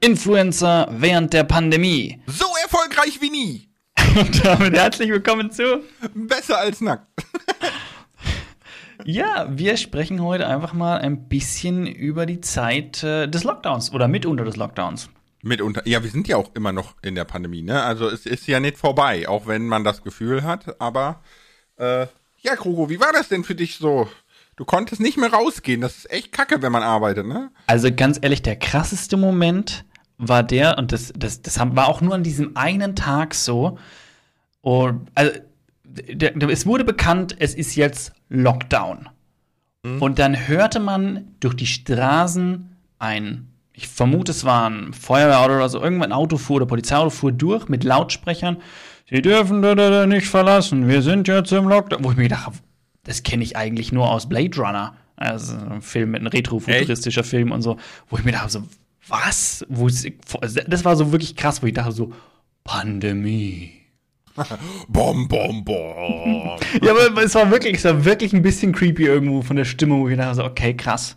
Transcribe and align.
Influencer 0.00 0.88
während 0.92 1.32
der 1.32 1.44
Pandemie. 1.44 2.20
So 2.26 2.46
erfolgreich 2.62 3.20
wie 3.20 3.30
nie. 3.30 3.68
Und 4.20 4.44
damit 4.44 4.74
herzlich 4.74 5.10
willkommen 5.10 5.50
zu 5.50 5.82
Besser 6.14 6.58
als 6.58 6.80
nackt. 6.80 7.06
Ja, 9.04 9.46
wir 9.48 9.76
sprechen 9.76 10.20
heute 10.22 10.48
einfach 10.48 10.72
mal 10.72 10.98
ein 10.98 11.28
bisschen 11.28 11.86
über 11.86 12.26
die 12.26 12.40
Zeit 12.40 13.02
äh, 13.04 13.28
des 13.28 13.44
Lockdowns 13.44 13.92
oder 13.92 14.08
mitunter 14.08 14.44
des 14.44 14.56
Lockdowns. 14.56 15.08
Mitunter. 15.40 15.86
Ja, 15.86 16.02
wir 16.02 16.10
sind 16.10 16.26
ja 16.26 16.36
auch 16.36 16.50
immer 16.54 16.72
noch 16.72 16.96
in 17.00 17.14
der 17.14 17.24
Pandemie, 17.24 17.62
ne? 17.62 17.80
Also 17.84 18.08
es 18.08 18.26
ist 18.26 18.48
ja 18.48 18.58
nicht 18.58 18.76
vorbei, 18.76 19.28
auch 19.28 19.46
wenn 19.46 19.68
man 19.68 19.84
das 19.84 20.02
Gefühl 20.02 20.42
hat. 20.42 20.80
Aber 20.80 21.22
äh, 21.76 22.06
ja, 22.40 22.56
Krugo, 22.56 22.90
wie 22.90 23.00
war 23.00 23.12
das 23.12 23.28
denn 23.28 23.44
für 23.44 23.54
dich 23.54 23.76
so? 23.78 24.08
Du 24.56 24.64
konntest 24.64 25.00
nicht 25.00 25.16
mehr 25.16 25.32
rausgehen. 25.32 25.80
Das 25.80 25.96
ist 25.96 26.10
echt 26.10 26.32
kacke, 26.32 26.60
wenn 26.60 26.72
man 26.72 26.82
arbeitet, 26.82 27.26
ne? 27.26 27.52
Also 27.68 27.94
ganz 27.94 28.18
ehrlich, 28.20 28.42
der 28.42 28.56
krasseste 28.56 29.16
Moment 29.16 29.84
war 30.18 30.42
der, 30.42 30.76
und 30.78 30.92
das, 30.92 31.12
das, 31.16 31.42
das 31.42 31.58
war 31.58 31.88
auch 31.88 32.00
nur 32.00 32.14
an 32.14 32.24
diesem 32.24 32.56
einen 32.56 32.96
Tag 32.96 33.34
so. 33.34 33.78
Und, 34.60 35.08
also, 35.14 35.32
der, 35.84 36.32
der, 36.32 36.48
es 36.50 36.66
wurde 36.66 36.84
bekannt, 36.84 37.36
es 37.38 37.54
ist 37.54 37.76
jetzt 37.76 38.12
Lockdown. 38.28 39.08
Mhm. 39.84 40.02
Und 40.02 40.18
dann 40.18 40.48
hörte 40.48 40.80
man 40.80 41.28
durch 41.40 41.54
die 41.54 41.66
Straßen 41.66 42.76
ein, 42.98 43.48
ich 43.72 43.88
vermute, 43.88 44.32
es 44.32 44.44
war 44.44 44.68
ein 44.68 44.92
Feuerwehrauto 44.92 45.54
oder 45.54 45.68
so, 45.68 45.80
irgendwann 45.80 46.10
ein 46.10 46.18
Auto 46.18 46.36
fuhr 46.36 46.56
oder 46.56 46.66
Polizeiauto 46.66 47.10
fuhr 47.10 47.32
durch 47.32 47.68
mit 47.68 47.84
Lautsprechern. 47.84 48.58
Sie 49.08 49.22
dürfen 49.22 49.62
da, 49.62 49.74
da, 49.74 49.88
da 49.88 50.06
nicht 50.06 50.26
verlassen, 50.26 50.88
wir 50.88 51.00
sind 51.02 51.28
jetzt 51.28 51.52
im 51.52 51.68
Lockdown. 51.68 52.04
Wo 52.04 52.10
ich 52.10 52.16
mir 52.16 52.24
gedacht 52.24 52.46
habe, 52.46 52.56
das 53.04 53.22
kenne 53.22 53.44
ich 53.44 53.56
eigentlich 53.56 53.92
nur 53.92 54.10
aus 54.10 54.28
Blade 54.28 54.56
Runner. 54.58 54.94
Also 55.16 55.56
ein 55.56 55.82
Film 55.82 56.12
mit 56.12 56.20
einem 56.20 56.28
retrofuturistischer 56.28 57.24
Film 57.24 57.50
und 57.50 57.62
so, 57.62 57.76
wo 58.08 58.18
ich 58.18 58.24
mir 58.24 58.32
dachte, 58.32 58.50
so, 58.50 58.64
was? 59.08 59.64
Das 59.68 60.84
war 60.84 60.96
so 60.96 61.12
wirklich 61.12 61.36
krass, 61.36 61.62
wo 61.62 61.66
ich 61.66 61.74
dachte, 61.74 61.92
so, 61.92 62.12
Pandemie. 62.64 63.72
bom, 64.88 65.26
bom, 65.26 65.64
bom. 65.64 66.58
ja, 66.82 66.92
aber 66.92 67.22
es 67.22 67.34
war 67.34 67.50
wirklich, 67.50 67.76
es 67.76 67.84
war 67.84 68.04
wirklich 68.04 68.32
ein 68.32 68.42
bisschen 68.42 68.72
creepy 68.72 69.04
irgendwo 69.04 69.42
von 69.42 69.56
der 69.56 69.64
Stimme, 69.64 69.96
wo 69.96 70.08
ich 70.08 70.16
dachte, 70.16 70.36
so, 70.36 70.44
okay, 70.44 70.74
krass. 70.74 71.16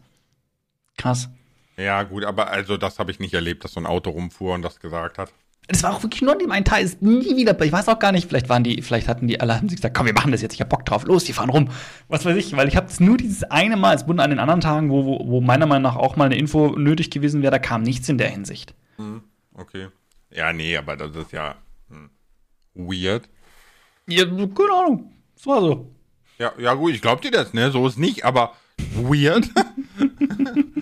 Krass. 0.97 1.29
Ja, 1.77 2.03
gut, 2.03 2.25
aber 2.25 2.49
also 2.49 2.77
das 2.77 2.99
habe 2.99 3.11
ich 3.11 3.19
nicht 3.19 3.33
erlebt, 3.33 3.63
dass 3.63 3.73
so 3.73 3.79
ein 3.79 3.85
Auto 3.85 4.11
rumfuhr 4.11 4.53
und 4.53 4.61
das 4.61 4.79
gesagt 4.79 5.17
hat. 5.17 5.31
Das 5.71 5.83
war 5.83 5.95
auch 5.95 6.03
wirklich 6.03 6.21
nur 6.21 6.33
in 6.33 6.39
dem 6.39 6.51
einen 6.51 6.65
Teil, 6.65 6.83
ist 6.83 7.01
nie 7.01 7.35
wieder, 7.37 7.59
ich 7.61 7.71
weiß 7.71 7.87
auch 7.87 7.99
gar 7.99 8.11
nicht, 8.11 8.27
vielleicht 8.27 8.49
waren 8.49 8.63
die, 8.63 8.81
vielleicht 8.81 9.07
hatten 9.07 9.27
die 9.27 9.39
alle, 9.39 9.55
haben 9.55 9.69
sie 9.69 9.75
gesagt, 9.75 9.95
komm, 9.95 10.05
wir 10.05 10.13
machen 10.13 10.31
das 10.31 10.41
jetzt, 10.41 10.53
ich 10.53 10.61
hab 10.61 10.69
Bock 10.69 10.85
drauf, 10.85 11.05
los, 11.05 11.23
die 11.23 11.33
fahren 11.33 11.49
rum. 11.49 11.69
Was 12.07 12.25
weiß 12.25 12.35
ich, 12.35 12.55
weil 12.55 12.67
ich 12.67 12.75
habe 12.75 12.87
es 12.87 12.99
nur 12.99 13.17
dieses 13.17 13.43
eine 13.43 13.77
Mal, 13.77 13.95
es 13.95 14.07
wurden 14.07 14.19
an 14.19 14.29
den 14.29 14.39
anderen 14.39 14.61
Tagen, 14.61 14.89
wo, 14.89 15.05
wo, 15.05 15.27
wo 15.27 15.41
meiner 15.41 15.65
Meinung 15.65 15.83
nach 15.83 15.95
auch 15.95 16.15
mal 16.15 16.25
eine 16.25 16.37
Info 16.37 16.75
nötig 16.77 17.09
gewesen 17.09 17.41
wäre, 17.41 17.51
da 17.51 17.59
kam 17.59 17.83
nichts 17.83 18.09
in 18.09 18.17
der 18.17 18.29
Hinsicht. 18.29 18.73
Hm, 18.97 19.23
okay. 19.55 19.87
Ja, 20.29 20.53
nee, 20.53 20.75
aber 20.77 20.97
das 20.97 21.15
ist 21.15 21.31
ja 21.31 21.55
hm, 21.89 22.09
weird. 22.73 23.29
Ja, 24.07 24.25
keine 24.25 24.73
Ahnung. 24.73 25.11
Das 25.35 25.47
war 25.47 25.61
so. 25.61 25.95
Ja, 26.37 26.51
ja 26.57 26.73
gut, 26.73 26.93
ich 26.93 27.01
glaub 27.01 27.21
dir 27.21 27.31
das, 27.31 27.53
ne? 27.53 27.71
So 27.71 27.87
ist 27.87 27.97
nicht, 27.97 28.25
aber 28.25 28.53
weird. 28.95 29.49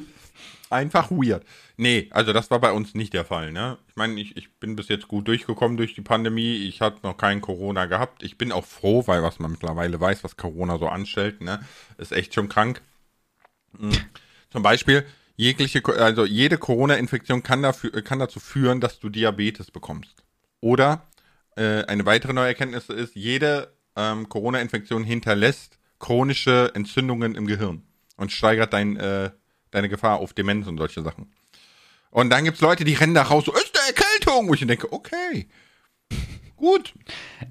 Einfach 0.70 1.10
weird. 1.10 1.44
Nee, 1.78 2.10
also 2.12 2.32
das 2.32 2.52
war 2.52 2.60
bei 2.60 2.72
uns 2.72 2.94
nicht 2.94 3.14
der 3.14 3.26
Fall, 3.26 3.52
ne? 3.52 3.80
Ich 3.88 3.96
meine, 3.96 4.20
ich, 4.22 4.38
ich 4.38 4.54
bin 4.60 4.76
bis 4.76 4.88
jetzt 4.88 5.08
gut 5.08 5.28
durchgekommen 5.28 5.78
durch 5.78 5.96
die 5.96 6.02
Pandemie. 6.02 6.58
Ich 6.58 6.80
hatte 6.82 7.00
noch 7.02 7.18
kein 7.18 7.42
Corona 7.42 7.88
gehabt. 7.88 8.22
Ich 8.22 8.38
bin 8.38 8.52
auch 8.52 8.66
froh, 8.66 9.04
weil 9.08 9.24
was 9.24 9.40
man 9.40 9.52
mittlerweile 9.52 10.00
weiß, 10.00 10.24
was 10.24 10.38
Corona 10.38 10.78
so 10.78 10.88
anstellt, 10.88 11.42
ne? 11.42 11.60
Ist 11.98 12.12
echt 12.12 12.36
schon 12.36 12.50
krank. 12.50 12.84
Mhm. 13.78 13.98
Zum 14.52 14.62
Beispiel, 14.62 15.06
jegliche, 15.38 15.84
also 15.86 16.26
jede 16.26 16.60
Corona-Infektion 16.60 17.42
kann, 17.42 17.64
kann 18.04 18.20
dazu 18.20 18.40
führen, 18.40 18.80
dass 18.80 19.00
du 19.00 19.10
Diabetes 19.10 19.72
bekommst. 19.72 20.24
Oder 20.62 21.08
äh, 21.56 21.84
eine 21.86 22.06
weitere 22.06 22.34
neue 22.34 22.50
Erkenntnis 22.50 22.90
ist, 22.90 23.16
jede 23.16 23.74
ähm, 23.96 24.30
Corona-Infektion 24.30 25.04
hinterlässt 25.04 25.80
chronische 25.98 26.72
Entzündungen 26.76 27.36
im 27.36 27.48
Gehirn 27.48 27.84
und 28.18 28.32
steigert 28.32 28.74
dein 28.74 28.98
äh, 28.98 29.32
deine 29.72 29.90
Gefahr 29.90 30.20
auf 30.20 30.34
Demenz 30.34 30.68
und 30.68 30.78
solche 30.78 31.02
Sachen. 31.02 31.32
Und 32.12 32.30
dann 32.32 32.44
gibt's 32.44 32.62
Leute, 32.62 32.84
die 32.84 32.94
rennen 32.94 33.14
da 33.14 33.24
raus, 33.24 33.46
so, 33.46 33.54
ist 33.54 33.78
eine 33.78 33.96
Erkältung, 33.96 34.50
wo 34.50 34.54
ich 34.54 34.66
denke, 34.66 34.92
okay, 34.92 35.48
gut. 36.60 36.94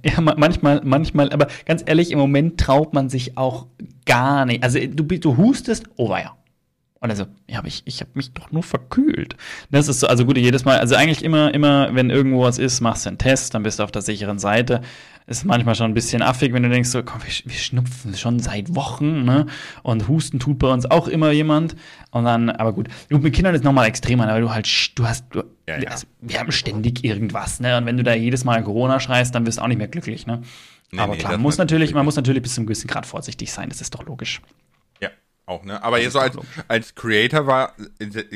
Ja, 0.05 0.21
manchmal, 0.21 0.83
manchmal, 0.85 1.33
aber 1.33 1.49
ganz 1.65 1.83
ehrlich, 1.87 2.11
im 2.11 2.19
Moment 2.19 2.61
traut 2.61 2.93
man 2.93 3.09
sich 3.09 3.37
auch 3.37 3.67
gar 4.07 4.45
nicht. 4.45 4.63
Also 4.63 4.79
du, 4.79 5.05
du 5.05 5.37
hustest, 5.37 5.85
oh 5.97 6.11
ja. 6.11 6.37
Und 7.01 7.11
also, 7.11 7.27
ja, 7.47 7.59
aber 7.59 7.69
ich, 7.69 7.83
ich 7.85 8.01
habe 8.01 8.11
mich 8.15 8.33
doch 8.33 8.51
nur 8.51 8.65
verkühlt. 8.65 9.37
Das 9.71 9.87
ist 9.87 10.01
so, 10.01 10.09
also 10.09 10.25
gut, 10.25 10.37
jedes 10.37 10.65
Mal, 10.65 10.79
also 10.79 10.97
eigentlich 10.97 11.23
immer, 11.23 11.55
immer, 11.55 11.95
wenn 11.95 12.11
irgendwo 12.11 12.43
was 12.43 12.59
ist, 12.59 12.81
machst 12.81 13.07
du 13.07 13.11
einen 13.11 13.19
Test, 13.19 13.55
dann 13.55 13.63
bist 13.63 13.79
du 13.79 13.85
auf 13.85 13.93
der 13.93 14.03
sicheren 14.03 14.41
Seite 14.41 14.81
ist 15.29 15.45
manchmal 15.45 15.75
schon 15.75 15.91
ein 15.91 15.95
bisschen 15.95 16.23
affig, 16.23 16.55
wenn 16.55 16.63
du 16.63 16.71
denkst, 16.71 16.89
so, 16.89 17.03
komm, 17.03 17.21
wir, 17.23 17.33
wir 17.45 17.59
schnupfen 17.59 18.17
schon 18.17 18.41
seit 18.41 18.75
Wochen, 18.75 19.25
ne? 19.25 19.47
Und 19.83 20.09
Husten 20.09 20.41
tut 20.41 20.59
bei 20.59 20.69
uns 20.69 20.91
auch 20.91 21.07
immer 21.07 21.31
jemand. 21.33 21.77
Und 22.11 22.25
dann, 22.25 22.49
aber 22.49 22.73
gut, 22.73 22.89
mit 23.11 23.35
Kindern 23.35 23.55
ist 23.55 23.63
nochmal 23.63 23.87
extremer, 23.87 24.27
weil 24.27 24.41
du 24.41 24.51
halt, 24.51 24.67
du 24.99 25.07
hast, 25.07 25.27
du, 25.31 25.45
ja, 25.69 25.79
ja. 25.79 25.91
Also, 25.91 26.07
wir 26.23 26.41
haben 26.41 26.51
ständig 26.51 27.05
irgendwas, 27.05 27.61
ne? 27.61 27.77
Und 27.77 27.85
wenn 27.85 27.99
du 27.99 28.03
da 28.03 28.15
jedes 28.15 28.45
Mal 28.45 28.65
Corona 28.65 29.01
schreist, 29.01 29.35
dann 29.35 29.45
wirst 29.45 29.59
du 29.59 29.63
auch 29.63 29.69
nicht 29.69 29.77
mehr 29.77 29.89
glücklich, 29.89 30.27
ne? 30.27 30.43
Nee, 30.91 31.01
aber 31.01 31.13
nee, 31.13 31.19
klar, 31.19 31.33
man 31.33 31.43
muss 31.43 31.59
natürlich, 31.59 31.93
man 31.93 32.07
muss 32.07 32.17
natürlich 32.17 32.43
bis 32.43 32.55
zum 32.55 32.65
gewissen 32.65 32.89
Grad 32.89 33.05
vorsichtig 33.05 33.53
sein, 33.53 33.69
das 33.69 33.83
ist 33.83 33.95
doch 33.95 34.07
logisch. 34.07 34.41
Ja, 35.03 35.11
auch, 35.45 35.63
ne? 35.63 35.83
Aber 35.83 36.01
jetzt 36.01 36.15
so 36.15 36.21
als, 36.21 36.39
als 36.69 36.95
Creator 36.95 37.47
war, 37.47 37.75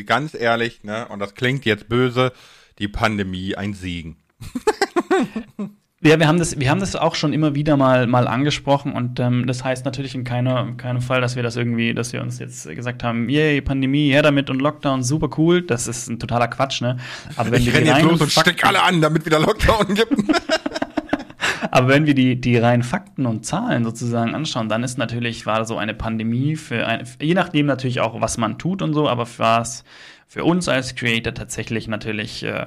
ganz 0.04 0.34
ehrlich, 0.34 0.84
ne? 0.84 1.08
Und 1.08 1.20
das 1.20 1.34
klingt 1.34 1.64
jetzt 1.64 1.88
böse, 1.88 2.32
die 2.78 2.88
Pandemie 2.88 3.56
ein 3.56 3.72
Segen. 3.72 4.18
Ja, 6.04 6.18
wir 6.18 6.26
haben 6.26 6.38
das, 6.38 6.58
wir 6.58 6.68
haben 6.68 6.80
das 6.80 6.96
auch 6.96 7.14
schon 7.14 7.32
immer 7.32 7.54
wieder 7.54 7.76
mal, 7.76 8.08
mal 8.08 8.26
angesprochen 8.26 8.92
und 8.92 9.20
ähm, 9.20 9.46
das 9.46 9.62
heißt 9.62 9.84
natürlich 9.84 10.16
in 10.16 10.24
keiner, 10.24 10.72
keinem 10.76 11.00
Fall, 11.00 11.20
dass 11.20 11.36
wir 11.36 11.44
das 11.44 11.56
irgendwie, 11.56 11.94
dass 11.94 12.12
wir 12.12 12.22
uns 12.22 12.40
jetzt 12.40 12.68
gesagt 12.68 13.04
haben, 13.04 13.28
yay, 13.28 13.60
Pandemie, 13.60 14.10
her 14.10 14.22
damit 14.22 14.50
und 14.50 14.60
Lockdown, 14.60 15.04
super 15.04 15.30
cool. 15.38 15.62
Das 15.62 15.86
ist 15.86 16.08
ein 16.08 16.18
totaler 16.18 16.48
Quatsch, 16.48 16.80
ne? 16.80 16.96
Aber 17.36 17.52
wenn 17.52 17.62
ich 17.62 17.72
renne 17.72 17.86
jetzt 17.86 18.02
los 18.02 18.20
und 18.20 18.32
steck 18.32 18.64
alle 18.66 18.82
an, 18.82 19.00
damit 19.00 19.24
wieder 19.24 19.38
Lockdown 19.38 19.94
gibt. 19.94 20.12
Aber 21.70 21.88
wenn 21.88 22.06
wir 22.06 22.14
die, 22.14 22.40
die 22.40 22.56
reinen 22.56 22.82
Fakten 22.82 23.24
und 23.24 23.46
Zahlen 23.46 23.84
sozusagen 23.84 24.34
anschauen, 24.34 24.68
dann 24.68 24.82
ist 24.82 24.98
natürlich, 24.98 25.46
war 25.46 25.64
so 25.64 25.78
eine 25.78 25.94
Pandemie 25.94 26.56
für 26.56 26.84
ein, 26.84 27.06
je 27.20 27.34
nachdem 27.34 27.66
natürlich 27.66 28.00
auch, 28.00 28.20
was 28.20 28.38
man 28.38 28.58
tut 28.58 28.82
und 28.82 28.92
so, 28.92 29.08
aber 29.08 29.26
war 29.38 29.62
es 29.62 29.84
für 30.26 30.44
uns 30.44 30.68
als 30.68 30.96
Creator 30.96 31.32
tatsächlich 31.32 31.86
natürlich 31.86 32.42
äh, 32.42 32.66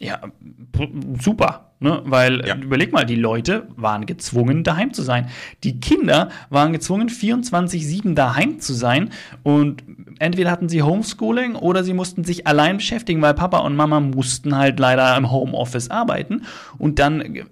ja, 0.00 0.20
super, 1.20 1.69
ne? 1.80 2.02
Weil 2.04 2.46
ja. 2.46 2.56
überleg 2.56 2.92
mal, 2.92 3.04
die 3.04 3.16
Leute 3.16 3.66
waren 3.76 4.06
gezwungen, 4.06 4.62
daheim 4.62 4.92
zu 4.92 5.02
sein. 5.02 5.28
Die 5.64 5.80
Kinder 5.80 6.28
waren 6.48 6.72
gezwungen, 6.72 7.08
24-7 7.08 8.14
daheim 8.14 8.60
zu 8.60 8.72
sein. 8.72 9.10
Und 9.42 9.82
entweder 10.18 10.50
hatten 10.50 10.68
sie 10.68 10.82
Homeschooling 10.82 11.56
oder 11.56 11.82
sie 11.82 11.94
mussten 11.94 12.24
sich 12.24 12.46
allein 12.46 12.76
beschäftigen, 12.76 13.20
weil 13.22 13.34
Papa 13.34 13.58
und 13.58 13.74
Mama 13.74 14.00
mussten 14.00 14.56
halt 14.56 14.78
leider 14.78 15.16
im 15.16 15.30
Homeoffice 15.30 15.90
arbeiten. 15.90 16.42
Und 16.78 16.98
dann 16.98 17.46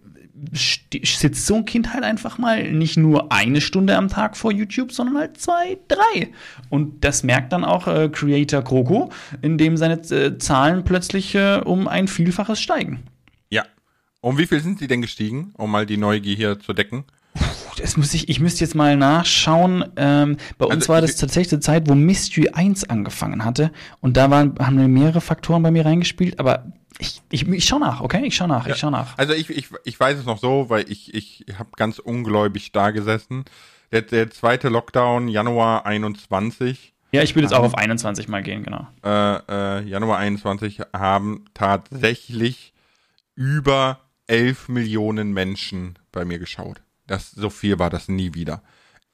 sitzt 0.52 1.46
so 1.46 1.56
ein 1.56 1.64
Kind 1.64 1.92
halt 1.92 2.04
einfach 2.04 2.38
mal 2.38 2.70
nicht 2.70 2.96
nur 2.96 3.32
eine 3.32 3.60
Stunde 3.60 3.96
am 3.96 4.08
Tag 4.08 4.36
vor 4.36 4.52
YouTube, 4.52 4.92
sondern 4.92 5.18
halt 5.18 5.38
zwei, 5.38 5.78
drei. 5.88 6.28
Und 6.68 7.04
das 7.04 7.22
merkt 7.22 7.52
dann 7.52 7.64
auch 7.64 7.86
äh, 7.86 8.08
Creator 8.08 8.62
Kroko, 8.62 9.10
indem 9.42 9.76
seine 9.76 9.94
äh, 9.94 10.38
Zahlen 10.38 10.84
plötzlich 10.84 11.34
äh, 11.34 11.60
um 11.64 11.88
ein 11.88 12.08
Vielfaches 12.08 12.60
steigen. 12.60 13.00
Um 14.20 14.38
wie 14.38 14.46
viel 14.46 14.60
sind 14.60 14.78
sie 14.78 14.88
denn 14.88 15.00
gestiegen, 15.00 15.52
um 15.56 15.70
mal 15.70 15.86
die 15.86 15.96
Neugier 15.96 16.36
hier 16.36 16.58
zu 16.58 16.72
decken? 16.72 17.04
Das 17.76 17.96
muss 17.96 18.12
ich, 18.14 18.28
ich 18.28 18.40
müsste 18.40 18.64
jetzt 18.64 18.74
mal 18.74 18.96
nachschauen. 18.96 19.84
Ähm, 19.96 20.36
bei 20.58 20.66
uns 20.66 20.74
also, 20.74 20.92
war 20.92 21.00
das 21.00 21.16
tatsächlich 21.16 21.60
die 21.60 21.60
Zeit, 21.60 21.88
wo 21.88 21.94
Mystery 21.94 22.48
1 22.48 22.90
angefangen 22.90 23.44
hatte. 23.44 23.70
Und 24.00 24.16
da 24.16 24.30
waren, 24.30 24.56
haben 24.58 24.92
mehrere 24.92 25.20
Faktoren 25.20 25.62
bei 25.62 25.70
mir 25.70 25.86
reingespielt, 25.86 26.40
aber 26.40 26.72
ich, 26.98 27.22
ich, 27.30 27.46
ich 27.46 27.64
schau 27.64 27.78
nach, 27.78 28.00
okay? 28.00 28.24
Ich 28.24 28.34
schau 28.34 28.48
nach, 28.48 28.66
ja. 28.66 28.74
ich 28.74 28.80
schau 28.80 28.90
nach. 28.90 29.16
Also 29.16 29.32
ich, 29.34 29.50
ich, 29.50 29.68
ich 29.84 30.00
weiß 30.00 30.18
es 30.18 30.24
noch 30.24 30.38
so, 30.38 30.68
weil 30.68 30.90
ich, 30.90 31.14
ich 31.14 31.44
habe 31.56 31.70
ganz 31.76 32.00
ungläubig 32.00 32.72
da 32.72 32.90
gesessen. 32.90 33.44
Der, 33.92 34.02
der 34.02 34.30
zweite 34.30 34.68
Lockdown, 34.68 35.28
Januar 35.28 35.86
21. 35.86 36.92
Ja, 37.12 37.22
ich 37.22 37.34
würde 37.36 37.44
jetzt 37.44 37.54
auch 37.54 37.64
auf 37.64 37.76
21 37.76 38.28
mal 38.28 38.42
gehen, 38.42 38.64
genau. 38.64 38.86
Äh, 39.04 39.78
äh, 39.78 39.84
Januar 39.84 40.18
21 40.18 40.80
haben 40.92 41.44
tatsächlich 41.54 42.74
über 43.36 44.00
11 44.28 44.68
Millionen 44.68 45.32
Menschen 45.32 45.98
bei 46.12 46.24
mir 46.24 46.38
geschaut. 46.38 46.80
Das, 47.06 47.32
so 47.32 47.50
viel 47.50 47.78
war 47.78 47.90
das 47.90 48.08
nie 48.08 48.34
wieder. 48.34 48.62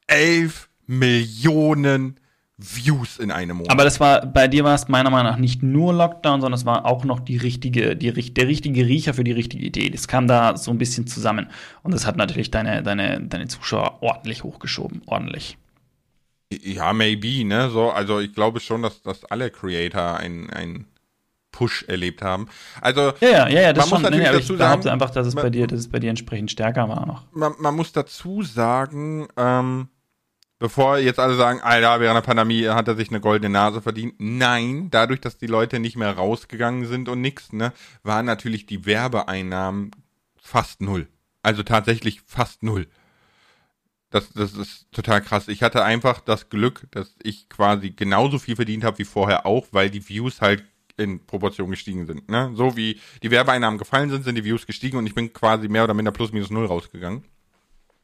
11 0.08 0.69
Millionen 0.87 2.20
Views 2.56 3.19
in 3.19 3.32
einem 3.32 3.56
Monat. 3.56 3.72
Aber 3.72 3.82
das 3.82 3.99
war, 3.99 4.26
bei 4.26 4.46
dir 4.46 4.62
war 4.62 4.75
es 4.75 4.88
meiner 4.88 5.11
Meinung 5.11 5.32
nach 5.32 5.38
nicht 5.38 5.62
nur 5.62 5.93
Lockdown, 5.93 6.40
sondern 6.40 6.58
es 6.58 6.64
war 6.64 6.87
auch 6.87 7.05
noch 7.05 7.19
die 7.20 7.37
richtige, 7.37 7.96
die, 7.96 8.12
der 8.12 8.49
richtige 8.49 8.87
Riecher 8.87 9.14
für 9.14 9.25
die 9.25 9.32
richtige 9.32 9.64
Idee. 9.64 9.90
Das 9.90 10.06
kam 10.06 10.28
da 10.28 10.56
so 10.56 10.70
ein 10.70 10.78
bisschen 10.78 11.06
zusammen. 11.06 11.49
Und 11.82 11.94
das 11.94 12.06
hat 12.06 12.17
natürlich 12.17 12.50
deine, 12.50 12.82
deine, 12.82 13.20
deine 13.22 13.49
Zuschauer 13.49 13.99
ordentlich 14.02 14.44
hochgeschoben. 14.44 15.02
Ordentlich. 15.06 15.58
Ja, 16.52 16.93
maybe, 16.93 17.44
ne? 17.44 17.70
So, 17.70 17.90
also 17.90 18.20
ich 18.20 18.32
glaube 18.32 18.60
schon, 18.60 18.82
dass, 18.82 19.02
dass 19.02 19.25
alle 19.25 19.50
Creator 19.50 20.17
ein, 20.19 20.49
ein 20.50 20.87
Push 21.54 21.84
erlebt 21.86 22.20
haben. 22.20 22.48
Also 22.80 23.12
ja, 23.20 23.48
ja, 23.48 23.48
ja, 23.48 23.72
das 23.72 23.84
man 23.84 23.88
schon. 23.88 24.02
muss 24.02 24.10
natürlich 24.10 24.26
nee, 24.28 24.38
dazu 24.38 24.52
ich 24.54 24.58
sagen, 24.58 24.88
einfach, 24.88 25.10
dass 25.10 25.26
es 25.28 25.34
man- 25.36 25.44
bei 25.44 25.50
dir, 25.50 25.68
dass 25.68 25.78
es 25.78 25.88
bei 25.88 26.00
dir 26.00 26.10
entsprechend 26.10 26.50
stärker 26.50 26.88
war 26.88 27.06
noch. 27.06 27.22
man, 27.32 27.52
man 27.60 27.76
muss 27.76 27.92
dazu 27.92 28.42
sagen, 28.42 29.28
ähm, 29.36 29.88
bevor 30.58 30.98
jetzt 30.98 31.20
alle 31.20 31.36
sagen, 31.36 31.60
Alter, 31.62 32.00
während 32.00 32.16
der 32.16 32.22
Pandemie 32.26 32.66
hat 32.66 32.88
er 32.88 32.96
sich 32.96 33.10
eine 33.10 33.20
goldene 33.20 33.50
Nase 33.52 33.80
verdient. 33.80 34.14
Nein, 34.18 34.88
dadurch, 34.90 35.20
dass 35.20 35.38
die 35.38 35.46
Leute 35.46 35.78
nicht 35.78 35.96
mehr 35.96 36.12
rausgegangen 36.16 36.86
sind 36.86 37.08
und 37.08 37.20
nix, 37.20 37.52
ne, 37.52 37.72
waren 38.02 38.26
natürlich 38.26 38.66
die 38.66 38.84
Werbeeinnahmen 38.84 39.92
fast 40.40 40.80
null. 40.80 41.06
Also 41.42 41.62
tatsächlich 41.62 42.20
fast 42.26 42.62
null. 42.64 42.88
Das, 44.10 44.32
das 44.32 44.54
ist 44.54 44.86
total 44.92 45.20
krass. 45.20 45.48
Ich 45.48 45.62
hatte 45.62 45.82
einfach 45.84 46.20
das 46.20 46.48
Glück, 46.48 46.86
dass 46.92 47.14
ich 47.22 47.48
quasi 47.48 47.90
genauso 47.90 48.38
viel 48.38 48.56
verdient 48.56 48.84
habe 48.84 48.98
wie 48.98 49.04
vorher 49.04 49.44
auch, 49.44 49.66
weil 49.72 49.90
die 49.90 50.08
Views 50.08 50.40
halt 50.40 50.64
in 50.96 51.25
Proportion 51.26 51.70
gestiegen 51.70 52.06
sind. 52.06 52.29
Ne? 52.29 52.52
So 52.55 52.76
wie 52.76 53.00
die 53.23 53.31
Werbeeinnahmen 53.31 53.79
gefallen 53.79 54.11
sind, 54.11 54.25
sind 54.25 54.35
die 54.37 54.44
Views 54.44 54.67
gestiegen 54.67 54.96
und 54.96 55.06
ich 55.06 55.14
bin 55.14 55.32
quasi 55.32 55.69
mehr 55.69 55.85
oder 55.85 55.94
minder 55.94 56.12
plus 56.12 56.32
minus 56.32 56.50
null 56.50 56.67
rausgegangen. 56.67 57.25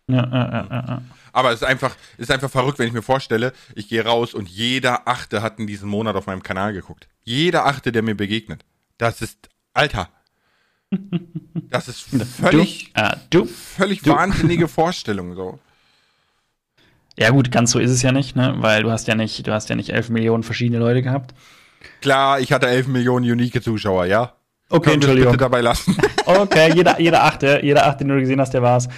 Ja, 0.08 0.26
ja, 0.26 0.66
ja, 0.70 0.84
ja. 0.88 1.02
Aber 1.32 1.52
es 1.52 1.62
ist 1.62 1.68
einfach, 1.68 1.94
es 2.14 2.24
ist 2.24 2.30
einfach 2.32 2.50
verrückt, 2.50 2.80
wenn 2.80 2.88
ich 2.88 2.92
mir 2.92 3.02
vorstelle, 3.02 3.52
ich 3.76 3.88
gehe 3.88 4.04
raus 4.04 4.34
und 4.34 4.48
jeder 4.48 5.06
Achte 5.06 5.40
hat 5.40 5.60
in 5.60 5.68
diesem 5.68 5.88
Monat 5.88 6.16
auf 6.16 6.26
meinem 6.26 6.42
Kanal 6.42 6.72
geguckt. 6.72 7.06
Jeder 7.22 7.66
Achte, 7.66 7.92
der 7.92 8.02
mir 8.02 8.16
begegnet. 8.16 8.64
Das 8.98 9.22
ist, 9.22 9.48
Alter. 9.72 10.08
Das 11.70 11.86
ist 11.86 12.00
völlig, 12.40 12.92
Du, 12.92 13.00
ah, 13.00 13.16
du. 13.30 13.44
völlig 13.44 14.02
du. 14.02 14.10
wahnsinnige 14.10 14.66
Vorstellung, 14.66 15.36
so. 15.36 15.60
Ja 17.16 17.30
gut, 17.30 17.52
ganz 17.52 17.70
so 17.70 17.78
ist 17.78 17.90
es 17.90 18.02
ja 18.02 18.10
nicht, 18.10 18.34
ne? 18.34 18.54
Weil 18.58 18.82
du 18.82 18.90
hast 18.90 19.06
ja 19.06 19.14
nicht, 19.14 19.46
du 19.46 19.52
hast 19.52 19.68
ja 19.68 19.76
nicht 19.76 19.90
elf 19.90 20.08
Millionen 20.08 20.42
verschiedene 20.42 20.78
Leute 20.80 21.02
gehabt. 21.02 21.34
Klar, 22.00 22.40
ich 22.40 22.52
hatte 22.52 22.66
11 22.68 22.88
Millionen 22.88 23.30
unique 23.30 23.62
Zuschauer, 23.62 24.06
ja? 24.06 24.34
Okay, 24.68 24.94
Entschuldigung. 24.94 25.32
bitte 25.32 25.44
dabei 25.44 25.60
lassen. 25.60 25.96
Okay, 26.26 26.72
jeder, 26.76 27.00
jeder 27.00 27.24
achte, 27.24 27.60
jeder 27.64 27.86
achte, 27.86 28.04
den 28.04 28.08
du 28.14 28.20
gesehen 28.20 28.40
hast, 28.40 28.54
der 28.54 28.62
war's. 28.62 28.88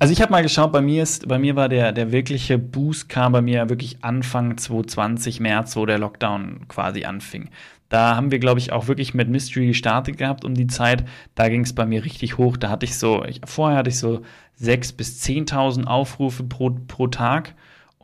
Also 0.00 0.12
ich 0.12 0.20
habe 0.20 0.32
mal 0.32 0.42
geschaut, 0.42 0.72
bei 0.72 0.80
mir 0.80 1.04
ist, 1.04 1.28
bei 1.28 1.38
mir 1.38 1.54
war 1.54 1.68
der, 1.68 1.92
der 1.92 2.10
wirkliche 2.10 2.58
Boost 2.58 3.08
kam 3.08 3.30
bei 3.30 3.42
mir 3.42 3.68
wirklich 3.68 3.98
Anfang 4.02 4.56
2020, 4.56 5.38
März, 5.38 5.76
wo 5.76 5.86
der 5.86 5.98
Lockdown 5.98 6.66
quasi 6.66 7.04
anfing. 7.04 7.50
Da 7.90 8.16
haben 8.16 8.32
wir, 8.32 8.40
glaube 8.40 8.58
ich, 8.58 8.72
auch 8.72 8.88
wirklich 8.88 9.14
mit 9.14 9.28
Mystery 9.28 9.68
gestartet 9.68 10.16
gehabt 10.16 10.44
um 10.44 10.54
die 10.54 10.66
Zeit. 10.66 11.04
Da 11.36 11.48
ging 11.48 11.60
es 11.60 11.74
bei 11.74 11.86
mir 11.86 12.04
richtig 12.04 12.38
hoch. 12.38 12.56
Da 12.56 12.70
hatte 12.70 12.86
ich 12.86 12.98
so, 12.98 13.24
ich, 13.24 13.40
vorher 13.44 13.78
hatte 13.78 13.90
ich 13.90 13.98
so 13.98 14.22
6.000 14.60 14.96
bis 14.96 15.22
10.000 15.22 15.84
Aufrufe 15.84 16.42
pro, 16.42 16.70
pro 16.70 17.06
Tag. 17.06 17.54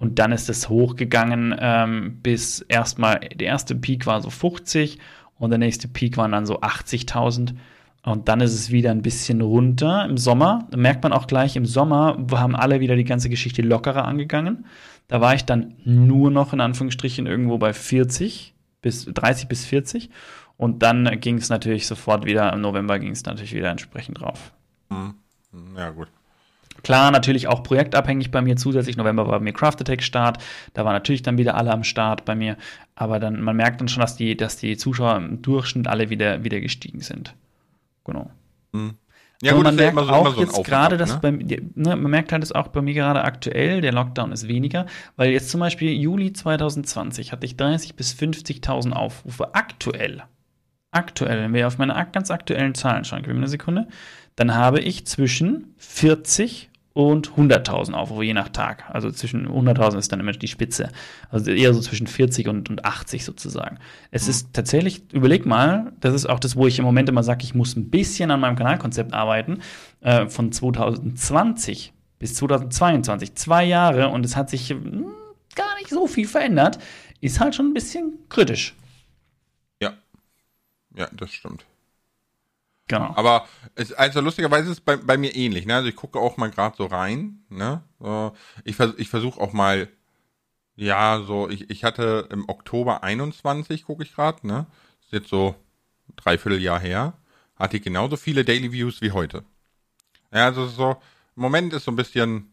Und 0.00 0.18
dann 0.18 0.32
ist 0.32 0.48
es 0.48 0.70
hochgegangen 0.70 1.54
ähm, 1.60 2.20
bis 2.22 2.62
erstmal, 2.62 3.20
der 3.20 3.48
erste 3.48 3.74
Peak 3.74 4.06
war 4.06 4.22
so 4.22 4.30
50 4.30 4.98
und 5.38 5.50
der 5.50 5.58
nächste 5.58 5.88
Peak 5.88 6.16
waren 6.16 6.32
dann 6.32 6.46
so 6.46 6.60
80.000. 6.60 7.54
Und 8.02 8.28
dann 8.28 8.40
ist 8.40 8.54
es 8.54 8.70
wieder 8.70 8.92
ein 8.92 9.02
bisschen 9.02 9.42
runter 9.42 10.06
im 10.06 10.16
Sommer. 10.16 10.66
Da 10.70 10.78
merkt 10.78 11.02
man 11.02 11.12
auch 11.12 11.26
gleich, 11.26 11.54
im 11.54 11.66
Sommer 11.66 12.16
haben 12.32 12.56
alle 12.56 12.80
wieder 12.80 12.96
die 12.96 13.04
ganze 13.04 13.28
Geschichte 13.28 13.60
lockerer 13.60 14.06
angegangen. 14.06 14.64
Da 15.06 15.20
war 15.20 15.34
ich 15.34 15.44
dann 15.44 15.74
nur 15.84 16.30
noch 16.30 16.54
in 16.54 16.62
Anführungsstrichen 16.62 17.26
irgendwo 17.26 17.58
bei 17.58 17.74
40 17.74 18.54
bis 18.80 19.04
30 19.04 19.48
bis 19.48 19.66
40. 19.66 20.08
Und 20.56 20.82
dann 20.82 21.20
ging 21.20 21.36
es 21.36 21.50
natürlich 21.50 21.86
sofort 21.86 22.24
wieder, 22.24 22.50
im 22.54 22.62
November 22.62 22.98
ging 22.98 23.12
es 23.12 23.24
natürlich 23.26 23.54
wieder 23.54 23.70
entsprechend 23.70 24.20
drauf. 24.20 24.54
ja, 25.76 25.90
gut. 25.90 26.08
Klar, 26.82 27.10
natürlich 27.10 27.48
auch 27.48 27.62
projektabhängig 27.62 28.30
bei 28.30 28.42
mir 28.42 28.56
zusätzlich. 28.56 28.96
November 28.96 29.26
war 29.26 29.38
bei 29.38 29.44
mir 29.44 29.52
Craft 29.52 29.80
Attack 29.80 30.02
Start. 30.02 30.42
Da 30.74 30.84
waren 30.84 30.94
natürlich 30.94 31.22
dann 31.22 31.38
wieder 31.38 31.54
alle 31.56 31.72
am 31.72 31.84
Start 31.84 32.24
bei 32.24 32.34
mir. 32.34 32.56
Aber 32.94 33.18
dann, 33.18 33.40
man 33.42 33.56
merkt 33.56 33.80
dann 33.80 33.88
schon, 33.88 34.00
dass 34.00 34.16
die, 34.16 34.36
dass 34.36 34.56
die 34.56 34.76
Zuschauer 34.76 35.16
im 35.16 35.42
Durchschnitt 35.42 35.88
alle 35.88 36.10
wieder, 36.10 36.44
wieder 36.44 36.60
gestiegen 36.60 37.00
sind. 37.00 37.34
Genau. 38.04 38.30
Ja, 39.42 39.52
Aber 39.52 39.62
gut, 39.62 39.64
man 39.64 39.78
ja 39.78 39.92
merkt 39.92 40.08
so, 40.08 40.14
auch 40.14 40.34
so 40.34 40.40
jetzt 40.40 40.64
gerade, 40.64 40.98
dass 40.98 41.14
ne? 41.14 41.18
bei 41.22 41.32
mir, 41.32 41.62
ne, 41.74 41.96
man 41.96 42.10
merkt 42.10 42.30
halt, 42.30 42.42
dass 42.42 42.52
auch 42.52 42.68
bei 42.68 42.82
mir 42.82 42.92
gerade 42.92 43.24
aktuell 43.24 43.80
der 43.80 43.92
Lockdown 43.92 44.32
ist 44.32 44.48
weniger, 44.48 44.84
weil 45.16 45.30
jetzt 45.30 45.50
zum 45.50 45.60
Beispiel 45.60 45.92
Juli 45.92 46.32
2020 46.32 47.32
hatte 47.32 47.46
ich 47.46 47.56
30 47.56 47.94
bis 47.96 48.12
50.000 48.12 48.92
Aufrufe 48.92 49.54
aktuell. 49.54 50.24
Aktuell, 50.90 51.40
wenn 51.40 51.54
wir 51.54 51.66
auf 51.66 51.78
meine 51.78 51.94
ganz 52.12 52.30
aktuellen 52.30 52.74
Zahlen 52.74 53.04
schauen, 53.04 53.22
gib 53.22 53.32
mir 53.32 53.38
eine 53.38 53.48
Sekunde, 53.48 53.88
dann 54.36 54.54
habe 54.54 54.80
ich 54.80 55.06
zwischen 55.06 55.74
40 55.78 56.69
und 56.92 57.30
100.000 57.32 57.92
Aufrufe 57.92 58.24
je 58.24 58.34
nach 58.34 58.48
Tag. 58.48 58.84
Also 58.90 59.10
zwischen 59.10 59.48
100.000 59.48 59.98
ist 59.98 60.10
dann 60.12 60.20
immer 60.20 60.32
die 60.32 60.48
Spitze. 60.48 60.88
Also 61.30 61.50
eher 61.50 61.72
so 61.72 61.80
zwischen 61.80 62.06
40 62.06 62.48
und, 62.48 62.68
und 62.68 62.84
80 62.84 63.24
sozusagen. 63.24 63.78
Es 64.10 64.24
Mhm. 64.24 64.30
ist 64.30 64.52
tatsächlich, 64.52 65.02
überleg 65.12 65.46
mal, 65.46 65.92
das 66.00 66.14
ist 66.14 66.26
auch 66.26 66.40
das, 66.40 66.56
wo 66.56 66.66
ich 66.66 66.78
im 66.78 66.84
Moment 66.84 67.08
immer 67.08 67.22
sage, 67.22 67.44
ich 67.44 67.54
muss 67.54 67.76
ein 67.76 67.90
bisschen 67.90 68.30
an 68.30 68.40
meinem 68.40 68.56
Kanalkonzept 68.56 69.12
arbeiten. 69.12 69.60
Äh, 70.00 70.26
von 70.28 70.50
2020 70.50 71.92
bis 72.18 72.34
2022, 72.34 73.34
zwei 73.34 73.64
Jahre 73.64 74.08
und 74.08 74.26
es 74.26 74.36
hat 74.36 74.50
sich 74.50 74.70
hm, 74.70 75.06
gar 75.54 75.74
nicht 75.78 75.90
so 75.90 76.06
viel 76.06 76.26
verändert, 76.26 76.78
ist 77.20 77.40
halt 77.40 77.54
schon 77.54 77.66
ein 77.70 77.74
bisschen 77.74 78.14
kritisch. 78.28 78.74
Ja. 79.80 79.92
Ja, 80.96 81.08
das 81.12 81.30
stimmt. 81.32 81.64
Genau. 82.90 83.12
Aber 83.14 83.46
es, 83.76 83.92
also 83.92 84.20
lustigerweise 84.20 84.64
ist 84.64 84.78
es 84.78 84.80
bei, 84.80 84.96
bei 84.96 85.16
mir 85.16 85.36
ähnlich. 85.36 85.64
Ne? 85.64 85.76
Also 85.76 85.88
ich 85.88 85.94
gucke 85.94 86.18
auch 86.18 86.36
mal 86.36 86.50
gerade 86.50 86.76
so 86.76 86.86
rein. 86.86 87.44
Ne? 87.48 87.84
So, 88.00 88.32
ich 88.64 88.74
vers 88.74 88.94
ich 88.96 89.08
versuche 89.08 89.40
auch 89.40 89.52
mal, 89.52 89.88
ja, 90.74 91.22
so, 91.24 91.48
ich, 91.48 91.70
ich 91.70 91.84
hatte 91.84 92.28
im 92.32 92.48
Oktober 92.48 93.04
21, 93.04 93.84
gucke 93.84 94.02
ich 94.02 94.12
gerade, 94.12 94.44
ne? 94.44 94.66
Ist 95.04 95.12
jetzt 95.12 95.28
so 95.28 95.54
dreiviertel 96.16 96.60
Jahr 96.60 96.80
her, 96.80 97.14
hatte 97.54 97.76
ich 97.76 97.82
genauso 97.84 98.16
viele 98.16 98.44
Daily 98.44 98.72
Views 98.72 99.00
wie 99.02 99.12
heute. 99.12 99.44
Ja, 100.32 100.46
also 100.46 100.66
so, 100.66 100.96
im 101.36 101.42
Moment 101.42 101.72
ist 101.72 101.84
so 101.84 101.92
ein 101.92 101.96
bisschen, 101.96 102.52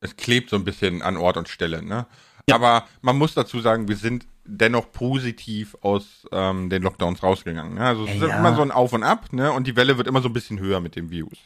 es 0.00 0.16
klebt 0.16 0.50
so 0.50 0.56
ein 0.56 0.64
bisschen 0.64 1.02
an 1.02 1.16
Ort 1.16 1.36
und 1.36 1.48
Stelle, 1.48 1.82
ne? 1.82 2.06
Ja. 2.48 2.56
Aber 2.56 2.88
man 3.00 3.16
muss 3.16 3.34
dazu 3.34 3.60
sagen, 3.60 3.86
wir 3.86 3.96
sind 3.96 4.26
dennoch 4.50 4.90
positiv 4.92 5.76
aus 5.82 6.26
ähm, 6.32 6.70
den 6.70 6.82
Lockdowns 6.82 7.22
rausgegangen. 7.22 7.74
Ne? 7.74 7.80
Also 7.84 8.06
es 8.06 8.14
ist 8.14 8.22
Ja. 8.22 8.38
immer 8.38 8.54
so 8.54 8.62
ein 8.62 8.70
Auf 8.70 8.92
und 8.94 9.02
Ab, 9.02 9.32
ne? 9.32 9.52
Und 9.52 9.66
die 9.66 9.76
Welle 9.76 9.98
wird 9.98 10.06
immer 10.08 10.22
so 10.22 10.28
ein 10.28 10.32
bisschen 10.32 10.58
höher 10.58 10.80
mit 10.80 10.96
den 10.96 11.10
Views. 11.10 11.36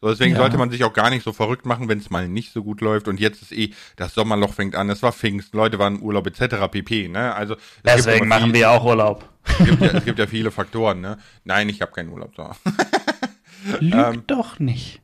So, 0.00 0.08
deswegen 0.08 0.32
Ja. 0.34 0.38
sollte 0.38 0.58
man 0.58 0.70
sich 0.70 0.84
auch 0.84 0.92
gar 0.92 1.10
nicht 1.10 1.24
so 1.24 1.32
verrückt 1.32 1.66
machen, 1.66 1.88
wenn 1.88 1.98
es 1.98 2.08
mal 2.10 2.28
nicht 2.28 2.52
so 2.52 2.62
gut 2.62 2.80
läuft. 2.80 3.08
Und 3.08 3.18
jetzt 3.20 3.42
ist 3.42 3.52
eh, 3.52 3.72
das 3.96 4.14
Sommerloch 4.14 4.54
fängt 4.54 4.76
an, 4.76 4.88
es 4.90 5.02
war 5.02 5.12
Pfingst, 5.12 5.54
Leute 5.54 5.78
waren 5.80 5.96
im 5.96 6.02
Urlaub 6.02 6.26
etc. 6.26 6.68
pp. 6.70 7.08
Ne? 7.08 7.34
Also 7.34 7.54
es 7.54 7.60
Deswegen 7.84 8.28
machen 8.28 8.44
viel- 8.46 8.54
wir 8.54 8.70
auch 8.70 8.84
Urlaub. 8.84 9.28
es 9.44 9.58
gibt, 9.66 9.80
ja, 9.82 9.88
es 9.88 10.04
gibt 10.04 10.18
ja 10.20 10.26
viele 10.28 10.50
Faktoren, 10.52 11.00
ne? 11.00 11.18
Nein, 11.44 11.68
ich 11.68 11.82
habe 11.82 11.90
keinen 11.92 12.10
Urlaub 12.10 12.34
da. 12.36 12.56
Lügt 13.80 14.30
doch 14.30 14.58
nicht. 14.60 15.00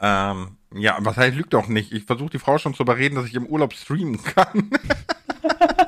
ähm, 0.00 0.56
ja, 0.74 0.98
was 1.00 1.16
heißt, 1.16 1.34
lügt 1.36 1.54
doch 1.54 1.66
nicht. 1.68 1.92
Ich 1.92 2.04
versuche 2.04 2.28
die 2.30 2.38
Frau 2.38 2.58
schon 2.58 2.74
zu 2.74 2.82
überreden, 2.82 3.14
dass 3.16 3.24
ich 3.26 3.34
im 3.34 3.46
Urlaub 3.46 3.72
streamen 3.72 4.22
kann. 4.22 4.70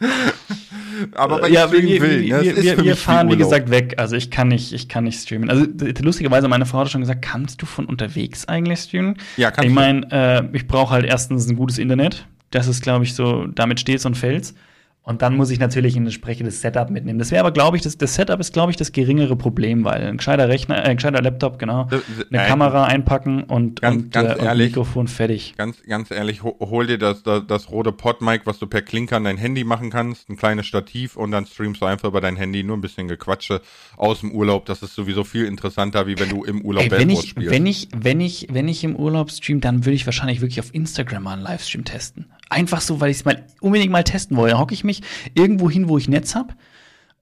Aber 1.14 1.42
wenn 1.42 1.52
ja, 1.52 1.64
ich 1.64 1.70
streamen 1.70 1.88
wir, 1.88 2.00
will, 2.02 2.20
wir, 2.22 2.36
ne? 2.36 2.42
wir, 2.44 2.62
wir, 2.62 2.84
wir 2.84 2.96
fahren, 2.96 3.30
wie 3.30 3.36
gesagt, 3.36 3.70
weg. 3.70 3.94
Also 3.96 4.16
ich 4.16 4.30
kann 4.30 4.48
nicht, 4.48 4.72
ich 4.72 4.88
kann 4.88 5.04
nicht 5.04 5.20
streamen. 5.20 5.48
Also 5.48 5.66
lustigerweise, 6.02 6.48
meine 6.48 6.66
Frau 6.66 6.80
hat 6.80 6.90
schon 6.90 7.00
gesagt, 7.00 7.22
kannst 7.22 7.62
du 7.62 7.66
von 7.66 7.86
unterwegs 7.86 8.46
eigentlich 8.46 8.80
streamen? 8.80 9.16
Ja, 9.36 9.50
kannst 9.50 9.64
Ich 9.68 9.70
du. 9.70 9.74
meine, 9.74 10.10
äh, 10.10 10.56
ich 10.56 10.66
brauche 10.66 10.90
halt 10.90 11.06
erstens 11.06 11.48
ein 11.48 11.56
gutes 11.56 11.78
Internet. 11.78 12.26
Das 12.50 12.66
ist, 12.66 12.82
glaube 12.82 13.04
ich, 13.04 13.14
so, 13.14 13.46
damit 13.46 13.80
steht's 13.80 14.04
und 14.04 14.16
fällt's. 14.16 14.54
Und 15.02 15.22
dann 15.22 15.34
muss 15.34 15.50
ich 15.50 15.58
natürlich 15.58 15.96
ein 15.96 16.04
entsprechendes 16.04 16.60
Setup 16.60 16.90
mitnehmen. 16.90 17.18
Das 17.18 17.30
wäre 17.30 17.40
aber, 17.40 17.52
glaube 17.52 17.76
ich, 17.76 17.82
das, 17.82 17.96
das 17.96 18.14
Setup 18.14 18.38
ist, 18.38 18.52
glaube 18.52 18.70
ich, 18.70 18.76
das 18.76 18.92
geringere 18.92 19.34
Problem, 19.34 19.82
weil 19.82 20.02
ein 20.06 20.18
gescheiter 20.18 20.48
Rechner, 20.50 20.76
äh, 20.76 20.88
ein 20.90 20.96
gescheiter 20.96 21.22
Laptop, 21.22 21.58
genau, 21.58 21.84
Das- 21.84 22.02
eine 22.30 22.44
äh, 22.44 22.46
Kamera 22.46 22.84
einpacken 22.84 23.42
und, 23.44 23.80
ganz- 23.80 24.02
und, 24.04 24.12
ganz 24.12 24.28
äh, 24.30 24.34
und 24.34 24.44
ehrlich. 24.44 24.68
Mikrofon 24.68 25.08
fertig. 25.08 25.54
Ganz, 25.56 25.82
ganz 25.84 26.10
ehrlich, 26.10 26.42
ho 26.42 26.54
hol 26.60 26.86
dir 26.86 26.98
das, 26.98 27.22
das, 27.22 27.44
das 27.46 27.70
rote 27.70 27.92
Podmic, 27.92 28.42
was 28.44 28.58
du 28.58 28.66
per 28.66 28.82
Klinker 28.82 29.16
an 29.16 29.24
dein 29.24 29.38
Handy 29.38 29.64
machen 29.64 29.88
kannst, 29.90 30.28
ein 30.28 30.36
kleines 30.36 30.66
Stativ 30.66 31.16
und 31.16 31.30
dann 31.30 31.46
streamst 31.46 31.80
du 31.80 31.86
einfach 31.86 32.08
über 32.08 32.20
dein 32.20 32.36
Handy 32.36 32.62
nur 32.62 32.76
ein 32.76 32.82
bisschen 32.82 33.08
Gequatsche 33.08 33.62
aus 33.96 34.20
dem 34.20 34.32
Urlaub. 34.32 34.66
Das 34.66 34.82
ist 34.82 34.94
sowieso 34.94 35.24
viel 35.24 35.46
interessanter, 35.46 36.06
wie 36.06 36.18
wenn 36.20 36.28
du 36.28 36.44
im 36.44 36.60
Urlaub 36.60 36.84
Ey, 36.84 36.90
wenn 36.90 37.08
ich, 37.10 37.30
spielst. 37.30 37.50
wenn 37.50 37.66
ich, 37.66 37.88
wenn 37.96 38.20
ich, 38.20 38.48
wenn 38.52 38.68
ich 38.68 38.84
im 38.84 38.96
Urlaub 38.96 39.30
stream, 39.30 39.60
dann 39.62 39.86
würde 39.86 39.94
ich 39.94 40.04
wahrscheinlich 40.06 40.42
wirklich 40.42 40.60
auf 40.60 40.74
Instagram 40.74 41.22
mal 41.22 41.32
einen 41.32 41.42
Livestream 41.42 41.84
testen. 41.84 42.26
Einfach 42.50 42.82
so, 42.82 43.00
weil 43.00 43.10
ich 43.10 43.18
es 43.18 43.24
mal 43.24 43.46
unbedingt 43.60 43.90
mal 43.90 44.04
testen 44.04 44.36
wollte. 44.36 44.52
Dann 44.52 44.60
hocke 44.60 44.74
ich 44.74 44.84
mich 44.84 45.02
irgendwo 45.34 45.70
hin, 45.70 45.88
wo 45.88 45.96
ich 45.96 46.08
Netz 46.08 46.34
habe, 46.34 46.52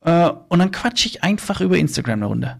äh, 0.04 0.30
und 0.48 0.58
dann 0.58 0.70
quatsche 0.70 1.08
ich 1.08 1.22
einfach 1.22 1.60
über 1.60 1.76
Instagram 1.76 2.20
eine 2.20 2.26
Runde. 2.26 2.56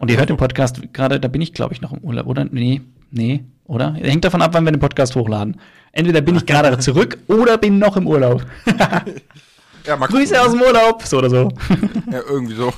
und 0.00 0.10
ihr 0.10 0.16
hört 0.16 0.30
den 0.30 0.36
Podcast 0.36 0.80
gerade, 0.92 1.20
da 1.20 1.28
bin 1.28 1.42
ich, 1.42 1.52
glaube 1.52 1.74
ich, 1.74 1.80
noch 1.80 1.92
im 1.92 1.98
Urlaub, 1.98 2.26
oder? 2.26 2.44
Nee, 2.44 2.80
nee, 3.10 3.44
oder? 3.64 3.94
Hängt 3.94 4.24
davon 4.24 4.42
ab, 4.42 4.54
wann 4.54 4.64
wir 4.64 4.72
den 4.72 4.80
Podcast 4.80 5.14
hochladen. 5.14 5.60
Entweder 5.92 6.20
bin 6.20 6.36
ich 6.36 6.46
gerade 6.46 6.78
zurück 6.78 7.18
oder 7.26 7.58
bin 7.58 7.78
noch 7.78 7.96
im 7.96 8.06
Urlaub. 8.06 8.46
ja, 9.86 9.96
mal 9.96 10.06
Grüße 10.06 10.40
aus 10.40 10.52
dem 10.52 10.62
Urlaub, 10.62 11.02
so 11.02 11.18
oder 11.18 11.30
so. 11.30 11.52
Ja, 12.10 12.20
irgendwie 12.28 12.54
so. 12.54 12.72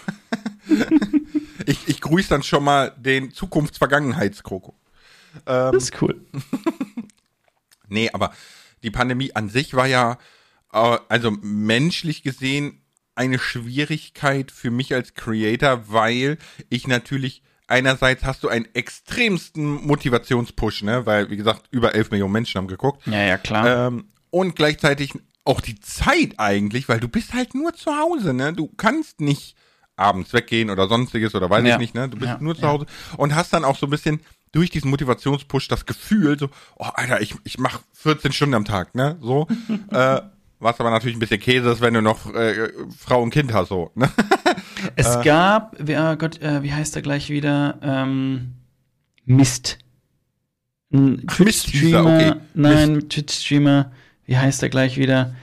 ich, 1.66 1.88
ich 1.88 2.00
grüße 2.00 2.28
dann 2.28 2.42
schon 2.42 2.64
mal 2.64 2.92
den 2.96 3.30
Zukunftsvergangenheitskroko. 3.32 4.74
Das 5.44 5.74
ist 5.74 6.00
cool. 6.00 6.24
Nee, 7.88 8.08
aber 8.12 8.32
die 8.86 8.90
Pandemie 8.90 9.34
an 9.34 9.50
sich 9.50 9.74
war 9.74 9.86
ja, 9.86 10.16
äh, 10.72 10.96
also 11.08 11.30
menschlich 11.42 12.22
gesehen, 12.22 12.80
eine 13.14 13.38
Schwierigkeit 13.38 14.50
für 14.50 14.70
mich 14.70 14.94
als 14.94 15.14
Creator, 15.14 15.84
weil 15.88 16.38
ich 16.70 16.86
natürlich 16.86 17.42
einerseits 17.66 18.24
hast 18.24 18.44
du 18.44 18.48
einen 18.48 18.66
extremsten 18.74 19.86
Motivationspush, 19.86 20.82
ne, 20.82 21.04
weil 21.06 21.30
wie 21.30 21.36
gesagt 21.36 21.64
über 21.70 21.94
11 21.94 22.10
Millionen 22.12 22.32
Menschen 22.32 22.58
haben 22.58 22.68
geguckt. 22.68 23.06
Ja, 23.06 23.22
ja, 23.22 23.38
klar. 23.38 23.88
Ähm, 23.88 24.08
und 24.30 24.54
gleichzeitig 24.54 25.12
auch 25.44 25.60
die 25.60 25.78
Zeit 25.80 26.34
eigentlich, 26.38 26.88
weil 26.88 27.00
du 27.00 27.08
bist 27.08 27.32
halt 27.34 27.54
nur 27.54 27.72
zu 27.74 27.96
Hause, 27.96 28.34
ne? 28.34 28.52
Du 28.52 28.68
kannst 28.76 29.20
nicht 29.20 29.56
abends 29.96 30.32
weggehen 30.32 30.68
oder 30.70 30.88
sonstiges 30.88 31.34
oder 31.34 31.48
weiß 31.48 31.64
Ja. 31.64 31.74
ich 31.74 31.78
nicht, 31.80 31.94
ne? 31.94 32.08
Du 32.08 32.18
bist 32.18 32.32
Ja, 32.32 32.38
nur 32.40 32.54
zu. 32.56 32.66
Hause 32.68 32.86
und 33.16 33.34
hast 33.34 33.52
dann 33.52 33.64
auch 33.64 33.76
so 33.78 33.86
ein 33.86 33.90
bisschen 33.90 34.20
durch 34.56 34.70
diesen 34.70 34.90
Motivationspush 34.90 35.68
das 35.68 35.84
Gefühl, 35.84 36.38
so, 36.38 36.48
oh 36.78 36.86
Alter, 36.94 37.20
ich, 37.20 37.34
ich 37.44 37.58
mach 37.58 37.80
14 37.92 38.32
Stunden 38.32 38.54
am 38.54 38.64
Tag, 38.64 38.94
ne? 38.94 39.18
So. 39.20 39.46
äh, 39.90 40.22
was 40.58 40.80
aber 40.80 40.90
natürlich 40.90 41.14
ein 41.14 41.20
bisschen 41.20 41.40
Käse 41.40 41.70
ist, 41.70 41.82
wenn 41.82 41.92
du 41.92 42.00
noch 42.00 42.34
äh, 42.34 42.70
Frau 42.98 43.22
und 43.22 43.28
Kind 43.30 43.52
hast, 43.52 43.68
so. 43.68 43.90
Ne? 43.94 44.10
Es 44.94 45.20
gab, 45.22 45.76
wie, 45.78 45.96
oh 45.96 46.16
Gott, 46.16 46.40
äh, 46.40 46.62
wie 46.62 46.72
heißt 46.72 46.96
er 46.96 47.02
gleich 47.02 47.28
wieder? 47.28 47.78
Ähm, 47.82 48.54
Mist. 49.26 49.78
Er, 50.90 51.16
Twitch-Streamer, 51.26 52.00
okay. 52.00 52.32
nein, 52.54 53.08
Twitch-Streamer, 53.08 53.92
wie 54.24 54.38
heißt 54.38 54.62
er 54.62 54.70
gleich 54.70 54.96
wieder? 54.96 55.34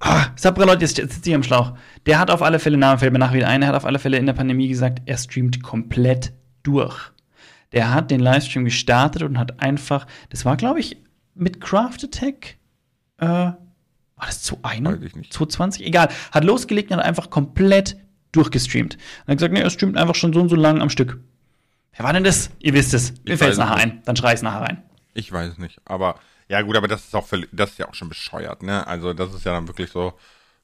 Ah, 0.00 0.26
Sabra 0.36 0.64
Leute, 0.64 0.84
jetzt 0.84 0.96
sitze 0.96 1.30
ich 1.30 1.34
am 1.34 1.42
Schlauch. 1.42 1.72
Der 2.04 2.18
hat 2.18 2.30
auf 2.30 2.42
alle 2.42 2.58
Fälle, 2.58 2.76
Name 2.76 2.98
fällt 2.98 3.12
mir 3.12 3.18
nachher 3.18 3.36
wieder 3.36 3.48
ein, 3.48 3.62
er 3.62 3.68
hat 3.68 3.76
auf 3.76 3.86
alle 3.86 3.98
Fälle 3.98 4.18
in 4.18 4.26
der 4.26 4.34
Pandemie 4.34 4.68
gesagt, 4.68 5.02
er 5.06 5.16
streamt 5.16 5.62
komplett 5.62 6.32
durch. 6.62 7.12
Der 7.72 7.92
hat 7.92 8.10
den 8.10 8.20
Livestream 8.20 8.64
gestartet 8.64 9.22
und 9.22 9.38
hat 9.38 9.60
einfach, 9.60 10.06
das 10.30 10.44
war, 10.44 10.56
glaube 10.56 10.80
ich, 10.80 10.96
mit 11.34 11.60
Craft 11.60 11.98
Attack, 12.04 12.56
äh, 13.18 13.26
war 13.26 14.26
das 14.26 14.42
zu 14.42 14.58
einem? 14.62 14.94
Weiß 14.94 15.02
ich 15.02 15.14
nicht. 15.16 15.32
220? 15.32 15.86
Egal. 15.86 16.08
Hat 16.32 16.44
losgelegt 16.44 16.90
und 16.90 16.96
hat 16.98 17.04
einfach 17.04 17.30
komplett 17.30 17.96
durchgestreamt. 18.32 18.94
Und 18.96 19.28
hat 19.32 19.38
gesagt, 19.38 19.52
nee, 19.54 19.60
er 19.60 19.70
streamt 19.70 19.96
einfach 19.96 20.14
schon 20.14 20.32
so 20.32 20.40
und 20.40 20.48
so 20.48 20.56
lang 20.56 20.80
am 20.80 20.90
Stück. 20.90 21.20
Wer 21.94 22.04
war 22.04 22.12
denn 22.12 22.24
das? 22.24 22.50
Ihr 22.58 22.72
wisst 22.74 22.94
es. 22.94 23.12
Mir 23.24 23.38
fällt 23.38 23.52
es 23.52 23.58
nachher 23.58 23.76
nicht. 23.76 23.96
ein. 23.96 24.02
Dann 24.04 24.16
schrei 24.16 24.32
es 24.32 24.42
nachher 24.42 24.62
rein. 24.62 24.82
Ich 25.14 25.30
weiß 25.30 25.52
es 25.52 25.58
nicht. 25.58 25.80
Aber 25.84 26.18
ja 26.48 26.62
gut, 26.62 26.76
aber 26.76 26.88
das 26.88 27.04
ist 27.04 27.14
auch 27.14 27.26
völlig- 27.26 27.48
das 27.52 27.70
ist 27.70 27.78
ja 27.78 27.88
auch 27.88 27.94
schon 27.94 28.08
bescheuert, 28.08 28.62
ne? 28.62 28.86
Also 28.86 29.12
das 29.12 29.34
ist 29.34 29.44
ja 29.44 29.52
dann 29.52 29.68
wirklich 29.68 29.90
so 29.90 30.14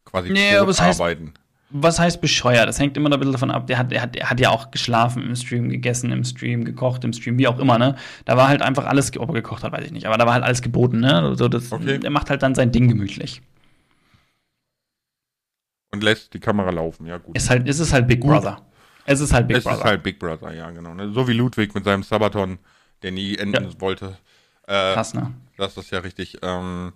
quasi 0.04 0.30
Nee, 0.30 0.56
aber 0.56 0.70
es 0.70 0.80
heißt- 0.80 1.00
arbeiten. 1.00 1.34
Was 1.76 1.98
heißt 1.98 2.20
bescheuert? 2.20 2.68
Das 2.68 2.78
hängt 2.78 2.96
immer 2.96 3.08
noch 3.08 3.16
ein 3.16 3.20
bisschen 3.20 3.32
davon 3.32 3.50
ab. 3.50 3.66
Der 3.66 3.78
hat, 3.78 3.90
der, 3.90 4.00
hat, 4.00 4.14
der 4.14 4.30
hat 4.30 4.38
ja 4.38 4.50
auch 4.50 4.70
geschlafen 4.70 5.24
im 5.24 5.34
Stream, 5.34 5.68
gegessen 5.70 6.12
im 6.12 6.22
Stream, 6.22 6.64
gekocht 6.64 7.02
im 7.02 7.12
Stream, 7.12 7.36
wie 7.36 7.48
auch 7.48 7.58
immer, 7.58 7.78
ne? 7.78 7.96
Da 8.26 8.36
war 8.36 8.46
halt 8.46 8.62
einfach 8.62 8.84
alles, 8.86 9.10
ob 9.18 9.28
er 9.30 9.34
gekocht 9.34 9.64
hat, 9.64 9.72
weiß 9.72 9.84
ich 9.84 9.90
nicht, 9.90 10.06
aber 10.06 10.16
da 10.16 10.24
war 10.24 10.34
halt 10.34 10.44
alles 10.44 10.62
geboten, 10.62 11.00
ne? 11.00 11.34
So, 11.34 11.48
das, 11.48 11.72
Okay. 11.72 11.98
Der 11.98 12.10
macht 12.10 12.30
halt 12.30 12.44
dann 12.44 12.54
sein 12.54 12.70
Ding 12.70 12.86
gemütlich. 12.86 13.42
Und 15.92 16.02
lässt 16.04 16.32
die 16.34 16.40
Kamera 16.40 16.70
laufen, 16.70 17.06
ja 17.06 17.18
gut. 17.18 17.36
Ist 17.36 17.50
halt, 17.50 17.66
ist 17.68 17.80
es 17.80 17.92
halt 17.92 18.06
Big 18.06 18.20
Gut. 18.20 18.30
Brother. 18.30 18.62
Es 19.04 19.20
ist 19.20 19.32
halt 19.32 19.48
Big 19.48 19.56
es 19.58 19.64
Brother. 19.64 19.78
ist 19.78 19.84
halt 19.84 20.02
Big 20.04 20.18
Brother, 20.20 20.52
ja 20.54 20.70
genau. 20.70 20.94
Ne? 20.94 21.12
So 21.12 21.26
wie 21.28 21.32
Ludwig 21.32 21.74
mit 21.74 21.84
seinem 21.84 22.02
Sabaton, 22.04 22.58
der 23.02 23.10
nie 23.12 23.36
enden 23.36 23.64
Ja. 23.64 23.80
wollte. 23.80 24.16
Äh, 24.66 24.94
Krass, 24.94 25.12
ne? 25.14 25.32
das 25.58 25.76
ist 25.76 25.90
ja 25.90 25.98
richtig. 25.98 26.38
Ähm, 26.42 26.92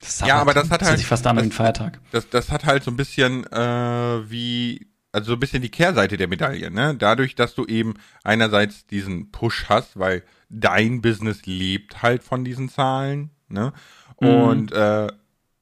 Das 0.00 0.20
Ja, 0.20 0.40
aber 0.40 0.52
das 0.54 0.70
hat 0.70 0.82
halt- 0.82 0.98
sich 0.98 1.06
fast 1.06 1.26
an 1.26 1.36
das- 1.36 1.54
Feiertag. 1.54 2.00
das, 2.10 2.28
das 2.28 2.50
hat 2.50 2.64
halt 2.64 2.84
so 2.84 2.90
ein 2.90 2.96
bisschen 2.96 3.44
äh, 3.50 4.30
wie, 4.30 4.86
also 5.12 5.28
so 5.28 5.32
ein 5.32 5.40
bisschen 5.40 5.62
die 5.62 5.70
Kehrseite 5.70 6.16
der 6.16 6.28
Medaille, 6.28 6.70
ne? 6.70 6.94
Dadurch, 6.96 7.34
dass 7.34 7.54
du 7.54 7.64
eben 7.64 7.94
einerseits 8.22 8.86
diesen 8.86 9.30
Push 9.32 9.66
hast, 9.68 9.98
weil 9.98 10.22
dein 10.50 11.00
Business 11.00 11.46
lebt 11.46 12.02
halt 12.02 12.22
von 12.22 12.44
diesen 12.44 12.68
Zahlen, 12.68 13.30
ne? 13.48 13.72
Mhm. 14.20 14.28
Und 14.28 14.72
äh, 14.72 15.08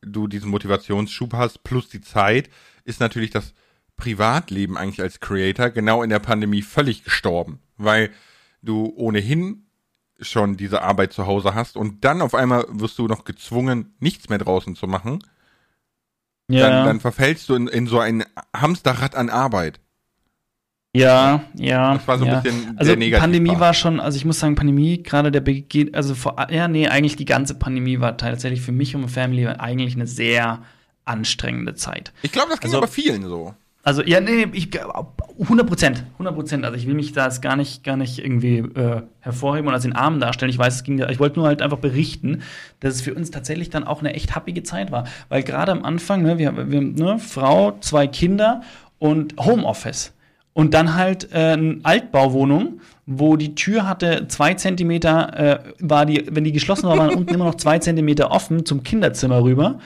du 0.03 0.27
diesen 0.27 0.51
Motivationsschub 0.51 1.33
hast, 1.35 1.63
plus 1.63 1.89
die 1.89 2.01
Zeit, 2.01 2.51
ist 2.85 3.01
natürlich 3.01 3.31
das 3.31 3.55
Privatleben 3.97 4.77
eigentlich 4.77 5.01
als 5.01 5.21
Creator 5.21 5.71
genau 5.71 6.03
in 6.03 6.11
der 6.11 6.19
Pandemie 6.19 6.63
völlig 6.63 7.05
gestorben, 7.05 7.61
weil 7.77 8.11
du 8.61 8.93
ohnehin 8.97 9.64
schon 10.21 10.57
diese 10.57 10.83
Arbeit 10.83 11.13
zu 11.13 11.27
Hause 11.27 11.55
hast 11.55 11.77
und 11.77 12.05
dann 12.05 12.23
auf 12.23 12.35
einmal 12.35 12.65
wirst 12.71 12.99
du 12.99 13.07
noch 13.07 13.25
gezwungen, 13.25 13.95
nichts 13.99 14.29
mehr 14.29 14.39
draußen 14.39 14.77
zu 14.77 14.87
machen 14.87 15.19
Ja, 16.49 16.69
dann, 16.69 16.87
dann 16.87 17.01
verfällst 17.01 17.49
du 17.49 17.55
in, 17.55 17.67
in 17.69 17.87
so 17.87 17.99
ein 17.99 18.25
Hamsterrad 18.57 19.15
an 19.17 19.29
Arbeit. 19.31 19.81
ja, 20.97 21.43
ja. 21.55 21.95
Das 21.95 22.07
war 22.07 22.19
so 22.19 22.25
ein 22.25 22.31
ja. 22.31 22.41
bisschen 22.41 22.79
Also 22.79 22.91
der 22.93 22.97
Negativpart. 22.99 23.21
Pandemie 23.33 23.59
war 23.61 23.75
schon, 23.75 23.99
also 24.01 24.17
ich 24.17 24.25
muss 24.25 24.39
sagen, 24.39 24.55
Pandemie, 24.55 25.03
gerade 25.03 25.33
der 25.33 25.41
Beginn, 25.41 25.93
also 25.95 26.15
vor, 26.15 26.37
ja, 26.51 26.69
nee, 26.69 26.87
eigentlich 26.89 27.17
die 27.17 27.25
ganze 27.25 27.57
Pandemie 27.59 27.99
war 28.01 28.17
tatsächlich 28.17 28.61
für 28.61 28.73
mich 28.73 28.95
und 28.95 29.01
meine 29.03 29.13
Family 29.13 29.47
eigentlich 29.49 29.95
eine 29.97 30.07
sehr 30.07 30.63
anstrengende 31.05 31.75
Zeit. 31.75 32.13
Ich 32.23 32.31
glaube, 32.33 32.51
das 32.51 32.61
ging 32.61 32.69
Also- 32.69 32.79
aber 32.79 32.87
vielen 32.89 33.25
so. 33.25 33.55
Also, 33.85 34.03
ja, 34.03 34.19
nee, 34.19 34.47
ich, 34.53 34.71
100 35.41 35.67
Prozent, 35.67 36.05
100 36.15 36.35
Prozent. 36.35 36.65
Also, 36.65 36.77
ich 36.77 36.87
will 36.87 36.95
mich 36.95 37.13
da 37.13 37.27
jetzt 37.27 37.43
gar 37.43 37.55
nicht, 37.55 37.85
gar 37.85 37.99
nicht 37.99 38.19
irgendwie 38.19 38.59
äh, 38.59 39.03
hervorheben 39.21 39.69
und 39.69 39.75
als 39.75 39.83
den 39.83 39.95
Armen 39.95 40.21
darstellen. 40.21 40.49
Ich 40.49 40.59
weiß, 40.59 40.77
es 40.77 40.85
ging, 40.85 40.99
ich 41.11 41.21
wollte 41.21 41.39
nur 41.39 41.47
halt 41.47 41.61
einfach 41.61 41.79
berichten, 41.79 42.41
dass 42.81 42.95
es 42.95 43.03
für 43.03 43.13
uns 43.13 43.31
tatsächlich 43.31 43.69
dann 43.69 43.85
auch 43.85 44.01
eine 44.01 44.15
echt 44.15 44.35
happige 44.35 44.63
Zeit 44.63 44.91
war. 44.91 45.05
Weil 45.29 45.43
gerade 45.43 45.71
am 45.71 45.85
Anfang, 45.85 46.23
ne, 46.23 46.39
wir, 46.39 46.71
wir 46.71 46.81
ne, 46.81 47.19
Frau, 47.19 47.77
zwei 47.81 48.07
Kinder 48.07 48.63
und 48.99 49.35
Homeoffice. 49.39 50.15
Und 50.55 50.73
dann 50.73 50.95
halt 50.95 51.31
äh, 51.33 51.37
eine 51.37 51.81
Altbauwohnung, 51.83 52.81
wo 53.07 53.37
die 53.37 53.55
Tür 53.55 53.87
hatte 53.87 54.29
zwei 54.29 54.55
Zentimeter, 54.55 55.37
äh, 55.37 55.59
war 55.81 56.07
die, 56.07 56.25
wenn 56.31 56.45
die 56.45 56.53
geschlossen 56.53 56.89
war, 56.89 56.97
waren 56.97 57.15
unten 57.15 57.35
immer 57.35 57.45
noch 57.45 57.57
zwei 57.57 57.81
Zentimeter 57.81 58.31
offen 58.31 58.65
zum 58.65 58.83
Kinderzimmer 58.83 59.43
rüber. 59.43 59.79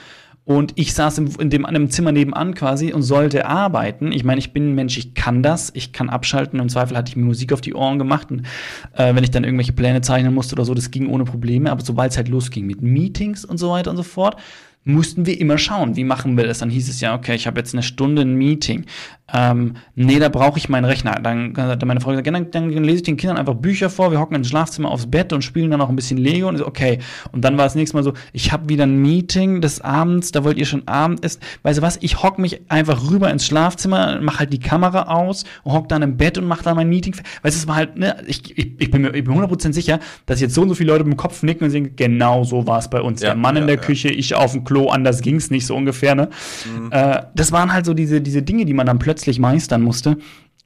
Und 0.45 0.73
ich 0.75 0.93
saß 0.93 1.19
in 1.19 1.49
dem 1.51 1.65
einem 1.65 1.91
Zimmer 1.91 2.11
nebenan 2.11 2.55
quasi 2.55 2.91
und 2.91 3.03
sollte 3.03 3.45
arbeiten. 3.45 4.11
Ich 4.11 4.23
meine, 4.23 4.39
ich 4.39 4.51
bin 4.51 4.71
ein 4.71 4.75
Mensch, 4.75 4.97
ich 4.97 5.13
kann 5.13 5.43
das, 5.43 5.71
ich 5.75 5.93
kann 5.93 6.09
abschalten. 6.09 6.59
Im 6.59 6.69
Zweifel 6.69 6.97
hatte 6.97 7.09
ich 7.09 7.15
mir 7.15 7.23
Musik 7.23 7.53
auf 7.53 7.61
die 7.61 7.75
Ohren 7.75 7.99
gemacht. 7.99 8.31
Und 8.31 8.47
äh, 8.93 9.13
wenn 9.13 9.23
ich 9.23 9.29
dann 9.29 9.43
irgendwelche 9.43 9.73
Pläne 9.73 10.01
zeichnen 10.01 10.33
musste 10.33 10.55
oder 10.55 10.65
so, 10.65 10.73
das 10.73 10.89
ging 10.89 11.07
ohne 11.07 11.23
Probleme. 11.23 11.71
Aber 11.71 11.81
sobald 11.81 12.11
es 12.11 12.17
halt 12.17 12.29
losging 12.29 12.65
mit 12.65 12.81
Meetings 12.81 13.45
und 13.45 13.59
so 13.59 13.69
weiter 13.69 13.91
und 13.91 13.97
so 13.97 14.03
fort, 14.03 14.37
mussten 14.85 15.25
wir 15.25 15.39
immer 15.39 15.57
schauen, 15.57 15.95
wie 15.95 16.03
machen 16.03 16.37
wir 16.37 16.45
das. 16.45 16.59
Dann 16.59 16.69
hieß 16.69 16.89
es 16.89 17.01
ja, 17.01 17.15
okay, 17.15 17.35
ich 17.35 17.47
habe 17.47 17.59
jetzt 17.59 17.73
eine 17.73 17.83
Stunde 17.83 18.23
ein 18.23 18.35
Meeting. 18.35 18.85
Ähm, 19.33 19.75
nee, 19.95 20.19
da 20.19 20.29
brauche 20.29 20.57
ich 20.57 20.69
meinen 20.69 20.85
Rechner. 20.85 21.19
Dann 21.21 21.55
hat 21.55 21.85
meine 21.85 22.01
Frau 22.01 22.11
gesagt, 22.11 22.27
ja, 22.27 22.33
dann, 22.33 22.51
dann 22.51 22.69
lese 22.71 22.97
ich 22.97 23.03
den 23.03 23.17
Kindern 23.17 23.37
einfach 23.37 23.55
Bücher 23.55 23.89
vor, 23.89 24.11
wir 24.11 24.19
hocken 24.19 24.35
ins 24.35 24.49
Schlafzimmer 24.49 24.89
aufs 24.89 25.09
Bett 25.09 25.33
und 25.33 25.43
spielen 25.43 25.71
dann 25.71 25.81
auch 25.81 25.89
ein 25.89 25.95
bisschen 25.95 26.17
Lego 26.17 26.47
und 26.47 26.57
so, 26.57 26.67
okay. 26.67 26.99
Und 27.31 27.43
dann 27.43 27.57
war 27.57 27.65
das 27.65 27.75
nächste 27.75 27.97
Mal 27.97 28.03
so, 28.03 28.13
ich 28.33 28.51
habe 28.51 28.69
wieder 28.69 28.85
ein 28.85 29.01
Meeting 29.01 29.61
des 29.61 29.81
Abends, 29.81 30.31
da 30.31 30.43
wollt 30.43 30.57
ihr 30.57 30.65
schon 30.65 30.87
Abendessen. 30.87 31.41
Weißt 31.63 31.79
du 31.79 31.81
was, 31.81 31.97
ich 32.01 32.23
hock 32.23 32.39
mich 32.39 32.61
einfach 32.69 33.09
rüber 33.09 33.29
ins 33.29 33.45
Schlafzimmer, 33.45 34.19
mach 34.21 34.39
halt 34.39 34.53
die 34.53 34.59
Kamera 34.59 35.03
aus 35.13 35.43
und 35.63 35.73
hock 35.73 35.89
dann 35.89 36.01
im 36.01 36.17
Bett 36.17 36.37
und 36.37 36.45
mach 36.45 36.63
dann 36.63 36.75
mein 36.75 36.89
Meeting. 36.89 37.15
Weißt 37.41 37.55
du, 37.55 37.59
es 37.59 37.67
war 37.67 37.75
halt, 37.75 37.97
ne, 37.97 38.17
ich, 38.27 38.57
ich, 38.57 38.73
ich 38.79 38.91
bin 38.91 39.01
mir 39.01 39.13
ich 39.13 39.23
bin 39.23 39.33
100% 39.33 39.73
sicher, 39.73 39.99
dass 40.25 40.41
jetzt 40.41 40.55
so 40.55 40.61
und 40.61 40.69
so 40.69 40.75
viele 40.75 40.91
Leute 40.91 41.03
mit 41.03 41.13
dem 41.13 41.17
Kopf 41.17 41.43
nicken 41.43 41.65
und 41.65 41.71
sagen, 41.71 41.95
genau 41.95 42.43
so 42.43 42.65
war 42.67 42.79
es 42.79 42.89
bei 42.89 43.01
uns. 43.01 43.21
Ja, 43.21 43.29
der 43.29 43.35
Mann 43.35 43.55
in 43.55 43.63
ja, 43.63 43.67
der 43.67 43.75
ja. 43.75 43.81
Küche, 43.81 44.09
ich 44.09 44.33
auf 44.35 44.53
dem 44.53 44.63
Klo, 44.63 44.89
anders 44.89 45.21
ging's 45.21 45.49
nicht 45.49 45.65
so 45.65 45.75
ungefähr, 45.75 46.15
ne? 46.15 46.29
Mhm. 46.65 46.91
Äh, 46.91 47.23
das 47.35 47.51
waren 47.51 47.73
halt 47.73 47.85
so 47.85 47.93
diese, 47.93 48.21
diese 48.21 48.41
Dinge, 48.41 48.65
die 48.65 48.73
man 48.73 48.85
dann 48.85 48.99
plötzlich 48.99 49.18
meistern 49.39 49.81
musste. 49.81 50.17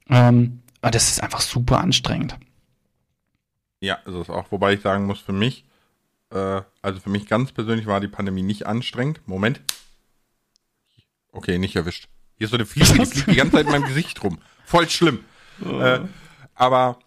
Ähm, 0.08 0.62
das 0.80 1.08
ist 1.08 1.22
einfach 1.22 1.40
super 1.40 1.80
anstrengend. 1.80 2.36
Ja, 3.80 3.94
ist 4.06 4.14
es 4.14 4.30
auch. 4.30 4.50
Wobei 4.50 4.74
ich 4.74 4.80
sagen 4.80 5.06
muss, 5.06 5.20
für 5.20 5.32
mich, 5.32 5.64
äh, 6.30 6.62
also 6.82 7.00
für 7.00 7.10
mich 7.10 7.26
ganz 7.26 7.52
persönlich 7.52 7.86
war 7.86 8.00
die 8.00 8.08
Pandemie 8.08 8.42
nicht 8.42 8.66
anstrengend. 8.66 9.20
Moment. 9.26 9.60
Okay, 11.32 11.58
nicht 11.58 11.76
erwischt. 11.76 12.08
Hier 12.36 12.46
ist 12.46 12.50
so 12.50 12.56
eine 12.56 12.66
Fliege, 12.66 12.92
die 12.92 13.06
fliegt 13.06 13.30
die 13.30 13.36
ganze 13.36 13.52
Zeit 13.52 13.66
in 13.66 13.72
meinem 13.72 13.86
Gesicht 13.86 14.22
rum. 14.22 14.38
Voll 14.64 14.88
schlimm. 14.88 15.24
Äh, 15.64 16.00
aber 16.54 16.98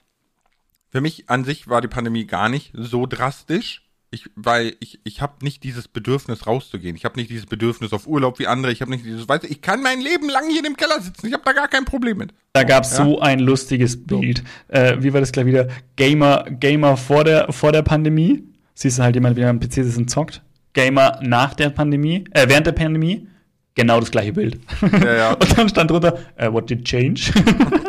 für 0.89 1.01
mich 1.01 1.29
an 1.29 1.43
sich 1.43 1.67
war 1.67 1.81
die 1.81 1.87
Pandemie 1.87 2.25
gar 2.25 2.49
nicht 2.49 2.71
so 2.73 3.05
drastisch. 3.05 3.86
Ich, 4.09 4.29
weil 4.35 4.75
ich, 4.79 4.99
ich 5.03 5.21
habe 5.21 5.43
nicht 5.43 5.63
dieses 5.63 5.89
Bedürfnis 5.89 6.47
rauszugehen. 6.47 6.95
Ich 6.95 7.03
habe 7.03 7.19
nicht 7.19 7.29
dieses 7.29 7.45
Bedürfnis 7.45 7.91
auf 7.91 8.07
Urlaub 8.07 8.39
wie 8.39 8.47
andere. 8.47 8.71
Ich 8.71 8.79
habe 8.81 8.89
nicht 8.91 9.05
dieses, 9.05 9.27
weißt 9.27 9.43
du, 9.43 9.47
ich 9.47 9.61
kann 9.61 9.81
mein 9.81 9.99
Leben 9.99 10.29
lang 10.29 10.49
hier 10.49 10.63
im 10.65 10.77
Keller 10.77 11.01
sitzen. 11.01 11.27
Ich 11.27 11.33
habe 11.33 11.43
da 11.45 11.51
gar 11.51 11.67
kein 11.67 11.83
Problem 11.83 12.17
mit. 12.17 12.33
Da 12.53 12.63
gab's 12.63 12.97
Ja. 12.97 13.03
so 13.03 13.19
ein 13.19 13.39
lustiges 13.39 14.05
Bild. 14.05 14.43
Äh, 14.69 14.97
wie 15.01 15.11
war 15.13 15.19
das 15.19 15.33
gleich 15.33 15.45
wieder? 15.45 15.67
Gamer, 15.97 16.45
Gamer 16.49 16.95
vor 16.95 17.25
der, 17.25 17.51
vor 17.51 17.73
der 17.73 17.81
Pandemie. 17.81 18.43
Siehst 18.75 18.97
du 18.99 19.03
halt 19.03 19.15
jemand, 19.15 19.35
wie 19.35 19.41
er 19.41 19.49
am 19.49 19.59
PC 19.59 19.73
sitzt 19.73 19.97
und 19.97 20.09
zockt. 20.09 20.41
Gamer 20.71 21.19
nach 21.21 21.53
der 21.53 21.69
Pandemie, 21.71 22.23
äh, 22.31 22.47
während 22.47 22.67
der 22.67 22.71
Pandemie. 22.73 23.27
Genau 23.75 23.99
das 23.99 24.09
gleiche 24.09 24.33
Bild. 24.33 24.59
Ja, 25.03 25.15
ja. 25.15 25.33
und 25.33 25.57
dann 25.57 25.67
stand 25.69 25.91
drunter, 25.91 26.17
äh, 26.35 26.51
what 26.51 26.69
did 26.69 26.85
change? 26.85 27.31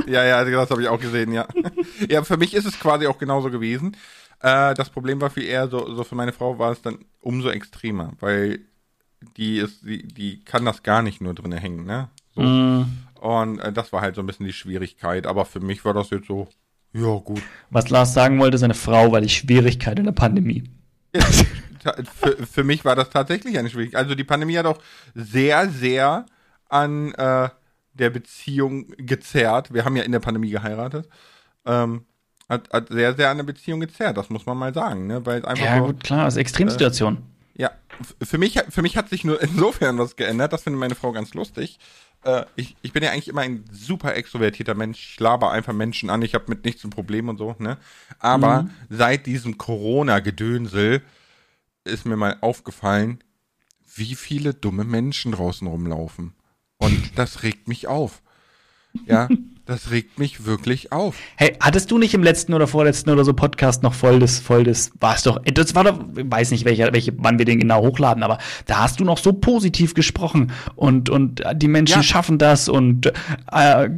Ja, 0.08 0.24
ja, 0.24 0.42
das 0.42 0.70
habe 0.70 0.80
ich 0.80 0.88
auch 0.88 0.98
gesehen, 0.98 1.32
ja. 1.32 1.46
ja, 2.08 2.24
für 2.24 2.38
mich 2.38 2.54
ist 2.54 2.64
es 2.64 2.80
quasi 2.80 3.06
auch 3.06 3.18
genauso 3.18 3.50
gewesen. 3.50 3.94
Äh, 4.40 4.74
das 4.74 4.90
Problem 4.90 5.20
war 5.20 5.30
viel 5.30 5.44
eher 5.44 5.68
so, 5.68 5.94
so 5.94 6.04
für 6.04 6.14
meine 6.14 6.32
Frau 6.32 6.58
war 6.58 6.72
es 6.72 6.82
dann 6.82 6.98
umso 7.20 7.50
extremer, 7.50 8.12
weil 8.20 8.60
die 9.36 9.58
ist, 9.58 9.84
die, 9.84 10.06
die 10.06 10.44
kann 10.44 10.64
das 10.64 10.82
gar 10.82 11.02
nicht 11.02 11.20
nur 11.20 11.34
drinne 11.34 11.58
hängen, 11.58 11.84
ne? 11.84 12.08
So. 12.34 12.42
Mm, 12.42 12.86
Und 13.20 13.58
äh, 13.58 13.72
das 13.72 13.92
war 13.92 14.00
halt 14.00 14.14
so 14.14 14.20
ein 14.22 14.26
bisschen 14.26 14.46
die 14.46 14.52
Schwierigkeit. 14.52 15.26
Aber 15.26 15.44
für 15.44 15.60
mich 15.60 15.84
war 15.84 15.94
das 15.94 16.10
jetzt 16.10 16.28
so, 16.28 16.48
ja, 16.92 17.16
gut. 17.18 17.42
Was 17.70 17.90
Lars 17.90 18.14
sagen 18.14 18.38
wollte, 18.38 18.58
seine 18.58 18.74
Frau 18.74 19.12
war 19.12 19.20
die 19.20 19.28
Schwierigkeit 19.28 19.98
in 19.98 20.04
der 20.04 20.12
Pandemie. 20.12 20.64
Ja, 21.14 21.22
für, 22.04 22.46
für 22.46 22.64
mich 22.64 22.84
war 22.84 22.96
das 22.96 23.10
tatsächlich 23.10 23.58
eine 23.58 23.70
Schwierigkeit. 23.70 24.02
Also 24.02 24.14
die 24.14 24.24
Pandemie 24.24 24.56
hat 24.58 24.66
auch 24.66 24.78
sehr, 25.14 25.68
sehr 25.70 26.26
an, 26.68 27.12
äh, 27.14 27.48
der 27.94 28.10
Beziehung 28.10 28.88
gezerrt. 28.96 29.72
Wir 29.72 29.84
haben 29.84 29.96
ja 29.96 30.02
in 30.02 30.12
der 30.12 30.20
Pandemie 30.20 30.50
geheiratet. 30.50 31.08
Ähm, 31.66 32.04
hat, 32.48 32.70
hat 32.72 32.88
sehr, 32.88 33.14
sehr 33.14 33.30
an 33.30 33.36
der 33.38 33.44
Beziehung 33.44 33.80
gezerrt, 33.80 34.16
das 34.16 34.30
muss 34.30 34.46
man 34.46 34.56
mal 34.56 34.72
sagen. 34.74 35.06
Ne? 35.06 35.24
Weil 35.26 35.44
einfach 35.44 35.64
Ja, 35.64 35.78
so, 35.78 35.84
gut, 35.86 36.02
klar, 36.02 36.26
ist 36.28 36.36
Extremsituation. 36.36 37.18
ja, 37.56 37.70
f- 38.00 38.16
für 38.28 38.38
mich, 38.38 38.58
für 38.70 38.82
mich 38.82 38.96
hat 38.96 39.08
sich 39.10 39.24
nur 39.24 39.40
insofern 39.42 39.98
was 39.98 40.16
geändert, 40.16 40.52
das 40.52 40.62
findet 40.62 40.80
meine 40.80 40.94
Frau 40.94 41.12
ganz 41.12 41.34
lustig. 41.34 41.78
Äh, 42.24 42.44
ich, 42.56 42.76
ich 42.82 42.92
bin 42.92 43.02
ja 43.04 43.10
eigentlich 43.10 43.28
immer 43.28 43.42
ein 43.42 43.64
super 43.70 44.14
extrovertierter 44.16 44.74
Mensch. 44.74 45.12
Ich 45.14 45.20
laber 45.20 45.50
einfach 45.52 45.72
Menschen 45.72 46.10
an, 46.10 46.22
ich 46.22 46.34
habe 46.34 46.46
mit 46.48 46.64
nichts 46.64 46.82
ein 46.84 46.90
Problem 46.90 47.28
und 47.28 47.36
so, 47.38 47.54
ne? 47.58 47.76
Aber 48.18 48.68
seit 48.88 49.26
diesem 49.26 49.56
Corona-Gedönsel 49.58 51.02
ist 51.84 52.06
mir 52.06 52.16
mal 52.16 52.36
aufgefallen, 52.40 53.22
wie 53.94 54.14
viele 54.14 54.54
dumme 54.54 54.84
Menschen 54.84 55.32
draußen 55.32 55.66
rumlaufen. 55.66 56.34
Und 56.78 57.18
das 57.18 57.42
regt 57.42 57.68
mich 57.68 57.86
auf. 57.88 58.22
Ja, 59.06 59.28
das 59.66 59.90
regt 59.90 60.18
mich 60.18 60.46
wirklich 60.46 60.92
auf. 60.92 61.14
Hey, 61.36 61.54
hattest 61.60 61.90
du 61.90 61.98
nicht 61.98 62.14
im 62.14 62.22
letzten 62.22 62.54
oder 62.54 62.66
vorletzten 62.66 63.10
oder 63.10 63.24
so 63.24 63.34
Podcast 63.34 63.82
noch 63.82 63.92
voll 63.92 64.18
des, 64.18 64.38
voll 64.38 64.64
des, 64.64 64.92
war 64.98 65.14
es 65.14 65.22
doch, 65.24 65.38
das 65.44 65.74
war 65.74 65.84
doch, 65.84 66.00
ich 66.16 66.24
weiß 66.30 66.50
nicht, 66.52 66.64
welche, 66.64 66.90
welche, 66.92 67.12
wann 67.18 67.38
wir 67.38 67.44
den 67.44 67.60
genau 67.60 67.82
hochladen, 67.82 68.22
aber 68.22 68.38
da 68.66 68.78
hast 68.78 68.98
du 68.98 69.04
noch 69.04 69.18
so 69.18 69.34
positiv 69.34 69.92
gesprochen 69.92 70.52
und, 70.74 71.10
und 71.10 71.42
die 71.54 71.68
Menschen 71.68 71.98
Ja. 71.98 72.02
schaffen 72.02 72.38
das 72.38 72.68
und 72.70 73.06
äh, 73.06 73.12
Ja, 73.52 73.90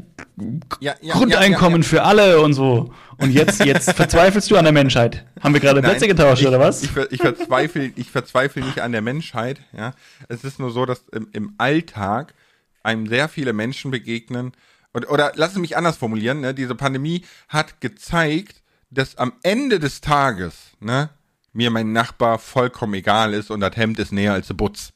ja, 0.80 0.94
Grundeinkommen 1.12 1.82
für 1.84 2.02
alle 2.02 2.40
und 2.40 2.52
so. 2.54 2.92
Und 3.18 3.30
jetzt, 3.32 3.64
jetzt 3.64 3.92
verzweifelst 3.96 4.50
du 4.50 4.56
an 4.56 4.64
der 4.64 4.72
Menschheit. 4.72 5.24
Haben 5.40 5.54
wir 5.54 5.60
gerade 5.60 5.82
Plätze 5.82 6.08
getauscht, 6.08 6.40
ich, 6.42 6.48
oder 6.48 6.58
was? 6.58 6.82
Ich, 6.82 6.90
ich 7.10 7.20
verzweifle, 7.20 7.92
ich 7.94 8.10
verzweifle 8.10 8.64
nicht 8.64 8.80
an 8.80 8.92
der 8.92 9.02
Menschheit. 9.02 9.60
Ja, 9.76 9.92
es 10.28 10.42
ist 10.42 10.58
nur 10.58 10.70
so, 10.70 10.84
dass 10.86 11.04
im, 11.12 11.28
im 11.32 11.52
Alltag 11.58 12.34
einem 12.82 13.06
sehr 13.06 13.28
viele 13.28 13.52
Menschen 13.52 13.90
begegnen. 13.90 14.52
Und, 14.92 15.08
oder 15.08 15.32
lass 15.36 15.52
es 15.52 15.58
mich 15.58 15.76
anders 15.76 15.96
formulieren. 15.96 16.40
Ne? 16.40 16.54
Diese 16.54 16.74
Pandemie 16.74 17.24
hat 17.48 17.80
gezeigt, 17.80 18.62
dass 18.90 19.16
am 19.16 19.32
Ende 19.42 19.78
des 19.78 20.00
Tages 20.00 20.72
ne, 20.80 21.10
mir 21.52 21.70
mein 21.70 21.92
Nachbar 21.92 22.38
vollkommen 22.38 22.94
egal 22.94 23.34
ist 23.34 23.50
und 23.50 23.60
das 23.60 23.76
Hemd 23.76 23.98
ist 23.98 24.12
näher 24.12 24.32
als 24.32 24.48
der 24.48 24.54
Butz. 24.54 24.92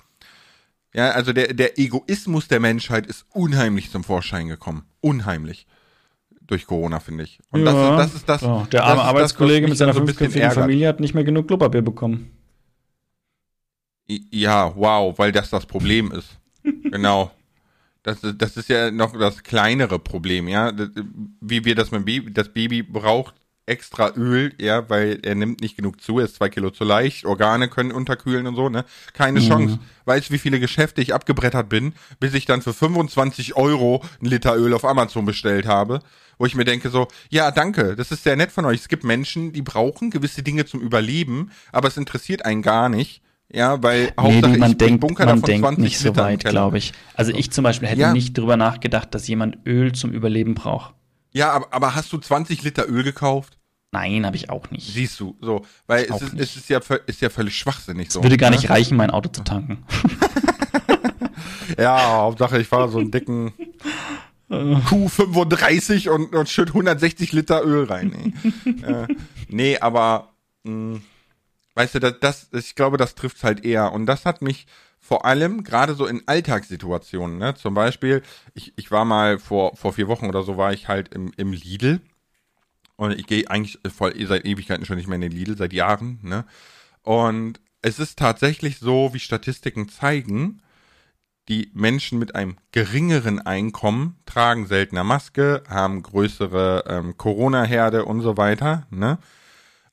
Ja, 0.94 1.10
also 1.10 1.32
der, 1.32 1.54
der 1.54 1.78
Egoismus 1.78 2.46
der 2.46 2.60
Menschheit 2.60 3.06
ist 3.06 3.26
unheimlich 3.30 3.90
zum 3.90 4.04
Vorschein 4.04 4.48
gekommen. 4.48 4.84
Unheimlich. 5.00 5.66
Durch 6.40 6.66
Corona, 6.66 7.00
finde 7.00 7.24
ich. 7.24 7.40
Und 7.50 7.64
das, 7.64 7.74
ist, 7.74 7.98
das 7.98 8.14
ist 8.14 8.28
das. 8.28 8.42
Ja, 8.42 8.66
der 8.70 8.80
das 8.80 8.90
arme 8.90 9.00
das, 9.00 9.08
Arbeitskollege 9.08 9.62
mich 9.62 9.70
mit 9.70 9.78
seiner 9.78 9.94
so 9.94 10.00
fünfköpfigen. 10.00 10.50
Familie 10.50 10.88
hat 10.88 11.00
nicht 11.00 11.14
mehr 11.14 11.24
genug 11.24 11.48
Klopapier 11.48 11.82
bekommen. 11.82 12.30
Ja, 14.06 14.76
wow, 14.76 15.18
weil 15.18 15.32
das 15.32 15.50
das 15.50 15.66
Problem 15.66 16.12
ist. 16.12 16.38
genau. 16.62 17.32
Das, 18.04 18.23
ist- 18.23 18.37
das 18.40 18.56
ist 18.56 18.68
ja 18.68 18.90
noch 18.92 19.18
das 19.18 19.42
kleinere 19.42 19.99
Problem, 19.99 20.46
ja. 20.46 20.73
Wie 21.40 21.64
wir 21.64 21.75
das 21.75 21.90
mit 21.90 22.00
dem 22.02 22.04
Baby, 22.04 22.32
das 22.32 22.52
Baby 22.52 22.82
braucht 22.82 23.34
extra 23.66 24.11
Öl, 24.14 24.52
ja, 24.61 24.90
weil 24.90 25.20
er 25.23 25.34
nimmt 25.34 25.62
nicht 25.62 25.75
genug 25.75 25.99
zu, 26.02 26.18
er 26.18 26.26
ist 26.26 26.37
zwei 26.37 26.50
Kilo 26.50 26.68
zu 26.70 26.84
leicht, 26.84 27.25
Organe 27.25 27.68
können 27.68 27.92
unterkühlen 27.92 28.46
und 28.46 28.56
so, 28.56 28.68
ne? 28.68 28.84
Keine 29.14 29.40
Chance. 29.40 29.78
Weißt 30.04 30.28
du, 30.28 30.34
wie 30.34 30.38
viele 30.38 30.61
Geschäfte 30.61 31.00
ich 31.00 31.14
abgebrettert 31.14 31.70
bin, 31.70 31.94
bis 32.20 32.34
ich 32.34 32.44
dann 32.44 32.61
für 32.61 32.75
25 32.75 33.56
Euro 33.56 34.04
ein 34.23 34.26
Liter 34.26 34.54
Öl 34.54 34.75
auf 34.75 34.84
Amazon 34.84 35.25
bestellt 35.25 35.64
habe, 35.64 36.00
wo 36.37 36.44
ich 36.44 36.54
mir 36.54 36.64
denke 36.66 36.90
so, 36.90 37.08
ja, 37.30 37.50
danke, 37.52 37.96
das 37.96 38.11
ist 38.12 38.23
sehr 38.25 38.37
nett 38.37 38.52
von 38.52 38.66
euch. 38.66 38.80
Es 38.80 38.88
gibt 38.88 39.02
Menschen, 39.02 39.52
die 39.54 39.62
brauchen 39.62 40.11
gewisse 40.11 40.42
Dinge 40.42 40.66
zum 40.66 40.80
Überleben, 40.80 41.50
aber 41.73 41.88
es 41.88 41.96
interessiert 41.96 42.44
einen 42.44 42.61
gar 42.61 42.90
nicht. 42.90 43.23
Ja, 43.52 43.82
weil 43.82 44.12
Hauptsache 44.18 44.52
nee, 44.52 44.58
man 44.58 44.72
ich, 44.72 44.78
denkt, 44.78 45.00
bunker 45.00 45.26
man 45.26 45.36
davon 45.36 45.46
denkt 45.46 45.64
20 45.66 45.84
nicht 45.84 45.98
so 45.98 46.16
weit, 46.16 46.44
glaube 46.44 46.78
ich. 46.78 46.92
Also 47.14 47.32
ich 47.32 47.50
zum 47.52 47.62
Beispiel 47.62 47.88
hätte 47.88 48.00
Ja. 48.00 48.12
nicht 48.12 48.36
drüber 48.36 48.56
nachgedacht, 48.56 49.14
dass 49.14 49.28
jemand 49.28 49.58
Öl 49.66 49.92
zum 49.92 50.10
Überleben 50.10 50.54
braucht. 50.54 50.94
Ja, 51.33 51.52
aber, 51.52 51.66
aber 51.72 51.94
hast 51.94 52.12
du 52.12 52.18
20 52.18 52.62
Liter 52.62 52.88
Öl 52.88 53.04
gekauft? 53.04 53.59
Nein, 53.92 54.26
habe 54.26 54.35
ich 54.35 54.50
auch 54.50 54.70
nicht. 54.70 54.92
Siehst 54.92 55.20
du, 55.20 55.37
so, 55.40 55.64
weil 55.87 56.04
es 56.04 56.20
ist, 56.20 56.35
es 56.35 56.57
ist 56.57 56.68
ja 56.68 56.80
ist 57.07 57.20
ja 57.20 57.30
völlig 57.30 57.57
schwachsinnig 57.57 58.11
so. 58.11 58.22
Würde 58.24 58.37
gar 58.37 58.50
ne? 58.50 58.57
nicht 58.57 58.68
reichen, 58.68 58.96
mein 58.96 59.11
Auto 59.11 59.28
zu 59.28 59.44
tanken. 59.44 59.85
Ja, 61.78 62.18
Hauptsache 62.18 62.61
ich 62.61 62.68
fahre 62.68 62.88
so 62.88 62.98
einen 62.98 63.11
dicken 63.11 63.52
Q35 64.50 66.09
und, 66.11 66.35
und 66.35 66.48
schütt 66.48 66.68
160 66.68 67.33
Liter 67.33 67.64
Öl 67.64 67.85
rein. 67.85 68.35
Nee, 68.64 68.70
äh, 68.83 69.07
nee 69.48 69.78
aber 69.78 70.35
mh, 70.64 71.00
weißt 71.74 71.96
du, 71.96 72.00
das, 72.00 72.18
das, 72.20 72.48
ich 72.52 72.74
glaube, 72.74 72.96
das 72.96 73.14
trifft 73.14 73.44
halt 73.44 73.64
eher. 73.64 73.92
Und 73.92 74.06
das 74.06 74.24
hat 74.24 74.42
mich 74.42 74.66
vor 74.98 75.24
allem 75.26 75.64
gerade 75.64 75.94
so 75.94 76.06
in 76.06 76.22
Alltagssituationen, 76.26 77.38
ne? 77.38 77.54
Zum 77.54 77.74
Beispiel, 77.74 78.22
ich, 78.54 78.72
ich 78.76 78.90
war 78.90 79.04
mal 79.04 79.38
vor, 79.38 79.76
vor 79.76 79.92
vier 79.92 80.08
Wochen 80.08 80.26
oder 80.26 80.42
so, 80.42 80.56
war 80.56 80.72
ich 80.72 80.88
halt 80.88 81.12
im, 81.14 81.32
im 81.37 81.52
Lidl. 81.52 82.00
Und 82.96 83.12
ich 83.18 83.26
gehe 83.26 83.50
eigentlich 83.50 83.78
voll 83.92 84.14
seit 84.26 84.46
Ewigkeiten 84.46 84.87
schon 84.87 84.96
nicht 84.96 85.08
mehr 85.08 85.16
in 85.16 85.22
den 85.22 85.32
Lidl, 85.32 85.56
seit 85.56 85.72
Jahren, 85.72 86.20
ne? 86.22 86.46
Und 87.02 87.60
es 87.82 87.98
ist 87.98 88.18
tatsächlich 88.18 88.78
so, 88.78 89.12
wie 89.12 89.18
Statistiken 89.18 89.90
zeigen, 89.90 90.62
die 91.48 91.70
Menschen 91.74 92.18
mit 92.18 92.34
einem 92.34 92.56
geringeren 92.72 93.38
Einkommen 93.40 94.16
tragen 94.24 94.66
seltener 94.66 95.04
Maske, 95.04 95.62
haben 95.68 96.02
größere 96.02 96.84
ähm, 96.87 97.18
Corona-Herde 97.18 98.06
und 98.06 98.22
so 98.22 98.38
weiter, 98.38 98.87
ne? 98.90 99.18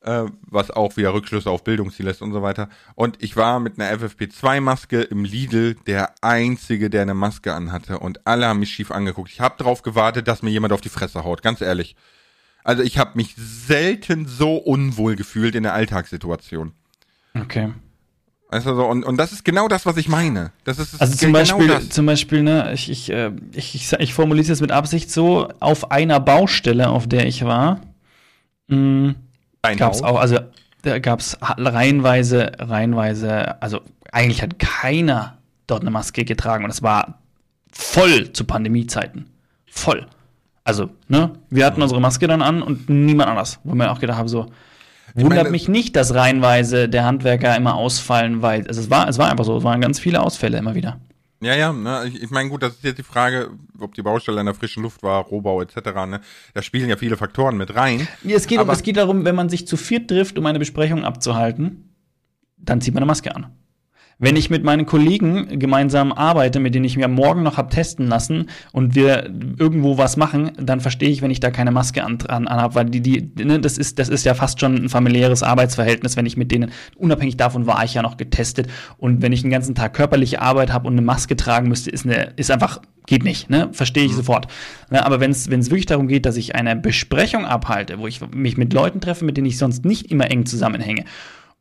Äh, 0.04 0.26
was 0.42 0.72
auch 0.72 0.98
wieder 0.98 1.14
Rückschlüsse 1.14 1.50
auf 1.52 1.64
Bildungsziele 1.64 2.10
lässt 2.10 2.24
und 2.24 2.32
so 2.34 2.42
weiter. 2.42 2.70
Und 2.96 3.22
ich 3.22 3.36
war 3.36 3.60
mit 3.60 3.80
einer 3.80 3.96
FFP2-Maske 4.00 5.00
im 5.02 5.24
Lidl 5.26 5.76
der 5.86 6.16
Einzige, 6.22 6.90
der 6.90 7.04
eine 7.04 7.14
Maske 7.14 7.54
anhatte. 7.54 8.00
Und 8.00 8.26
alle 8.26 8.48
haben 8.48 8.60
mich 8.62 8.72
schief 8.72 8.90
angeguckt. 8.90 9.30
Ich 9.30 9.42
habe 9.42 9.56
darauf 9.60 9.84
gewartet, 9.84 10.28
dass 10.28 10.42
mir 10.42 10.50
jemand 10.50 10.74
auf 10.74 10.82
die 10.82 10.90
Fresse 10.90 11.24
haut, 11.24 11.44
ganz 11.44 11.62
ehrlich. 11.62 11.96
Also 12.64 12.82
ich 12.82 12.98
habe 12.98 13.12
mich 13.14 13.36
selten 13.38 14.26
so 14.26 14.56
unwohl 14.56 15.16
gefühlt 15.16 15.54
in 15.54 15.62
der 15.64 15.74
Alltagssituation. 15.76 16.72
Okay. 17.40 17.72
Weißt 18.50 18.66
du 18.66 18.76
so, 18.76 18.86
und, 18.88 19.04
und 19.06 19.18
das 19.18 19.32
ist 19.32 19.46
genau 19.46 19.68
das, 19.68 19.86
was 19.86 19.98
ich 19.98 20.10
meine. 20.10 20.52
Das 20.64 20.80
ist 20.80 21.00
Also 21.00 21.16
zum 21.16 21.28
genau 21.32 21.40
Beispiel, 21.40 21.68
das. 21.68 21.90
zum 21.90 22.06
Beispiel, 22.08 22.42
ne, 22.44 22.74
ich, 22.74 22.90
ich, 22.90 23.12
äh, 23.12 23.32
ich, 23.54 23.76
ich, 23.76 23.94
ich 23.94 24.14
formuliere 24.16 24.42
es 24.42 24.50
jetzt 24.50 24.62
mit 24.62 24.72
Absicht 24.72 25.12
so, 25.12 25.48
auf 25.60 25.92
einer 25.92 26.20
Baustelle, 26.20 26.90
auf 26.90 27.08
der 27.08 27.28
ich 27.28 27.46
war, 27.46 27.82
mh, 28.68 29.14
Dein 29.62 29.78
gab 29.78 29.94
es 29.94 30.02
Haus. 30.02 30.10
auch, 30.10 30.20
also 30.20 30.40
da 30.84 31.00
gab 31.00 31.20
es 31.20 31.38
reihenweise, 31.42 32.52
reihenweise, 32.60 33.62
also 33.62 33.82
eigentlich 34.12 34.42
hat 34.42 34.60
keiner 34.60 35.38
dort 35.68 35.82
eine 35.82 35.92
Maske 35.92 36.26
getragen 36.26 36.64
und 36.64 36.72
es 36.72 36.82
war 36.82 37.20
voll 37.72 38.34
zu 38.34 38.44
Pandemiezeiten. 38.46 39.28
Voll. 39.68 40.06
Also, 40.64 40.90
ne, 41.08 41.32
wir 41.50 41.66
hatten 41.66 41.82
unsere 41.82 42.02
Maske 42.02 42.28
dann 42.28 42.42
an 42.42 42.62
und 42.62 42.90
niemand 42.90 43.30
anders. 43.30 43.60
Wo 43.64 43.74
wir 43.74 43.92
auch 43.92 44.00
gedacht 44.00 44.18
haben, 44.18 44.28
so, 44.28 44.48
wundert 45.16 45.38
meine- 45.44 45.50
mich 45.50 45.68
nicht, 45.68 45.96
dass 45.96 46.14
reihenweise 46.14 46.90
der 46.90 47.06
Handwerker 47.06 47.56
immer 47.56 47.76
ausfallen, 47.76 48.42
weil 48.42 48.68
also 48.68 48.82
es 48.82 48.90
war, 48.90 49.08
es 49.08 49.18
war 49.18 49.30
einfach 49.32 49.46
so, 49.46 49.58
es 49.58 49.64
waren 49.64 49.82
ganz 49.82 50.00
viele 50.00 50.22
Ausfälle 50.22 50.58
immer 50.58 50.76
wieder. 50.76 51.00
Ja, 51.42 51.56
ja, 51.56 51.74
ne, 51.74 52.06
ich, 52.08 52.22
ich 52.22 52.30
meine, 52.30 52.50
gut, 52.50 52.62
das 52.62 52.74
ist 52.76 52.84
jetzt 52.84 53.00
die 53.00 53.04
Frage, 53.04 53.50
ob 53.80 53.96
die 53.96 54.04
Baustelle 54.04 54.40
in 54.40 54.46
der 54.46 54.54
frischen 54.54 54.84
Luft 54.84 55.02
war, 55.02 55.24
Rohbau 55.24 55.62
etc. 55.62 55.76
Ne? 56.08 56.22
Da 56.54 56.62
spielen 56.62 56.88
ja 56.88 56.98
viele 56.98 57.18
Faktoren 57.18 57.58
mit 57.58 57.76
rein. 57.76 58.08
Es 58.28 58.46
geht, 58.46 58.60
um, 58.60 58.64
Aber- 58.66 58.74
es 58.74 58.84
geht 58.84 58.98
darum, 58.98 59.26
wenn 59.26 59.34
man 59.36 59.50
sich 59.50 59.66
zu 59.68 59.76
viert 59.76 60.08
trifft, 60.10 60.38
um 60.38 60.46
eine 60.46 60.60
Besprechung 60.60 61.04
abzuhalten, 61.04 61.96
dann 62.58 62.80
zieht 62.80 62.94
man 62.94 63.02
eine 63.02 63.08
Maske 63.08 63.36
an. 63.36 63.48
Wenn 64.22 64.36
ich 64.36 64.52
mit 64.52 64.64
meinen 64.64 64.86
Kollegen 64.86 65.58
gemeinsam 65.58 66.12
arbeite, 66.12 66.60
mit 66.60 66.76
denen 66.76 66.86
ich 66.86 66.96
mir 66.96 67.08
morgen 67.08 67.42
noch 67.42 67.58
hab 67.58 67.72
testen 67.72 68.06
lassen 68.06 68.50
und 68.72 68.94
wir 68.94 69.32
irgendwo 69.58 69.98
was 69.98 70.16
machen, 70.16 70.52
dann 70.58 70.80
verstehe 70.80 71.10
ich, 71.10 71.24
wenn 71.24 71.32
ich 71.32 71.40
da 71.40 71.50
keine 71.50 71.72
Maske 71.72 72.04
an, 72.04 72.20
an, 72.28 72.48
an 72.48 72.62
habe, 72.62 72.76
weil 72.76 72.86
die, 72.86 73.02
die, 73.02 73.44
ne, 73.44 73.60
das 73.60 73.80
ist, 73.80 73.98
das 73.98 74.10
ist 74.10 74.24
ja 74.24 74.36
fast 74.36 74.60
schon 74.60 74.76
ein 74.76 74.90
familiäres 74.90 75.42
Arbeitsverhältnis, 75.42 76.18
wenn 76.18 76.28
ich 76.28 76.38
mit 76.38 76.52
denen, 76.52 76.72
unabhängig 76.98 77.36
davon 77.36 77.66
war 77.66 77.84
ich 77.84 77.96
ja 77.96 78.04
noch 78.04 78.16
getestet 78.16 78.68
und 79.00 79.24
wenn 79.24 79.32
ich 79.32 79.42
den 79.42 79.50
ganzen 79.50 79.74
Tag 79.74 79.96
körperliche 79.96 80.40
Arbeit 80.40 80.72
habe 80.72 80.88
und 80.88 80.94
eine 80.94 81.02
Maske 81.02 81.36
tragen 81.36 81.68
müsste, 81.68 81.90
ist 81.90 82.06
eine, 82.06 82.34
ist 82.36 82.52
einfach, 82.52 82.80
geht 83.08 83.24
nicht, 83.24 83.50
ne, 83.50 83.70
verstehe 83.72 84.06
ich 84.06 84.14
sofort. 84.14 84.46
Ne, 84.92 85.04
aber 85.04 85.20
wenn 85.20 85.32
es 85.32 85.50
wirklich 85.50 85.88
darum 85.88 86.08
geht, 86.08 86.28
dass 86.28 86.38
ich 86.38 86.54
eine 86.54 86.76
Besprechung 86.76 87.44
abhalte, 87.44 87.98
wo 87.98 88.06
ich 88.06 88.22
mich 88.36 88.56
mit 88.56 88.72
Leuten 88.72 89.02
treffe, 89.02 89.26
mit 89.26 89.36
denen 89.36 89.48
ich 89.48 89.58
sonst 89.58 89.84
nicht 89.84 90.12
immer 90.12 90.30
eng 90.30 90.46
zusammenhänge, 90.46 91.06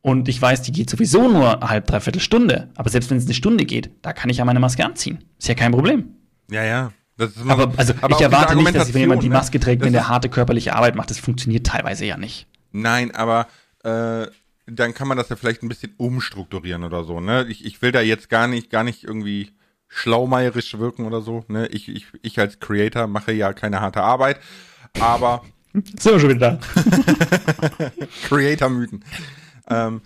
und 0.01 0.27
ich 0.27 0.41
weiß, 0.41 0.61
die 0.63 0.71
geht 0.71 0.89
sowieso 0.89 1.27
nur 1.29 1.59
halb, 1.61 1.87
dreiviertel 1.87 2.19
Stunde. 2.21 2.69
Aber 2.75 2.89
selbst 2.89 3.09
wenn 3.11 3.17
es 3.17 3.25
eine 3.25 3.33
Stunde 3.33 3.65
geht, 3.65 3.91
da 4.01 4.13
kann 4.13 4.29
ich 4.29 4.37
ja 4.37 4.45
meine 4.45 4.59
Maske 4.59 4.83
anziehen. 4.85 5.23
Ist 5.37 5.47
ja 5.47 5.55
kein 5.55 5.71
Problem. 5.71 6.15
Ja, 6.49 6.63
ja. 6.63 6.91
Aber 7.47 7.71
so- 7.71 7.77
also 7.77 7.93
aber 8.01 8.15
ich 8.15 8.21
erwarte 8.21 8.55
nicht, 8.55 8.73
dass 8.73 8.93
wenn 8.93 9.01
jemand 9.01 9.21
die 9.21 9.27
Argumentation, 9.27 9.31
Maske 9.33 9.59
trägt, 9.59 9.81
ne? 9.81 9.85
wenn 9.85 9.93
der 9.93 10.07
harte 10.07 10.27
körperliche 10.29 10.75
Arbeit 10.75 10.95
macht. 10.95 11.09
Das 11.11 11.19
funktioniert 11.19 11.67
teilweise 11.67 12.05
ja 12.05 12.17
nicht. 12.17 12.47
Nein, 12.71 13.13
aber 13.13 13.47
äh, 13.83 14.25
dann 14.65 14.93
kann 14.95 15.07
man 15.07 15.17
das 15.17 15.29
ja 15.29 15.35
vielleicht 15.35 15.61
ein 15.61 15.69
bisschen 15.69 15.93
umstrukturieren 15.97 16.83
oder 16.83 17.03
so, 17.03 17.19
ne? 17.19 17.45
Ich, 17.49 17.63
ich 17.65 17.81
will 17.81 17.91
da 17.91 18.01
jetzt 18.01 18.29
gar 18.29 18.47
nicht, 18.47 18.69
gar 18.71 18.83
nicht 18.83 19.03
irgendwie 19.03 19.51
schlaumeierisch 19.87 20.77
wirken 20.79 21.05
oder 21.05 21.21
so, 21.21 21.43
ne? 21.47 21.67
Ich, 21.67 21.89
ich, 21.89 22.07
ich 22.23 22.39
als 22.39 22.59
Creator 22.59 23.05
mache 23.07 23.33
ja 23.33 23.53
keine 23.53 23.81
harte 23.81 24.01
Arbeit, 24.01 24.39
aber 24.99 25.43
Sind 25.73 26.05
wir 26.05 26.19
schon 26.19 26.29
wieder 26.29 26.59
da. 26.59 27.89
Creator-Mythen. 28.27 29.03
Ähm, 29.69 30.01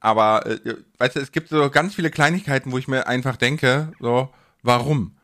aber 0.00 0.46
äh, 0.46 0.76
weißt 0.98 1.16
du, 1.16 1.20
es 1.20 1.32
gibt 1.32 1.48
so 1.50 1.70
ganz 1.70 1.94
viele 1.94 2.10
Kleinigkeiten, 2.10 2.72
wo 2.72 2.78
ich 2.78 2.88
mir 2.88 3.06
einfach 3.06 3.36
denke, 3.36 3.92
so, 4.00 4.30
warum? 4.62 5.16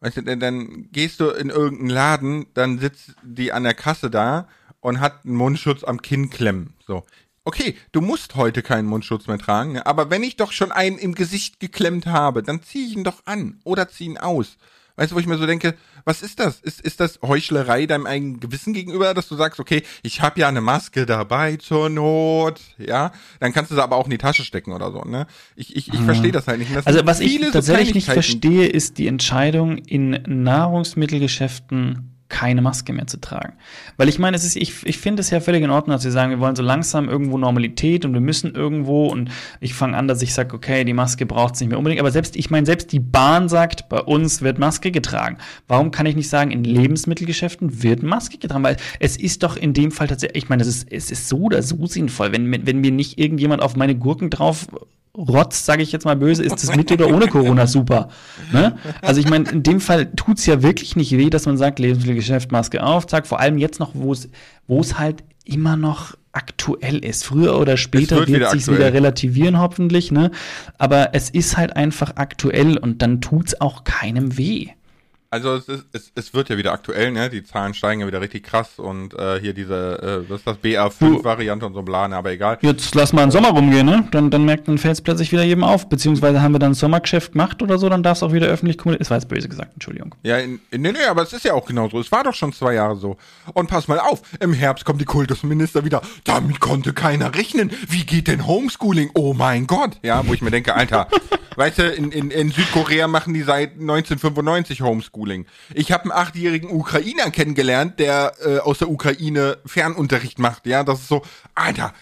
Weißt 0.00 0.16
du, 0.16 0.22
dann, 0.22 0.40
dann 0.40 0.90
gehst 0.92 1.20
du 1.20 1.30
in 1.30 1.50
irgendeinen 1.50 1.90
Laden, 1.90 2.46
dann 2.54 2.78
sitzt 2.78 3.14
die 3.22 3.52
an 3.52 3.64
der 3.64 3.74
Kasse 3.74 4.10
da 4.10 4.48
und 4.80 5.00
hat 5.00 5.24
einen 5.24 5.34
Mundschutz 5.34 5.84
am 5.84 6.00
Kinn 6.00 6.30
klemmen. 6.30 6.74
So. 6.86 7.04
Okay, 7.44 7.76
du 7.92 8.00
musst 8.00 8.34
heute 8.34 8.62
keinen 8.62 8.86
Mundschutz 8.86 9.26
mehr 9.26 9.38
tragen, 9.38 9.78
aber 9.78 10.10
wenn 10.10 10.22
ich 10.22 10.36
doch 10.36 10.52
schon 10.52 10.72
einen 10.72 10.98
im 10.98 11.14
Gesicht 11.14 11.58
geklemmt 11.58 12.06
habe, 12.06 12.42
dann 12.42 12.62
zieh 12.62 12.86
ich 12.86 12.96
ihn 12.96 13.04
doch 13.04 13.22
an 13.26 13.60
oder 13.64 13.88
zieh 13.88 14.04
ihn 14.04 14.18
aus. 14.18 14.56
Weißt 14.96 15.12
du, 15.12 15.16
wo 15.16 15.20
ich 15.20 15.26
mir 15.26 15.38
so 15.38 15.46
denke, 15.46 15.74
was 16.04 16.22
ist 16.22 16.40
das? 16.40 16.60
Ist, 16.60 16.80
ist 16.80 17.00
das 17.00 17.20
Heuchlerei 17.22 17.86
deinem 17.86 18.06
eigenen 18.06 18.40
Gewissen 18.40 18.72
gegenüber, 18.72 19.14
dass 19.14 19.28
du 19.28 19.36
sagst, 19.36 19.60
okay, 19.60 19.82
ich 20.02 20.22
habe 20.22 20.40
ja 20.40 20.48
eine 20.48 20.60
Maske 20.60 21.06
dabei 21.06 21.56
zur 21.56 21.88
Not, 21.88 22.60
ja? 22.78 23.12
Dann 23.38 23.52
kannst 23.52 23.70
du 23.70 23.74
sie 23.74 23.82
aber 23.82 23.96
auch 23.96 24.04
in 24.04 24.10
die 24.10 24.18
Tasche 24.18 24.44
stecken 24.44 24.72
oder 24.72 24.92
so, 24.92 25.02
ne? 25.02 25.26
Ich, 25.56 25.76
ich, 25.76 25.88
ich 25.88 26.00
mhm. 26.00 26.04
verstehe 26.04 26.32
das 26.32 26.46
halt 26.46 26.58
nicht. 26.58 26.74
Das 26.74 26.86
also 26.86 27.04
was 27.04 27.20
ich 27.20 27.40
tatsächlich 27.50 27.94
nicht 27.94 28.10
verstehe, 28.10 28.66
ist 28.66 28.98
die 28.98 29.06
Entscheidung 29.06 29.78
in 29.78 30.22
Nahrungsmittelgeschäften 30.26 32.09
keine 32.30 32.62
Maske 32.62 32.94
mehr 32.94 33.06
zu 33.06 33.20
tragen. 33.20 33.52
Weil 33.98 34.08
ich 34.08 34.18
meine, 34.18 34.36
es 34.36 34.44
ist, 34.44 34.56
ich, 34.56 34.86
ich 34.86 34.98
finde 34.98 35.20
es 35.20 35.28
ja 35.28 35.40
völlig 35.40 35.62
in 35.62 35.70
Ordnung, 35.70 35.94
dass 35.94 36.04
wir 36.04 36.12
sagen, 36.12 36.30
wir 36.30 36.40
wollen 36.40 36.56
so 36.56 36.62
langsam 36.62 37.08
irgendwo 37.08 37.36
Normalität 37.36 38.06
und 38.06 38.14
wir 38.14 38.20
müssen 38.20 38.54
irgendwo 38.54 39.08
und 39.08 39.30
ich 39.60 39.74
fange 39.74 39.96
an, 39.96 40.08
dass 40.08 40.22
ich 40.22 40.32
sage, 40.32 40.54
okay, 40.54 40.84
die 40.84 40.94
Maske 40.94 41.26
braucht 41.26 41.54
es 41.54 41.60
nicht 41.60 41.68
mehr 41.68 41.78
unbedingt. 41.78 42.00
Aber 42.00 42.10
selbst, 42.10 42.36
ich 42.36 42.48
meine, 42.48 42.64
selbst 42.64 42.92
die 42.92 43.00
Bahn 43.00 43.50
sagt, 43.50 43.90
bei 43.90 44.00
uns 44.00 44.40
wird 44.40 44.58
Maske 44.58 44.90
getragen. 44.90 45.36
Warum 45.68 45.90
kann 45.90 46.06
ich 46.06 46.16
nicht 46.16 46.30
sagen, 46.30 46.50
in 46.50 46.64
Lebensmittelgeschäften 46.64 47.82
wird 47.82 48.02
Maske 48.02 48.38
getragen? 48.38 48.64
Weil 48.64 48.76
es 49.00 49.16
ist 49.16 49.42
doch 49.42 49.56
in 49.56 49.74
dem 49.74 49.90
Fall 49.90 50.06
tatsächlich, 50.06 50.44
ich 50.44 50.48
meine, 50.48 50.62
es 50.62 50.68
ist, 50.68 50.90
es 50.90 51.10
ist 51.10 51.28
so 51.28 51.40
oder 51.40 51.62
so 51.62 51.86
sinnvoll, 51.86 52.32
wenn, 52.32 52.66
wenn 52.66 52.78
mir 52.78 52.92
nicht 52.92 53.18
irgendjemand 53.18 53.60
auf 53.60 53.76
meine 53.76 53.96
Gurken 53.96 54.30
drauf 54.30 54.68
Rotz, 55.16 55.66
sage 55.66 55.82
ich 55.82 55.90
jetzt 55.90 56.04
mal 56.04 56.16
böse, 56.16 56.44
ist 56.44 56.62
das 56.62 56.76
mit 56.76 56.90
oder 56.92 57.08
ohne 57.08 57.26
Corona 57.26 57.66
super. 57.66 58.08
Ne? 58.52 58.76
Also 59.02 59.20
ich 59.20 59.28
meine, 59.28 59.50
in 59.50 59.62
dem 59.62 59.80
Fall 59.80 60.06
tut's 60.14 60.46
ja 60.46 60.62
wirklich 60.62 60.94
nicht 60.94 61.12
weh, 61.12 61.30
dass 61.30 61.46
man 61.46 61.56
sagt, 61.56 61.80
Lebensmittelgeschäft, 61.80 62.52
Maske 62.52 62.82
auf, 62.82 63.06
zack, 63.06 63.26
vor 63.26 63.40
allem 63.40 63.58
jetzt 63.58 63.80
noch, 63.80 63.90
wo 63.94 64.12
es 64.12 64.28
wo 64.68 64.80
es 64.80 64.98
halt 64.98 65.24
immer 65.44 65.76
noch 65.76 66.14
aktuell 66.32 66.98
ist. 66.98 67.24
Früher 67.24 67.58
oder 67.58 67.76
später 67.76 68.18
wird, 68.18 68.28
wird 68.28 68.50
sich 68.50 68.68
wieder 68.68 68.92
relativieren, 68.92 69.58
hoffentlich, 69.58 70.12
ne? 70.12 70.30
Aber 70.78 71.10
es 71.12 71.28
ist 71.28 71.56
halt 71.56 71.74
einfach 71.74 72.12
aktuell 72.16 72.78
und 72.78 73.02
dann 73.02 73.20
tut's 73.20 73.60
auch 73.60 73.82
keinem 73.82 74.38
weh. 74.38 74.68
Also 75.32 75.54
es, 75.54 75.68
ist, 75.68 75.86
es, 75.92 76.12
es 76.16 76.34
wird 76.34 76.48
ja 76.48 76.56
wieder 76.56 76.72
aktuell, 76.72 77.12
ne? 77.12 77.30
Die 77.30 77.44
Zahlen 77.44 77.72
steigen 77.72 78.00
ja 78.00 78.06
wieder 78.08 78.20
richtig 78.20 78.42
krass 78.42 78.80
und 78.80 79.14
äh, 79.14 79.38
hier 79.40 79.54
diese, 79.54 80.24
äh, 80.26 80.28
was 80.28 80.40
ist 80.40 80.46
das, 80.48 80.56
BA5-Variante 80.56 81.64
und 81.64 81.74
so 81.74 81.82
bla, 81.82 82.06
aber 82.06 82.32
egal. 82.32 82.58
Jetzt 82.62 82.96
lass 82.96 83.12
mal 83.12 83.22
einen 83.22 83.30
Sommer 83.30 83.50
rumgehen, 83.50 83.86
ne? 83.86 84.08
Dann, 84.10 84.32
dann 84.32 84.44
merkt, 84.44 84.66
dann 84.66 84.76
fällt 84.76 84.94
es 84.94 85.00
plötzlich 85.00 85.30
wieder 85.30 85.44
jedem 85.44 85.62
auf. 85.62 85.88
Beziehungsweise 85.88 86.42
haben 86.42 86.50
wir 86.50 86.58
dann 86.58 86.72
ein 86.72 86.74
Sommergeschäft 86.74 87.30
gemacht 87.30 87.62
oder 87.62 87.78
so, 87.78 87.88
dann 87.88 88.02
darf 88.02 88.18
es 88.18 88.24
auch 88.24 88.32
wieder 88.32 88.48
öffentlich 88.48 88.76
kommunizieren. 88.76 89.02
Es 89.02 89.10
war 89.10 89.18
jetzt 89.18 89.28
böse 89.28 89.48
gesagt, 89.48 89.72
Entschuldigung. 89.74 90.16
Ja, 90.24 90.38
in, 90.38 90.58
in, 90.72 90.82
nee, 90.82 90.90
nee, 90.90 91.04
aber 91.08 91.22
es 91.22 91.32
ist 91.32 91.44
ja 91.44 91.54
auch 91.54 91.64
genau 91.64 91.88
so. 91.88 92.00
Es 92.00 92.10
war 92.10 92.24
doch 92.24 92.34
schon 92.34 92.52
zwei 92.52 92.74
Jahre 92.74 92.96
so. 92.96 93.16
Und 93.54 93.68
pass 93.70 93.86
mal 93.86 94.00
auf, 94.00 94.22
im 94.40 94.52
Herbst 94.52 94.84
kommt 94.84 95.00
die 95.00 95.04
Kultusminister 95.04 95.84
wieder. 95.84 96.02
Damit 96.24 96.58
konnte 96.58 96.92
keiner 96.92 97.36
rechnen. 97.36 97.70
Wie 97.88 98.04
geht 98.04 98.26
denn 98.26 98.48
Homeschooling? 98.48 99.10
Oh 99.14 99.32
mein 99.32 99.68
Gott. 99.68 99.92
Ja, 100.02 100.26
wo 100.26 100.34
ich 100.34 100.42
mir 100.42 100.50
denke, 100.50 100.74
Alter, 100.74 101.06
weißt 101.54 101.78
du, 101.78 101.88
in, 101.88 102.10
in, 102.10 102.32
in 102.32 102.50
Südkorea 102.50 103.06
machen 103.06 103.32
die 103.32 103.42
seit 103.42 103.74
1995 103.74 104.82
Homeschooling. 104.82 105.19
Homeschooling. 105.20 105.46
Ich 105.74 105.92
habe 105.92 106.04
einen 106.04 106.12
achtjährigen 106.12 106.70
Ukrainer 106.70 107.30
kennengelernt, 107.30 107.98
der 107.98 108.32
äh, 108.44 108.58
aus 108.58 108.78
der 108.78 108.90
Ukraine 108.90 109.58
Fernunterricht 109.66 110.38
macht. 110.38 110.66
Ja, 110.66 110.84
das 110.84 111.00
ist 111.00 111.08
so, 111.08 111.22
Alter, 111.54 111.92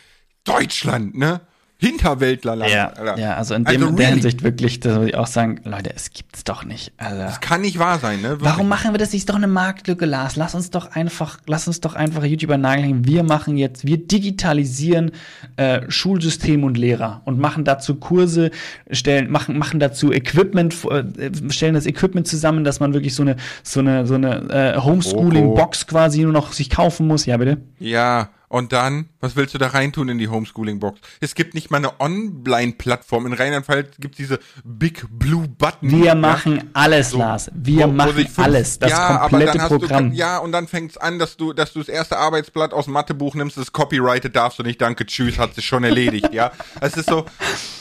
Deutschland, 0.44 1.16
ne? 1.16 1.40
Hinterwäldlerland. 1.81 2.73
Ja, 2.73 3.17
ja 3.17 3.35
also 3.37 3.55
in 3.55 3.64
dem, 3.64 3.83
also 3.85 3.95
der 3.95 4.09
Hinsicht 4.09 4.43
wirklich, 4.43 4.81
da 4.81 4.97
würde 4.97 5.11
ich 5.11 5.14
auch 5.14 5.29
sagen, 5.29 5.61
Leute, 5.62 5.93
es 5.95 6.11
gibt's 6.11 6.43
doch 6.43 6.64
nicht. 6.64 6.93
Also, 6.97 7.19
das 7.19 7.41
kann 7.41 7.61
nicht 7.61 7.79
wahr 7.79 8.01
sein, 8.01 8.21
ne? 8.21 8.31
Wirklich. 8.31 8.51
Warum 8.51 8.69
machen 8.69 8.93
wir 8.93 8.99
das 8.99 9.12
nicht? 9.12 9.23
Ist 9.23 9.29
doch 9.29 9.37
eine 9.37 9.47
Marktlücke, 9.47 10.05
Lars. 10.05 10.35
Lass 10.35 10.57
uns 10.57 10.71
doch 10.71 10.91
einfach, 10.91 11.38
lass 11.47 11.69
uns 11.69 11.81
doch 11.81 11.95
einfach 11.95 12.25
YouTuber 12.25 12.59
nageln. 12.59 13.07
Wir 13.07 13.23
machen 13.23 13.57
jetzt, 13.57 13.87
wir 13.87 13.97
digitalisieren 13.97 15.12
äh, 15.55 15.83
Schulsystem 15.88 16.64
und 16.64 16.77
Lehrer 16.77 17.23
und 17.27 17.38
machen 17.38 17.64
dazu 17.64 17.95
Kurse, 17.95 18.51
stellen, 18.91 19.31
machen, 19.31 19.57
machen 19.57 19.79
dazu 19.79 20.12
Equipment, 20.12 20.75
äh, 20.91 21.31
stellen 21.51 21.75
das 21.75 21.87
Equipment 21.87 22.27
zusammen, 22.27 22.64
dass 22.64 22.81
man 22.81 22.93
wirklich 22.93 23.14
so 23.14 23.23
eine, 23.23 23.37
so 23.62 23.79
eine, 23.79 24.05
so 24.05 24.17
eine 24.17 24.75
äh, 24.75 24.81
Homeschooling-Box 24.81 25.87
quasi 25.87 26.23
nur 26.23 26.33
noch 26.33 26.53
sich 26.53 26.71
kaufen 26.71 27.07
muss. 27.07 27.25
Ja, 27.25 27.37
bitte? 27.37 27.59
Ja, 27.79 28.31
und 28.48 28.72
dann, 28.72 29.11
was 29.20 29.37
willst 29.37 29.54
du 29.54 29.58
da 29.58 29.68
reintun 29.68 30.08
in 30.08 30.18
die 30.18 30.28
Homeschooling-Box? 30.28 31.00
Es 31.20 31.34
gibt 31.34 31.54
nicht 31.54 31.70
mal 31.70 31.78
eine 31.78 32.00
Online-Plattform. 32.00 33.26
In 33.26 33.34
Rheinland-Pfalz 33.34 33.96
gibt 33.98 34.14
es 34.14 34.16
diese 34.16 34.38
Big 34.64 35.04
Blue 35.11 35.46
Button. 35.46 35.90
Wir 35.90 36.06
ja? 36.06 36.14
machen 36.14 36.70
alles, 36.72 37.11
so, 37.11 37.18
Lars. 37.18 37.50
Wir 37.54 37.87
wo, 37.87 37.92
machen 37.92 38.26
wo 38.34 38.42
alles. 38.42 38.78
Das 38.78 38.90
ja, 38.90 39.18
komplette 39.18 39.58
Programm. 39.58 40.11
Du, 40.11 40.16
ja, 40.16 40.38
und 40.38 40.52
dann 40.52 40.66
fängt 40.66 40.92
es 40.92 40.96
an, 40.96 41.18
dass 41.18 41.37
du, 41.37 41.52
dass 41.52 41.74
du 41.74 41.80
das 41.80 41.88
erste 41.88 42.16
Arbeitsblatt 42.16 42.72
aus 42.72 42.87
dem 42.87 42.94
Mathebuch 42.94 43.34
nimmst, 43.34 43.58
das 43.58 43.70
copyrighted 43.70 44.34
darfst 44.34 44.58
du 44.58 44.62
nicht. 44.62 44.80
Danke, 44.80 45.04
tschüss, 45.04 45.38
hat 45.38 45.54
sich 45.54 45.66
schon 45.66 45.84
erledigt, 45.84 46.32
ja. 46.32 46.52
Es 46.80 46.96
ist 46.96 47.08
so, 47.08 47.26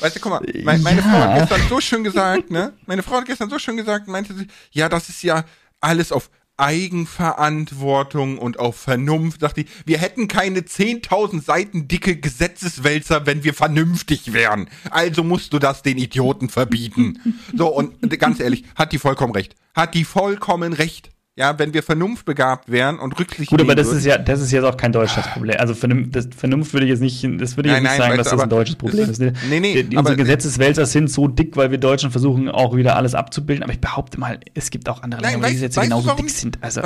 weißt 0.01 0.17
du, 0.17 0.19
guck 0.19 0.31
mal, 0.31 0.41
mein, 0.63 0.81
meine 0.81 0.99
ja. 0.99 1.07
Frau 1.07 1.19
hat 1.19 1.39
gestern 1.39 1.61
so 1.69 1.79
schön 1.79 2.03
gesagt, 2.03 2.51
ne? 2.51 2.73
Meine 2.85 3.03
Frau 3.03 3.17
hat 3.17 3.25
gestern 3.25 3.49
so 3.49 3.57
schön 3.57 3.77
gesagt, 3.77 4.07
meinte 4.07 4.33
sie, 4.33 4.47
ja, 4.71 4.89
das 4.89 5.07
ist 5.07 5.23
ja 5.23 5.45
alles 5.79 6.11
auf 6.11 6.29
Eigenverantwortung 6.57 8.37
und 8.37 8.59
auf 8.59 8.75
Vernunft. 8.77 9.41
Sagt 9.41 9.57
die, 9.57 9.65
wir 9.85 9.99
hätten 9.99 10.27
keine 10.27 10.61
10.000 10.61 11.43
Seiten 11.43 11.87
dicke 11.87 12.17
Gesetzeswälzer, 12.17 13.25
wenn 13.25 13.43
wir 13.43 13.53
vernünftig 13.53 14.33
wären. 14.33 14.69
Also 14.89 15.23
musst 15.23 15.53
du 15.53 15.59
das 15.59 15.83
den 15.83 15.97
Idioten 15.97 16.49
verbieten. 16.49 17.19
So, 17.55 17.67
und 17.67 18.01
ganz 18.19 18.39
ehrlich, 18.39 18.63
hat 18.75 18.91
die 18.91 18.99
vollkommen 18.99 19.33
recht. 19.33 19.55
Hat 19.75 19.93
die 19.93 20.03
vollkommen 20.03 20.73
recht. 20.73 21.11
Ja, 21.37 21.59
wenn 21.59 21.71
wir 21.71 21.83
vernunftbegabt 21.83 22.71
wären 22.71 22.97
und 22.97 23.19
Rücksicht 23.19 23.51
Gut, 23.51 23.61
aber 23.61 23.75
das 23.75 23.87
würden. 23.87 23.99
ist 23.99 24.05
ja, 24.05 24.17
das 24.17 24.41
ist 24.41 24.51
jetzt 24.51 24.63
auch 24.63 24.75
kein 24.75 24.91
deutsches 24.91 25.23
Problem. 25.27 25.55
Also 25.59 25.75
Vernunft, 25.75 26.15
das, 26.15 26.27
Vernunft 26.35 26.73
würde 26.73 26.87
ich 26.87 26.89
jetzt 26.89 26.99
nicht, 26.99 27.23
das 27.39 27.55
würde 27.55 27.69
ich 27.69 27.73
nein, 27.73 27.83
jetzt 27.83 27.91
nicht 27.91 27.99
nein, 27.99 27.99
sagen, 27.99 28.17
dass 28.17 28.29
das 28.29 28.41
ein 28.41 28.49
deutsches 28.49 28.75
Problem 28.75 29.07
ist. 29.07 29.21
ist. 29.21 29.35
Nee, 29.47 29.59
nee, 29.59 29.83
die, 29.83 29.97
unsere 29.97 30.17
Gesetzeswälzer 30.17 30.87
sind 30.87 31.11
so 31.11 31.27
dick, 31.27 31.55
weil 31.55 31.69
wir 31.69 31.77
Deutschen 31.77 32.09
versuchen 32.09 32.49
auch 32.49 32.75
wieder 32.75 32.95
alles 32.95 33.13
abzubilden. 33.13 33.63
Aber 33.63 33.71
ich 33.71 33.79
behaupte 33.79 34.19
mal, 34.19 34.39
es 34.55 34.71
gibt 34.71 34.89
auch 34.89 35.03
andere 35.03 35.21
Länder, 35.21 35.43
wo 35.43 35.45
die 35.45 35.53
Gesetze 35.53 35.79
genauso 35.81 36.11
dick 36.15 36.31
sind. 36.31 36.57
Also. 36.61 36.81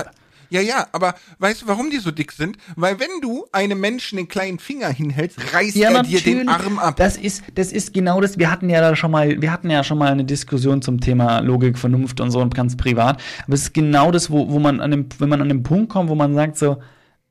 Ja, 0.52 0.60
ja, 0.60 0.86
aber 0.92 1.16
weißt 1.40 1.62
du, 1.62 1.68
warum 1.68 1.90
die 1.90 2.00
so 2.00 2.12
dick 2.12 2.34
sind? 2.34 2.58
Weil 2.76 3.00
wenn 3.00 3.22
du 3.22 3.46
einem 3.54 3.80
Menschen 3.80 4.18
den 4.18 4.28
kleinen 4.28 4.60
Finger 4.60 4.90
hinhältst, 4.90 5.54
reißt 5.54 5.78
ja, 5.78 5.92
er 5.92 6.04
dir 6.04 6.20
den 6.20 6.50
Arm 6.50 6.78
ab. 6.78 6.98
Das 6.98 7.16
ist, 7.16 7.44
das 7.56 7.72
ist 7.72 7.94
genau 7.94 8.20
das. 8.20 8.38
Wir 8.38 8.52
hatten 8.52 8.70
ja 8.70 8.82
da 8.82 8.94
schon 8.98 9.12
mal, 9.12 9.42
wir 9.42 9.50
hatten 9.50 9.70
ja 9.70 9.82
schon 9.86 9.98
mal 9.98 10.12
eine 10.12 10.26
Diskussion 10.26 10.82
zum 10.82 11.00
Thema 11.00 11.40
Logik, 11.40 11.78
Vernunft 11.78 12.20
und 12.20 12.32
so 12.32 12.42
und 12.42 12.54
ganz 12.54 12.76
privat. 12.76 13.22
Aber 13.46 13.54
es 13.54 13.62
ist 13.62 13.74
genau 13.74 14.12
das, 14.12 14.30
wo, 14.30 14.52
wo 14.52 14.60
man 14.60 14.82
an 14.82 14.92
dem, 14.92 15.06
wenn 15.20 15.30
man 15.30 15.42
an 15.42 15.48
den 15.48 15.64
Punkt 15.64 15.88
kommt, 15.88 16.10
wo 16.10 16.16
man 16.16 16.36
sagt 16.36 16.58
so, 16.58 16.78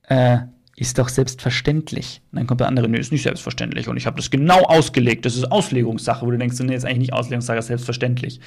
äh, 0.09 0.38
ist 0.76 0.98
doch 0.98 1.11
selbstverständlich. 1.11 2.22
Und 2.33 2.38
dann 2.38 2.46
kommt 2.46 2.61
der 2.61 2.68
andere, 2.68 2.88
nee, 2.88 2.98
ist 2.98 3.12
nicht 3.12 3.24
selbstverständlich. 3.24 3.87
Und 3.88 3.98
ich 3.98 4.06
habe 4.06 4.16
das 4.16 4.30
genau 4.30 4.62
ausgelegt. 4.62 5.26
Das 5.26 5.37
ist 5.37 5.52
Auslegungssache, 5.52 6.24
wo 6.24 6.30
du 6.30 6.38
denkst, 6.38 6.59
nee, 6.61 6.74
ist 6.74 6.87
eigentlich 6.87 7.00
nicht 7.00 7.12
Auslegungssache, 7.12 7.59
ist 7.59 7.66
selbstverständlich. 7.66 8.40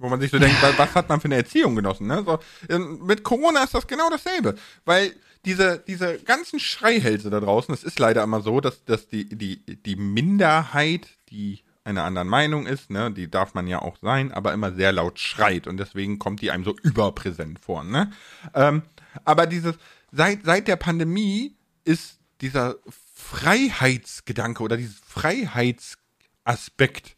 Wo 0.00 0.08
man 0.08 0.18
sich 0.18 0.30
so 0.30 0.38
denkt, 0.38 0.56
was 0.78 0.94
hat 0.94 1.10
man 1.10 1.20
für 1.20 1.26
eine 1.26 1.36
Erziehung 1.36 1.76
genossen? 1.76 2.06
Ne? 2.06 2.22
So, 2.24 2.38
ähm, 2.70 3.00
mit 3.04 3.22
Corona 3.22 3.62
ist 3.62 3.74
das 3.74 3.86
genau 3.86 4.08
dasselbe. 4.08 4.54
Weil 4.86 5.12
diese, 5.44 5.84
diese 5.86 6.18
ganzen 6.20 6.58
Schreihälse 6.58 7.28
da 7.28 7.38
draußen, 7.38 7.74
es 7.74 7.84
ist 7.84 7.98
leider 7.98 8.22
immer 8.22 8.40
so, 8.40 8.62
dass, 8.62 8.82
dass 8.86 9.08
die, 9.08 9.28
die, 9.28 9.62
die 9.62 9.96
Minderheit, 9.96 11.06
die 11.28 11.60
einer 11.84 12.04
anderen 12.04 12.28
Meinung 12.28 12.66
ist, 12.66 12.88
ne, 12.88 13.10
die 13.10 13.30
darf 13.30 13.52
man 13.52 13.66
ja 13.66 13.82
auch 13.82 13.98
sein, 14.00 14.32
aber 14.32 14.54
immer 14.54 14.72
sehr 14.72 14.92
laut 14.92 15.18
schreit 15.18 15.66
und 15.66 15.76
deswegen 15.76 16.18
kommt 16.18 16.40
die 16.40 16.50
einem 16.50 16.64
so 16.64 16.74
überpräsent 16.82 17.60
vor. 17.60 17.84
Ne? 17.84 18.10
Ähm, 18.54 18.80
aber 19.26 19.46
dieses, 19.46 19.74
seit, 20.12 20.46
seit 20.46 20.66
der 20.66 20.76
Pandemie 20.76 21.56
ist 21.84 22.20
dieser 22.40 22.76
Freiheitsgedanke 23.14 24.62
oder 24.62 24.78
dieses 24.78 24.98
Freiheitsaspekt 25.06 27.16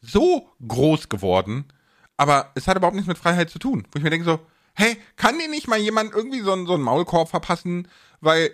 so 0.00 0.48
groß 0.66 1.08
geworden, 1.08 1.66
aber 2.18 2.50
es 2.54 2.66
hat 2.68 2.76
überhaupt 2.76 2.96
nichts 2.96 3.08
mit 3.08 3.16
Freiheit 3.16 3.48
zu 3.48 3.58
tun. 3.58 3.86
Wo 3.90 3.96
ich 3.96 4.02
mir 4.02 4.10
denke 4.10 4.26
so, 4.26 4.40
hey, 4.74 4.98
kann 5.16 5.38
dir 5.38 5.48
nicht 5.48 5.68
mal 5.68 5.78
jemand 5.78 6.12
irgendwie 6.12 6.40
so, 6.40 6.52
einen, 6.52 6.66
so 6.66 6.74
einen 6.74 6.82
Maulkorb 6.82 7.30
verpassen? 7.30 7.88
Weil 8.20 8.50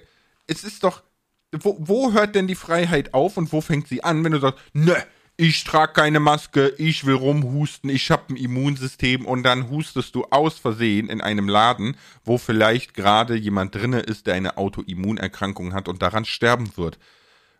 es 0.46 0.62
ist 0.62 0.84
doch, 0.84 1.02
wo, 1.50 1.76
wo 1.80 2.12
hört 2.12 2.34
denn 2.34 2.46
die 2.46 2.54
Freiheit 2.54 3.14
auf 3.14 3.36
und 3.36 3.52
wo 3.52 3.60
fängt 3.60 3.88
sie 3.88 4.04
an, 4.04 4.22
wenn 4.22 4.32
du 4.32 4.38
sagst, 4.38 4.60
ne, 4.74 4.96
ich 5.36 5.64
trage 5.64 5.94
keine 5.94 6.20
Maske, 6.20 6.74
ich 6.78 7.06
will 7.06 7.14
rumhusten, 7.14 7.90
ich 7.90 8.10
habe 8.10 8.34
ein 8.34 8.36
Immunsystem 8.36 9.26
und 9.26 9.42
dann 9.42 9.68
hustest 9.68 10.14
du 10.14 10.26
aus 10.30 10.58
Versehen 10.58 11.08
in 11.08 11.20
einem 11.20 11.48
Laden, 11.48 11.96
wo 12.24 12.38
vielleicht 12.38 12.94
gerade 12.94 13.34
jemand 13.34 13.74
drinne 13.74 14.00
ist, 14.00 14.26
der 14.26 14.34
eine 14.34 14.58
Autoimmunerkrankung 14.58 15.72
hat 15.74 15.88
und 15.88 16.02
daran 16.02 16.24
sterben 16.24 16.76
wird. 16.76 16.98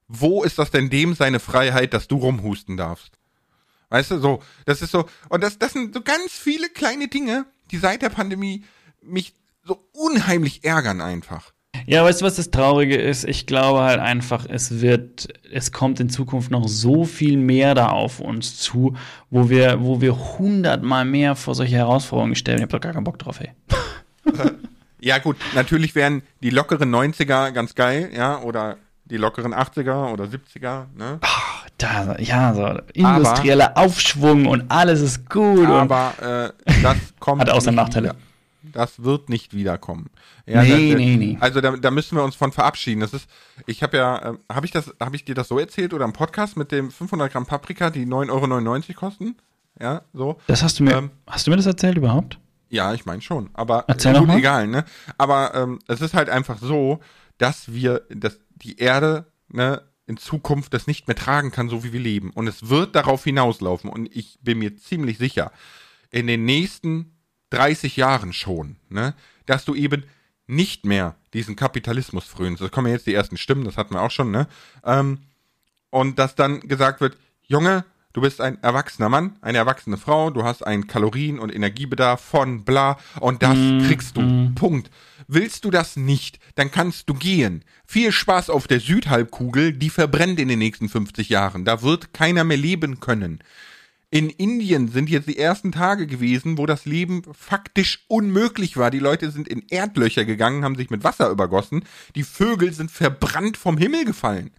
Wo 0.06 0.44
ist 0.44 0.58
das 0.58 0.70
denn 0.70 0.90
dem 0.90 1.14
seine 1.14 1.40
Freiheit, 1.40 1.94
dass 1.94 2.06
du 2.08 2.16
rumhusten 2.18 2.76
darfst? 2.76 3.18
Weißt 3.90 4.10
du, 4.10 4.18
so, 4.18 4.40
das 4.66 4.82
ist 4.82 4.90
so, 4.90 5.08
und 5.28 5.42
das, 5.42 5.58
das 5.58 5.72
sind 5.72 5.94
so 5.94 6.00
ganz 6.00 6.32
viele 6.32 6.68
kleine 6.68 7.08
Dinge, 7.08 7.46
die 7.70 7.78
seit 7.78 8.02
der 8.02 8.08
Pandemie 8.10 8.64
mich 9.02 9.34
so 9.62 9.86
unheimlich 9.92 10.64
ärgern 10.64 11.00
einfach. 11.00 11.52
Ja, 11.86 12.04
weißt 12.04 12.20
du, 12.20 12.24
was 12.24 12.36
das 12.36 12.50
Traurige 12.50 12.96
ist? 12.96 13.24
Ich 13.24 13.46
glaube 13.46 13.80
halt 13.80 14.00
einfach, 14.00 14.46
es 14.48 14.80
wird, 14.80 15.28
es 15.50 15.72
kommt 15.72 16.00
in 16.00 16.08
Zukunft 16.08 16.50
noch 16.50 16.68
so 16.68 17.04
viel 17.04 17.36
mehr 17.36 17.74
da 17.74 17.88
auf 17.88 18.20
uns 18.20 18.56
zu, 18.58 18.96
wo 19.30 19.50
wir, 19.50 19.82
wo 19.82 20.00
wir 20.00 20.38
hundertmal 20.38 21.04
mehr 21.04 21.36
vor 21.36 21.54
solche 21.54 21.76
Herausforderungen 21.76 22.36
stellen. 22.36 22.58
Ich 22.58 22.62
habe 22.62 22.72
doch 22.72 22.80
gar 22.80 22.92
keinen 22.92 23.04
Bock 23.04 23.18
drauf, 23.18 23.40
ey. 23.40 23.52
Ja, 25.04 25.18
gut, 25.18 25.36
natürlich 25.54 25.94
wären 25.94 26.22
die 26.42 26.48
lockeren 26.48 26.88
90er 26.94 27.50
ganz 27.50 27.74
geil, 27.74 28.10
ja, 28.16 28.40
oder 28.40 28.78
die 29.04 29.18
lockeren 29.18 29.52
80er 29.52 30.10
oder 30.10 30.24
70er, 30.24 30.86
ne? 30.96 31.18
Ah, 31.20 31.63
da, 31.78 32.16
ja, 32.18 32.54
so 32.54 32.80
industrieller 32.92 33.76
Aufschwung 33.76 34.46
und 34.46 34.70
alles 34.70 35.00
ist 35.00 35.28
gut. 35.28 35.66
Aber 35.66 36.52
äh, 36.66 36.72
das 36.82 36.96
kommt. 37.20 37.40
Hat 37.42 37.50
auch 37.50 37.60
seine 37.60 37.76
Nachteile. 37.76 38.10
Wieder. 38.10 38.16
Das 38.72 39.02
wird 39.02 39.28
nicht 39.28 39.54
wiederkommen. 39.54 40.10
Ja, 40.46 40.62
nee, 40.62 40.92
da, 40.92 40.98
nee, 40.98 41.16
nee. 41.16 41.38
Also 41.40 41.60
da, 41.60 41.76
da 41.76 41.90
müssen 41.90 42.16
wir 42.16 42.24
uns 42.24 42.34
von 42.34 42.52
verabschieden. 42.52 43.00
Das 43.00 43.12
ist, 43.12 43.28
ich 43.66 43.82
habe 43.82 43.96
ja, 43.96 44.30
äh, 44.30 44.34
habe 44.52 44.66
ich 44.66 44.72
das, 44.72 44.92
habe 45.00 45.16
ich 45.16 45.24
dir 45.24 45.34
das 45.34 45.48
so 45.48 45.58
erzählt 45.58 45.94
oder 45.94 46.04
im 46.04 46.12
Podcast 46.12 46.56
mit 46.56 46.72
dem 46.72 46.90
500 46.90 47.32
Gramm 47.32 47.46
Paprika, 47.46 47.90
die 47.90 48.06
9,99 48.06 48.88
Euro 48.90 48.98
kosten? 48.98 49.36
Ja, 49.80 50.02
so. 50.12 50.38
Das 50.46 50.62
hast 50.62 50.78
du 50.78 50.84
mir, 50.84 50.94
ähm, 50.94 51.10
hast 51.26 51.46
du 51.46 51.50
mir 51.50 51.56
das 51.56 51.66
erzählt 51.66 51.96
überhaupt? 51.96 52.38
Ja, 52.68 52.92
ich 52.94 53.06
meine 53.06 53.22
schon. 53.22 53.50
Aber 53.54 53.84
Erzähl 53.86 54.18
gut, 54.18 54.30
egal, 54.30 54.66
ne? 54.66 54.84
Aber 55.18 55.54
ähm, 55.54 55.78
es 55.86 56.00
ist 56.00 56.14
halt 56.14 56.28
einfach 56.28 56.58
so, 56.58 57.00
dass 57.38 57.72
wir, 57.72 58.02
dass 58.10 58.38
die 58.56 58.78
Erde, 58.78 59.26
ne, 59.48 59.82
in 60.06 60.16
Zukunft 60.16 60.74
das 60.74 60.86
nicht 60.86 61.08
mehr 61.08 61.16
tragen 61.16 61.50
kann, 61.50 61.68
so 61.68 61.82
wie 61.84 61.92
wir 61.92 62.00
leben. 62.00 62.30
Und 62.30 62.46
es 62.46 62.68
wird 62.68 62.94
darauf 62.94 63.24
hinauslaufen. 63.24 63.88
Und 63.88 64.14
ich 64.14 64.38
bin 64.42 64.58
mir 64.58 64.76
ziemlich 64.76 65.18
sicher, 65.18 65.52
in 66.10 66.26
den 66.26 66.44
nächsten 66.44 67.16
30 67.50 67.96
Jahren 67.96 68.32
schon, 68.32 68.76
ne, 68.88 69.14
dass 69.46 69.64
du 69.64 69.74
eben 69.74 70.04
nicht 70.46 70.84
mehr 70.84 71.16
diesen 71.32 71.56
Kapitalismus 71.56 72.24
frönst. 72.24 72.62
Da 72.62 72.68
kommen 72.68 72.92
jetzt 72.92 73.06
die 73.06 73.14
ersten 73.14 73.36
Stimmen, 73.36 73.64
das 73.64 73.76
hatten 73.76 73.94
wir 73.94 74.02
auch 74.02 74.10
schon, 74.10 74.30
ne? 74.30 74.46
Ähm, 74.84 75.18
und 75.90 76.18
dass 76.18 76.34
dann 76.34 76.60
gesagt 76.60 77.00
wird, 77.00 77.16
Junge, 77.42 77.84
du 78.14 78.22
bist 78.22 78.40
ein 78.40 78.62
erwachsener 78.62 79.10
Mann, 79.10 79.36
eine 79.42 79.58
erwachsene 79.58 79.98
Frau, 79.98 80.30
du 80.30 80.42
hast 80.44 80.66
einen 80.66 80.86
Kalorien- 80.86 81.38
und 81.38 81.54
Energiebedarf 81.54 82.22
von 82.22 82.64
bla 82.64 82.96
und 83.20 83.42
das 83.42 83.58
Mm, 83.58 83.80
kriegst 83.86 84.16
du. 84.16 84.22
mm. 84.22 84.54
Punkt. 84.54 84.90
Willst 85.28 85.64
du 85.64 85.70
das 85.70 85.96
nicht, 85.96 86.38
dann 86.54 86.70
kannst 86.70 87.08
du 87.10 87.14
gehen. 87.14 87.64
Viel 87.86 88.12
Spaß 88.12 88.48
auf 88.50 88.66
der 88.66 88.80
Südhalbkugel, 88.80 89.72
die 89.72 89.90
verbrennt 89.90 90.40
in 90.40 90.48
den 90.48 90.58
nächsten 90.58 90.88
50 90.88 91.28
Jahren. 91.28 91.64
Da 91.64 91.82
wird 91.82 92.14
keiner 92.14 92.44
mehr 92.44 92.56
leben 92.56 93.00
können. 93.00 93.40
In 94.10 94.30
Indien 94.30 94.86
sind 94.88 95.10
jetzt 95.10 95.26
die 95.28 95.38
ersten 95.38 95.72
Tage 95.72 96.06
gewesen, 96.06 96.56
wo 96.56 96.66
das 96.66 96.84
Leben 96.84 97.22
faktisch 97.32 98.04
unmöglich 98.06 98.76
war. 98.76 98.92
Die 98.92 99.00
Leute 99.00 99.32
sind 99.32 99.48
in 99.48 99.64
Erdlöcher 99.70 100.24
gegangen, 100.24 100.62
haben 100.62 100.76
sich 100.76 100.88
mit 100.90 101.02
Wasser 101.02 101.30
übergossen. 101.30 101.82
Die 102.14 102.22
Vögel 102.22 102.72
sind 102.72 102.92
verbrannt 102.92 103.56
vom 103.56 103.76
Himmel 103.76 104.04
gefallen. 104.04 104.50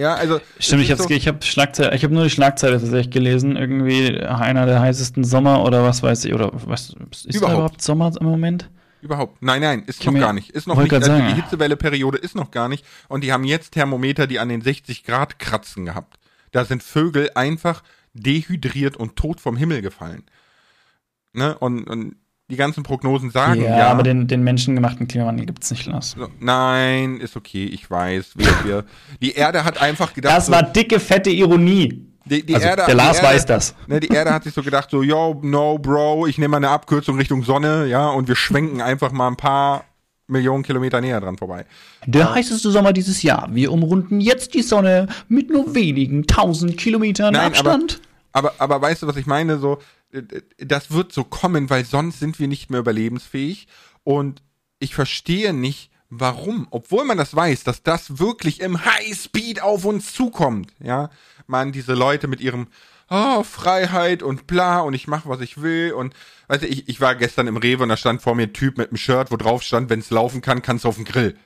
Ja, 0.00 0.14
also. 0.14 0.40
Stimmt, 0.58 0.82
ich 0.82 0.90
habe 0.90 1.02
so- 1.02 1.10
ich 1.10 1.28
hab 1.28 1.44
Schlagzeile, 1.44 1.94
ich 1.94 2.02
habe 2.02 2.14
nur 2.14 2.24
die 2.24 2.30
Schlagzeile 2.30 2.80
tatsächlich 2.80 3.10
gelesen, 3.10 3.56
irgendwie 3.56 4.18
einer 4.20 4.66
der 4.66 4.80
heißesten 4.80 5.24
Sommer 5.24 5.62
oder 5.64 5.84
was 5.84 6.02
weiß 6.02 6.24
ich, 6.24 6.34
oder 6.34 6.50
was 6.52 6.94
ist 7.26 7.34
Überhaupt. 7.36 7.54
überhaupt 7.54 7.82
Sommer 7.82 8.10
im 8.18 8.26
Moment? 8.26 8.70
Überhaupt. 9.02 9.40
Nein, 9.42 9.62
nein, 9.62 9.82
ist 9.86 10.04
noch 10.04 10.14
gar 10.14 10.32
nicht. 10.32 10.50
Ist 10.50 10.66
noch 10.66 10.76
nicht. 10.80 10.92
Also 10.92 11.06
sagen, 11.06 11.28
die. 11.28 11.34
Hitzewelle-Periode 11.40 12.18
ist 12.18 12.34
noch 12.34 12.50
gar 12.50 12.68
nicht. 12.68 12.84
Und 13.08 13.24
die 13.24 13.32
haben 13.32 13.44
jetzt 13.44 13.72
Thermometer, 13.72 14.26
die 14.26 14.38
an 14.38 14.48
den 14.50 14.60
60 14.60 15.04
Grad 15.04 15.38
kratzen 15.38 15.86
gehabt. 15.86 16.18
Da 16.52 16.64
sind 16.64 16.82
Vögel 16.82 17.30
einfach 17.34 17.82
dehydriert 18.12 18.96
und 18.96 19.16
tot 19.16 19.40
vom 19.40 19.56
Himmel 19.56 19.80
gefallen. 19.82 20.24
Ne? 21.32 21.56
Und, 21.58 21.84
und 21.84 22.16
die 22.50 22.56
ganzen 22.56 22.82
Prognosen 22.82 23.30
sagen 23.30 23.62
ja, 23.62 23.78
ja. 23.78 23.88
aber 23.88 24.02
den, 24.02 24.26
den 24.26 24.42
menschengemachten 24.42 25.06
Klimawandel 25.08 25.46
gibt's 25.46 25.70
nicht, 25.70 25.86
Lars. 25.86 26.16
so, 26.18 26.28
nein, 26.40 27.18
ist 27.20 27.36
okay, 27.36 27.64
ich 27.64 27.90
weiß. 27.90 28.32
Wir, 28.36 28.64
wir, 28.64 28.84
die 29.20 29.32
Erde 29.32 29.64
hat 29.64 29.80
einfach 29.80 30.12
gedacht. 30.12 30.36
Das 30.36 30.50
war 30.50 30.62
dicke, 30.62 31.00
fette 31.00 31.30
Ironie. 31.30 32.06
die, 32.24 32.44
die 32.44 32.54
also, 32.54 32.66
Erde, 32.66 32.82
der 32.86 32.94
Lars 32.94 33.18
Erde, 33.18 33.28
weiß 33.28 33.46
das. 33.46 33.74
Ne, 33.86 34.00
die 34.00 34.08
Erde 34.08 34.32
hat 34.32 34.44
sich 34.44 34.52
so 34.52 34.62
gedacht, 34.62 34.90
so, 34.90 35.02
yo, 35.02 35.40
no, 35.42 35.78
Bro, 35.78 36.26
ich 36.26 36.38
nehme 36.38 36.52
mal 36.52 36.56
eine 36.58 36.70
Abkürzung 36.70 37.16
Richtung 37.16 37.44
Sonne, 37.44 37.86
ja, 37.86 38.08
und 38.08 38.28
wir 38.28 38.36
schwenken 38.36 38.82
einfach 38.82 39.12
mal 39.12 39.28
ein 39.28 39.36
paar 39.36 39.84
Millionen 40.26 40.62
Kilometer 40.62 41.00
näher 41.00 41.20
dran 41.20 41.36
vorbei. 41.36 41.66
Der 42.06 42.34
heißeste 42.34 42.70
Sommer 42.70 42.92
dieses 42.92 43.22
Jahr. 43.22 43.48
Wir 43.50 43.72
umrunden 43.72 44.20
jetzt 44.20 44.54
die 44.54 44.62
Sonne 44.62 45.08
mit 45.28 45.50
nur 45.50 45.74
wenigen 45.74 46.26
tausend 46.26 46.76
Kilometern 46.76 47.34
Nein, 47.34 47.48
Abstand. 47.48 48.00
Aber, 48.32 48.54
aber 48.58 48.80
weißt 48.80 49.02
du, 49.02 49.06
was 49.06 49.16
ich 49.16 49.26
meine? 49.26 49.58
So, 49.58 49.78
das 50.58 50.90
wird 50.90 51.12
so 51.12 51.24
kommen, 51.24 51.70
weil 51.70 51.84
sonst 51.84 52.20
sind 52.20 52.38
wir 52.38 52.48
nicht 52.48 52.70
mehr 52.70 52.80
überlebensfähig. 52.80 53.68
Und 54.04 54.42
ich 54.78 54.94
verstehe 54.94 55.52
nicht, 55.52 55.90
warum, 56.08 56.66
obwohl 56.70 57.04
man 57.04 57.18
das 57.18 57.34
weiß, 57.34 57.64
dass 57.64 57.82
das 57.82 58.18
wirklich 58.18 58.60
im 58.60 58.84
Highspeed 58.84 59.62
auf 59.62 59.84
uns 59.84 60.12
zukommt, 60.12 60.72
ja, 60.80 61.10
man 61.46 61.72
diese 61.72 61.94
Leute 61.94 62.26
mit 62.26 62.40
ihrem 62.40 62.66
oh, 63.08 63.42
Freiheit 63.42 64.22
und 64.22 64.46
bla 64.46 64.80
und 64.80 64.94
ich 64.94 65.06
mache, 65.06 65.28
was 65.28 65.40
ich 65.40 65.62
will 65.62 65.92
und 65.92 66.14
weißt 66.48 66.62
du, 66.62 66.66
ich, 66.66 66.88
ich 66.88 67.00
war 67.00 67.14
gestern 67.14 67.46
im 67.46 67.56
Rewe 67.56 67.82
und 67.82 67.88
da 67.88 67.96
stand 67.96 68.22
vor 68.22 68.34
mir 68.34 68.44
ein 68.44 68.52
Typ 68.52 68.78
mit 68.78 68.88
einem 68.88 68.96
Shirt, 68.96 69.30
wo 69.30 69.36
drauf 69.36 69.62
stand, 69.62 69.90
wenn 69.90 70.00
es 70.00 70.10
laufen 70.10 70.40
kann, 70.40 70.62
kannst 70.62 70.84
du 70.84 70.88
auf 70.88 70.96
den 70.96 71.04
Grill. 71.04 71.36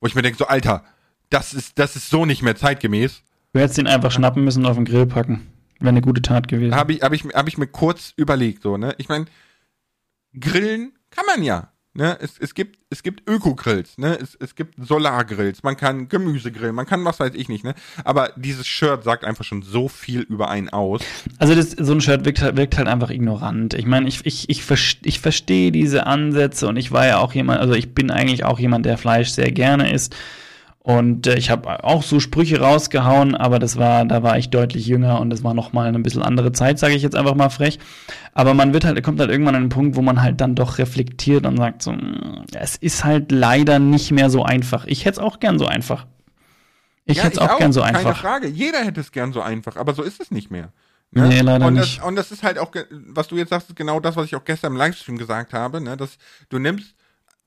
Wo 0.00 0.06
ich 0.06 0.14
mir 0.14 0.22
denke, 0.22 0.38
so, 0.38 0.46
Alter, 0.46 0.84
das 1.30 1.54
ist, 1.54 1.78
das 1.78 1.96
ist 1.96 2.10
so 2.10 2.26
nicht 2.26 2.42
mehr 2.42 2.56
zeitgemäß. 2.56 3.22
Du 3.52 3.60
hättest 3.60 3.78
ihn 3.78 3.86
einfach 3.86 4.10
schnappen 4.10 4.44
müssen 4.44 4.64
und 4.64 4.70
auf 4.70 4.76
den 4.76 4.84
Grill 4.84 5.06
packen. 5.06 5.51
Wäre 5.82 5.90
eine 5.90 6.00
gute 6.00 6.22
Tat 6.22 6.48
gewesen. 6.48 6.74
habe 6.74 6.94
ich, 6.94 7.02
hab 7.02 7.12
ich, 7.12 7.24
hab 7.24 7.46
ich 7.48 7.58
mir 7.58 7.66
kurz 7.66 8.12
überlegt, 8.16 8.62
so, 8.62 8.76
ne? 8.76 8.94
Ich 8.98 9.08
meine, 9.08 9.26
grillen 10.38 10.92
kann 11.10 11.24
man 11.26 11.42
ja. 11.42 11.68
Ne? 11.94 12.16
Es, 12.22 12.38
es 12.38 12.54
gibt, 12.54 12.78
es 12.88 13.02
gibt 13.02 13.28
Öko-Grills, 13.28 13.98
ne? 13.98 14.16
Es, 14.18 14.34
es 14.40 14.54
gibt 14.54 14.76
Solargrills, 14.82 15.62
man 15.62 15.76
kann 15.76 16.08
Gemüse 16.08 16.50
grillen, 16.50 16.74
man 16.74 16.86
kann 16.86 17.04
was 17.04 17.20
weiß 17.20 17.32
ich 17.34 17.50
nicht, 17.50 17.64
ne? 17.64 17.74
Aber 18.02 18.30
dieses 18.36 18.66
Shirt 18.66 19.04
sagt 19.04 19.26
einfach 19.26 19.44
schon 19.44 19.60
so 19.60 19.88
viel 19.88 20.20
über 20.22 20.48
einen 20.48 20.70
aus. 20.70 21.02
Also 21.38 21.54
das, 21.54 21.72
so 21.72 21.92
ein 21.92 22.00
Shirt 22.00 22.24
wirkt, 22.24 22.40
halt- 22.40 22.56
wirkt 22.56 22.78
halt 22.78 22.88
einfach 22.88 23.10
ignorant. 23.10 23.74
Ich 23.74 23.84
meine, 23.84 24.08
ich, 24.08 24.24
ich, 24.24 24.48
ich, 24.48 24.64
ich 25.04 25.20
verstehe 25.20 25.70
diese 25.70 26.06
Ansätze 26.06 26.66
und 26.66 26.78
ich 26.78 26.92
war 26.92 27.06
ja 27.06 27.18
auch 27.18 27.34
jemand, 27.34 27.60
also 27.60 27.74
ich 27.74 27.92
bin 27.92 28.10
eigentlich 28.10 28.44
auch 28.44 28.58
jemand, 28.58 28.86
der 28.86 28.96
Fleisch 28.96 29.28
sehr 29.28 29.52
gerne 29.52 29.92
isst. 29.92 30.16
Und 30.84 31.28
äh, 31.28 31.36
ich 31.38 31.48
habe 31.50 31.84
auch 31.84 32.02
so 32.02 32.18
Sprüche 32.18 32.60
rausgehauen, 32.60 33.36
aber 33.36 33.60
das 33.60 33.78
war, 33.78 34.04
da 34.04 34.24
war 34.24 34.36
ich 34.36 34.50
deutlich 34.50 34.84
jünger 34.84 35.20
und 35.20 35.30
das 35.30 35.44
war 35.44 35.54
noch 35.54 35.72
mal 35.72 35.86
eine 35.86 36.00
bisschen 36.00 36.22
andere 36.22 36.50
Zeit, 36.50 36.80
sage 36.80 36.94
ich 36.94 37.02
jetzt 37.02 37.14
einfach 37.14 37.36
mal 37.36 37.50
frech. 37.50 37.78
Aber 38.32 38.52
man 38.52 38.72
wird 38.72 38.84
halt, 38.84 39.00
kommt 39.04 39.20
halt 39.20 39.30
irgendwann 39.30 39.54
an 39.54 39.60
einen 39.62 39.68
Punkt, 39.70 39.94
wo 39.94 40.02
man 40.02 40.20
halt 40.20 40.40
dann 40.40 40.56
doch 40.56 40.78
reflektiert 40.78 41.46
und 41.46 41.56
sagt 41.56 41.82
so, 41.82 41.92
"Mm, 41.92 42.46
es 42.52 42.76
ist 42.76 43.04
halt 43.04 43.30
leider 43.30 43.78
nicht 43.78 44.10
mehr 44.10 44.28
so 44.28 44.42
einfach. 44.42 44.84
Ich 44.86 45.04
hätte 45.04 45.20
es 45.20 45.24
auch 45.24 45.38
gern 45.38 45.56
so 45.56 45.66
einfach. 45.66 46.06
Ich 47.04 47.18
Ja, 47.18 47.24
hätte 47.24 47.34
es 47.34 47.38
auch, 47.38 47.58
gern 47.58 47.72
so 47.72 47.82
Keine 47.82 47.98
einfach. 47.98 48.20
Frage. 48.20 48.48
Jeder 48.48 48.84
hätte 48.84 49.00
es 49.00 49.12
gern 49.12 49.32
so 49.32 49.40
einfach, 49.40 49.76
aber 49.76 49.94
so 49.94 50.02
ist 50.02 50.20
es 50.20 50.32
nicht 50.32 50.50
mehr. 50.50 50.72
Nee, 51.12 51.40
leider 51.42 51.66
und 51.66 51.74
nicht. 51.74 51.98
Das, 51.98 52.04
und 52.06 52.16
das 52.16 52.32
ist 52.32 52.42
halt 52.42 52.58
auch, 52.58 52.72
was 52.90 53.28
du 53.28 53.36
jetzt 53.36 53.50
sagst, 53.50 53.68
ist 53.68 53.76
genau 53.76 54.00
das, 54.00 54.16
was 54.16 54.24
ich 54.26 54.34
auch 54.34 54.44
gestern 54.44 54.72
im 54.72 54.78
Livestream 54.78 55.18
gesagt 55.18 55.52
habe, 55.52 55.80
ne? 55.80 55.96
Dass 55.96 56.16
du 56.48 56.58
nimmst 56.58 56.94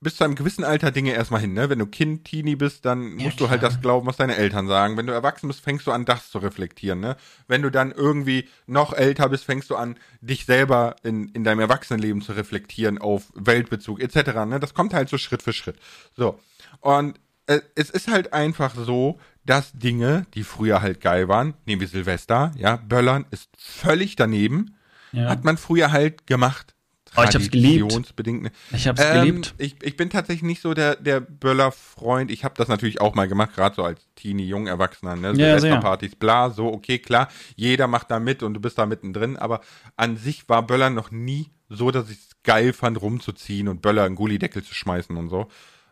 bis 0.00 0.16
zu 0.16 0.24
einem 0.24 0.34
gewissen 0.34 0.62
Alter 0.62 0.90
Dinge 0.90 1.12
erstmal 1.14 1.40
hin, 1.40 1.54
ne? 1.54 1.70
Wenn 1.70 1.78
du 1.78 1.86
Kind, 1.86 2.24
Teenie 2.26 2.54
bist, 2.56 2.84
dann 2.84 3.18
Ja, 3.18 3.24
musst 3.24 3.40
du 3.40 3.48
halt 3.48 3.62
das 3.62 3.80
glauben, 3.80 4.06
was 4.06 4.16
deine 4.18 4.36
Eltern 4.36 4.68
sagen. 4.68 4.96
Wenn 4.96 5.06
du 5.06 5.12
erwachsen 5.12 5.48
bist, 5.48 5.60
fängst 5.60 5.86
du 5.86 5.92
an, 5.92 6.04
das 6.04 6.30
zu 6.30 6.38
reflektieren, 6.38 7.00
ne? 7.00 7.16
Wenn 7.48 7.62
du 7.62 7.70
dann 7.70 7.92
irgendwie 7.92 8.48
noch 8.66 8.92
älter 8.92 9.28
bist, 9.30 9.44
fängst 9.44 9.70
du 9.70 9.76
an, 9.76 9.96
dich 10.20 10.44
selber 10.44 10.96
in, 11.02 11.28
in 11.30 11.44
deinem 11.44 11.60
Erwachsenenleben 11.60 12.20
zu 12.20 12.32
reflektieren 12.32 12.98
auf 12.98 13.32
Weltbezug 13.34 14.00
etc., 14.00 14.44
ne? 14.46 14.60
Das 14.60 14.74
kommt 14.74 14.92
halt 14.92 15.08
so 15.08 15.16
Schritt 15.18 15.42
für 15.42 15.52
Schritt. 15.54 15.76
So. 16.14 16.38
Und 16.80 17.18
äh, 17.46 17.60
es 17.74 17.88
ist 17.90 18.08
halt 18.08 18.32
einfach 18.34 18.74
so, 18.74 19.18
dass 19.46 19.72
Dinge, 19.72 20.26
die 20.34 20.42
früher 20.44 20.82
halt 20.82 21.00
geil 21.00 21.28
waren, 21.28 21.54
nehmen 21.64 21.80
wir 21.80 21.88
Silvester, 21.88 22.52
ja, 22.56 22.76
Böllern 22.76 23.24
ist 23.30 23.48
völlig 23.56 24.14
daneben, 24.16 24.76
Ja. 25.12 25.30
hat 25.30 25.44
man 25.44 25.56
früher 25.56 25.90
halt 25.90 26.26
gemacht. 26.26 26.74
Oh, 27.16 27.22
ich 27.22 27.34
hab's 27.34 27.50
geliebt. 27.50 27.92
Ne? 28.26 28.50
Ich 28.72 28.86
hab's 28.86 29.00
Ähm, 29.02 29.20
geliebt. 29.20 29.54
Ich, 29.58 29.76
ich 29.82 29.96
bin 29.96 30.10
tatsächlich 30.10 30.42
nicht 30.42 30.62
so 30.62 30.74
der, 30.74 30.96
der 30.96 31.20
Böller-Freund. 31.20 32.30
Ich 32.30 32.44
habe 32.44 32.54
das 32.56 32.68
natürlich 32.68 33.00
auch 33.00 33.14
mal 33.14 33.28
gemacht, 33.28 33.54
gerade 33.54 33.74
so 33.74 33.84
als 33.84 34.00
Teenie, 34.16 34.46
jung 34.46 34.66
Erwachsener, 34.66 35.16
ne? 35.16 35.28
Ja, 35.28 35.48
ja, 35.48 35.58
Silvesterpartys, 35.58 36.16
bla, 36.16 36.50
so, 36.50 36.72
okay, 36.72 36.98
klar. 36.98 37.28
Jeder 37.54 37.86
macht 37.86 38.10
da 38.10 38.20
mit 38.20 38.42
und 38.42 38.54
du 38.54 38.60
bist 38.60 38.78
da 38.78 38.86
mittendrin. 38.86 39.36
Aber 39.36 39.60
an 39.96 40.16
sich 40.16 40.48
war 40.48 40.66
Böller 40.66 40.90
noch 40.90 41.10
nie 41.10 41.50
so, 41.68 41.90
dass 41.90 42.10
ich 42.10 42.18
es 42.18 42.28
geil 42.44 42.72
fand, 42.72 43.00
rumzuziehen 43.00 43.68
und 43.68 43.82
Böller 43.82 44.06
in 44.06 44.14
Gullideckel 44.14 44.62
zu 44.62 44.74
schmeißen 44.74 45.16
und 45.16 45.28
so. 45.28 45.48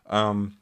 Ähm, 0.09 0.53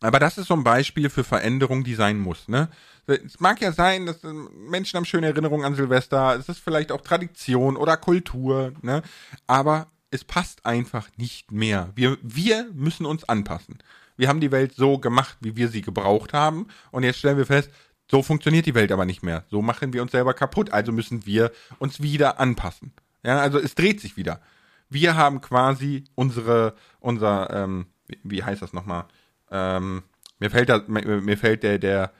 aber 0.00 0.18
das 0.18 0.36
ist 0.38 0.48
so 0.48 0.54
ein 0.54 0.64
Beispiel 0.64 1.08
für 1.08 1.24
Veränderung, 1.24 1.82
die 1.82 1.94
sein 1.94 2.18
muss. 2.18 2.46
Ne? 2.46 2.68
Es 3.06 3.40
mag 3.40 3.60
ja 3.60 3.72
sein, 3.72 4.04
dass 4.06 4.22
ähm, 4.22 4.50
Menschen 4.68 4.96
haben 4.98 5.06
schöne 5.06 5.28
Erinnerungen 5.28 5.64
an 5.64 5.74
Silvester. 5.74 6.36
Es 6.38 6.48
ist 6.48 6.58
vielleicht 6.58 6.92
auch 6.92 7.00
Tradition 7.00 7.76
oder 7.76 7.96
Kultur. 7.96 8.72
Ne? 8.82 9.02
Aber 9.46 9.86
es 10.14 10.24
passt 10.24 10.64
einfach 10.64 11.08
nicht 11.16 11.50
mehr. 11.50 11.90
Wir, 11.96 12.16
wir 12.22 12.70
müssen 12.72 13.04
uns 13.04 13.24
anpassen. 13.24 13.78
Wir 14.16 14.28
haben 14.28 14.40
die 14.40 14.52
Welt 14.52 14.72
so 14.74 14.98
gemacht, 14.98 15.36
wie 15.40 15.56
wir 15.56 15.68
sie 15.68 15.82
gebraucht 15.82 16.32
haben. 16.32 16.68
Und 16.92 17.02
jetzt 17.02 17.18
stellen 17.18 17.36
wir 17.36 17.46
fest, 17.46 17.68
so 18.08 18.22
funktioniert 18.22 18.64
die 18.66 18.76
Welt 18.76 18.92
aber 18.92 19.06
nicht 19.06 19.24
mehr. 19.24 19.44
So 19.50 19.60
machen 19.60 19.92
wir 19.92 20.02
uns 20.02 20.12
selber 20.12 20.32
kaputt. 20.32 20.72
Also 20.72 20.92
müssen 20.92 21.26
wir 21.26 21.50
uns 21.80 22.00
wieder 22.00 22.38
anpassen. 22.38 22.92
Ja, 23.24 23.40
also 23.40 23.58
es 23.58 23.74
dreht 23.74 24.00
sich 24.00 24.16
wieder. 24.16 24.40
Wir 24.88 25.16
haben 25.16 25.40
quasi 25.40 26.04
unsere, 26.14 26.76
unser, 27.00 27.50
ähm, 27.50 27.86
wie, 28.22 28.44
heißt 28.44 28.62
das 28.62 28.72
nochmal? 28.72 29.06
ähm, 29.50 30.02
mir 30.38 30.50
fällt 30.50 30.68
da, 30.68 30.82
mir, 30.86 31.20
mir 31.20 31.38
fällt 31.38 31.62
der, 31.62 31.78
der, 31.78 32.12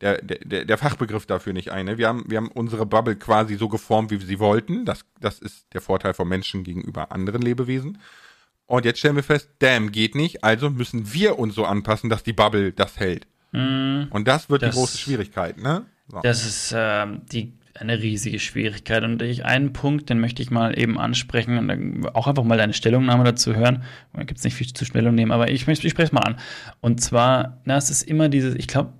der, 0.00 0.22
der, 0.22 0.64
der 0.64 0.78
Fachbegriff 0.78 1.26
dafür 1.26 1.52
nicht 1.52 1.70
ein. 1.70 1.86
Ne? 1.86 1.98
Wir, 1.98 2.08
haben, 2.08 2.24
wir 2.28 2.36
haben 2.36 2.48
unsere 2.48 2.86
Bubble 2.86 3.16
quasi 3.16 3.56
so 3.56 3.68
geformt, 3.68 4.10
wie 4.10 4.20
wir 4.20 4.26
sie 4.26 4.38
wollten. 4.38 4.84
Das, 4.84 5.04
das 5.20 5.38
ist 5.38 5.66
der 5.74 5.80
Vorteil 5.80 6.14
von 6.14 6.28
Menschen 6.28 6.64
gegenüber 6.64 7.12
anderen 7.12 7.42
Lebewesen. 7.42 7.98
Und 8.66 8.84
jetzt 8.84 8.98
stellen 8.98 9.16
wir 9.16 9.22
fest, 9.22 9.50
damn, 9.60 9.90
geht 9.92 10.14
nicht, 10.14 10.44
also 10.44 10.68
müssen 10.68 11.12
wir 11.12 11.38
uns 11.38 11.54
so 11.54 11.64
anpassen, 11.64 12.10
dass 12.10 12.22
die 12.22 12.34
Bubble 12.34 12.72
das 12.72 12.98
hält. 12.98 13.26
Mm, 13.52 14.02
Und 14.10 14.28
das 14.28 14.50
wird 14.50 14.62
das, 14.62 14.74
die 14.74 14.78
große 14.78 14.98
Schwierigkeit, 14.98 15.56
ne? 15.56 15.86
So. 16.06 16.20
Das 16.22 16.44
ist 16.44 16.72
äh, 16.72 17.06
die, 17.32 17.54
eine 17.74 17.98
riesige 18.00 18.38
Schwierigkeit. 18.38 19.04
Und 19.04 19.22
ich, 19.22 19.44
einen 19.44 19.72
Punkt, 19.72 20.10
den 20.10 20.20
möchte 20.20 20.42
ich 20.42 20.50
mal 20.50 20.78
eben 20.78 20.98
ansprechen 20.98 21.58
und 21.58 22.14
auch 22.14 22.26
einfach 22.26 22.44
mal 22.44 22.58
deine 22.58 22.72
Stellungnahme 22.72 23.24
dazu 23.24 23.54
hören. 23.54 23.84
Da 24.12 24.24
gibt 24.24 24.38
es 24.38 24.44
nicht 24.44 24.54
viel 24.54 24.72
zu 24.72 24.84
Stellung 24.84 25.14
nehmen, 25.14 25.32
aber 25.32 25.50
ich, 25.50 25.66
ich 25.66 25.90
spreche 25.90 26.02
es 26.02 26.12
mal 26.12 26.20
an. 26.20 26.36
Und 26.80 27.00
zwar, 27.00 27.60
na, 27.64 27.76
es 27.76 27.90
ist 27.90 28.02
immer 28.02 28.28
dieses, 28.28 28.54
ich 28.54 28.68
glaube, 28.68 28.92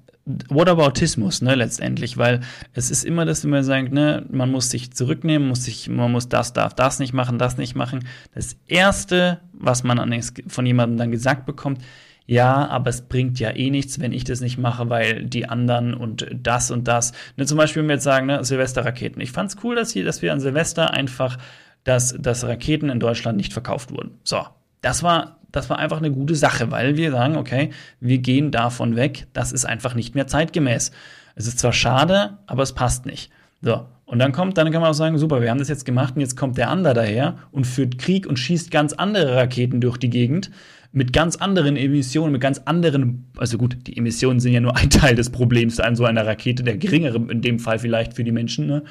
Whataboutismus, 0.48 1.42
ne, 1.42 1.54
letztendlich, 1.54 2.16
weil 2.18 2.40
es 2.74 2.90
ist 2.90 3.04
immer 3.04 3.24
das, 3.24 3.44
wenn 3.44 3.50
man 3.50 3.64
sagt, 3.64 3.92
ne, 3.92 4.26
man 4.30 4.50
muss 4.50 4.70
sich 4.70 4.92
zurücknehmen, 4.92 5.48
muss 5.48 5.64
sich, 5.64 5.88
man 5.88 6.12
muss 6.12 6.28
das, 6.28 6.52
darf 6.52 6.74
das 6.74 6.98
nicht 6.98 7.12
machen, 7.12 7.38
das 7.38 7.56
nicht 7.56 7.74
machen. 7.74 8.06
Das 8.34 8.56
Erste, 8.66 9.40
was 9.52 9.84
man 9.84 10.22
von 10.46 10.66
jemandem 10.66 10.98
dann 10.98 11.10
gesagt 11.10 11.46
bekommt, 11.46 11.82
ja, 12.26 12.68
aber 12.68 12.90
es 12.90 13.00
bringt 13.00 13.40
ja 13.40 13.56
eh 13.56 13.70
nichts, 13.70 14.00
wenn 14.00 14.12
ich 14.12 14.22
das 14.22 14.42
nicht 14.42 14.58
mache, 14.58 14.90
weil 14.90 15.24
die 15.24 15.48
anderen 15.48 15.94
und 15.94 16.26
das 16.34 16.70
und 16.70 16.86
das. 16.86 17.12
Ne, 17.36 17.46
zum 17.46 17.56
Beispiel, 17.56 17.80
wenn 17.80 17.88
wir 17.88 17.94
jetzt 17.94 18.04
sagen, 18.04 18.26
ne, 18.26 18.44
Silvesterraketen. 18.44 19.22
Ich 19.22 19.32
fand's 19.32 19.56
cool, 19.64 19.74
dass, 19.74 19.92
hier, 19.92 20.04
dass 20.04 20.20
wir 20.20 20.34
an 20.34 20.40
Silvester 20.40 20.92
einfach, 20.92 21.38
dass, 21.84 22.14
dass 22.18 22.44
Raketen 22.44 22.90
in 22.90 23.00
Deutschland 23.00 23.38
nicht 23.38 23.54
verkauft 23.54 23.92
wurden. 23.92 24.18
So, 24.24 24.44
das 24.80 25.02
war 25.02 25.38
das 25.50 25.70
war 25.70 25.78
einfach 25.78 25.98
eine 25.98 26.10
gute 26.10 26.34
Sache, 26.34 26.70
weil 26.70 26.96
wir 26.96 27.10
sagen, 27.10 27.36
okay, 27.36 27.70
wir 28.00 28.18
gehen 28.18 28.50
davon 28.50 28.96
weg, 28.96 29.26
das 29.32 29.52
ist 29.52 29.64
einfach 29.64 29.94
nicht 29.94 30.14
mehr 30.14 30.26
zeitgemäß. 30.26 30.92
Es 31.36 31.46
ist 31.46 31.58
zwar 31.58 31.72
schade, 31.72 32.38
aber 32.46 32.62
es 32.62 32.74
passt 32.74 33.06
nicht. 33.06 33.30
So, 33.62 33.86
und 34.04 34.18
dann 34.18 34.32
kommt, 34.32 34.58
dann 34.58 34.70
kann 34.70 34.82
man 34.82 34.90
auch 34.90 34.94
sagen, 34.94 35.18
super, 35.18 35.40
wir 35.40 35.50
haben 35.50 35.58
das 35.58 35.68
jetzt 35.68 35.84
gemacht 35.84 36.16
und 36.16 36.20
jetzt 36.20 36.36
kommt 36.36 36.58
der 36.58 36.70
andere 36.70 36.94
daher 36.94 37.36
und 37.50 37.66
führt 37.66 37.98
Krieg 37.98 38.26
und 38.26 38.38
schießt 38.38 38.70
ganz 38.70 38.92
andere 38.92 39.36
Raketen 39.36 39.80
durch 39.80 39.96
die 39.96 40.10
Gegend 40.10 40.50
mit 40.92 41.12
ganz 41.12 41.36
anderen 41.36 41.76
Emissionen, 41.76 42.32
mit 42.32 42.40
ganz 42.40 42.62
anderen, 42.64 43.30
also 43.36 43.58
gut, 43.58 43.76
die 43.86 43.96
Emissionen 43.96 44.40
sind 44.40 44.52
ja 44.52 44.60
nur 44.60 44.76
ein 44.76 44.90
Teil 44.90 45.14
des 45.14 45.30
Problems 45.30 45.80
an 45.80 45.96
so 45.96 46.04
einer 46.04 46.26
Rakete, 46.26 46.62
der 46.62 46.78
geringere 46.78 47.18
in 47.30 47.42
dem 47.42 47.58
Fall 47.58 47.78
vielleicht 47.78 48.14
für 48.14 48.24
die 48.24 48.32
Menschen, 48.32 48.66
ne? 48.66 48.82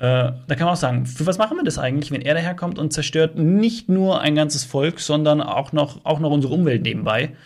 Äh, 0.00 0.32
da 0.46 0.54
kann 0.54 0.64
man 0.64 0.68
auch 0.68 0.76
sagen, 0.76 1.04
für 1.04 1.26
was 1.26 1.36
machen 1.36 1.58
wir 1.58 1.62
das 1.62 1.76
eigentlich, 1.76 2.10
wenn 2.10 2.22
er 2.22 2.32
daherkommt 2.32 2.78
und 2.78 2.90
zerstört 2.90 3.36
nicht 3.36 3.90
nur 3.90 4.22
ein 4.22 4.34
ganzes 4.34 4.64
Volk, 4.64 4.98
sondern 4.98 5.42
auch 5.42 5.72
noch, 5.72 6.06
auch 6.06 6.20
noch 6.20 6.30
unsere 6.30 6.54
Umwelt 6.54 6.82
nebenbei? 6.82 7.36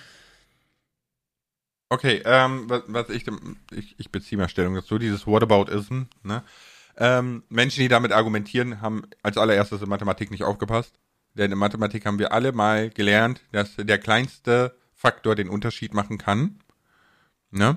Okay, 1.88 2.22
ähm, 2.24 2.70
was, 2.70 2.82
was 2.86 3.10
ich, 3.10 3.26
ich, 3.72 3.96
ich 3.98 4.12
beziehe 4.12 4.38
mal 4.38 4.48
Stellung 4.48 4.76
dazu, 4.76 4.98
dieses 4.98 5.26
Whataboutism, 5.26 6.02
ne? 6.22 6.44
Ähm, 6.96 7.42
Menschen, 7.48 7.80
die 7.80 7.88
damit 7.88 8.12
argumentieren, 8.12 8.80
haben 8.80 9.02
als 9.24 9.36
allererstes 9.36 9.82
in 9.82 9.88
Mathematik 9.88 10.30
nicht 10.30 10.44
aufgepasst. 10.44 10.94
Denn 11.34 11.50
in 11.50 11.58
Mathematik 11.58 12.06
haben 12.06 12.20
wir 12.20 12.30
alle 12.30 12.52
mal 12.52 12.88
gelernt, 12.88 13.40
dass 13.50 13.74
der 13.74 13.98
kleinste 13.98 14.76
Faktor 14.92 15.34
den 15.34 15.48
Unterschied 15.48 15.92
machen 15.92 16.18
kann. 16.18 16.60
Ne? 17.50 17.76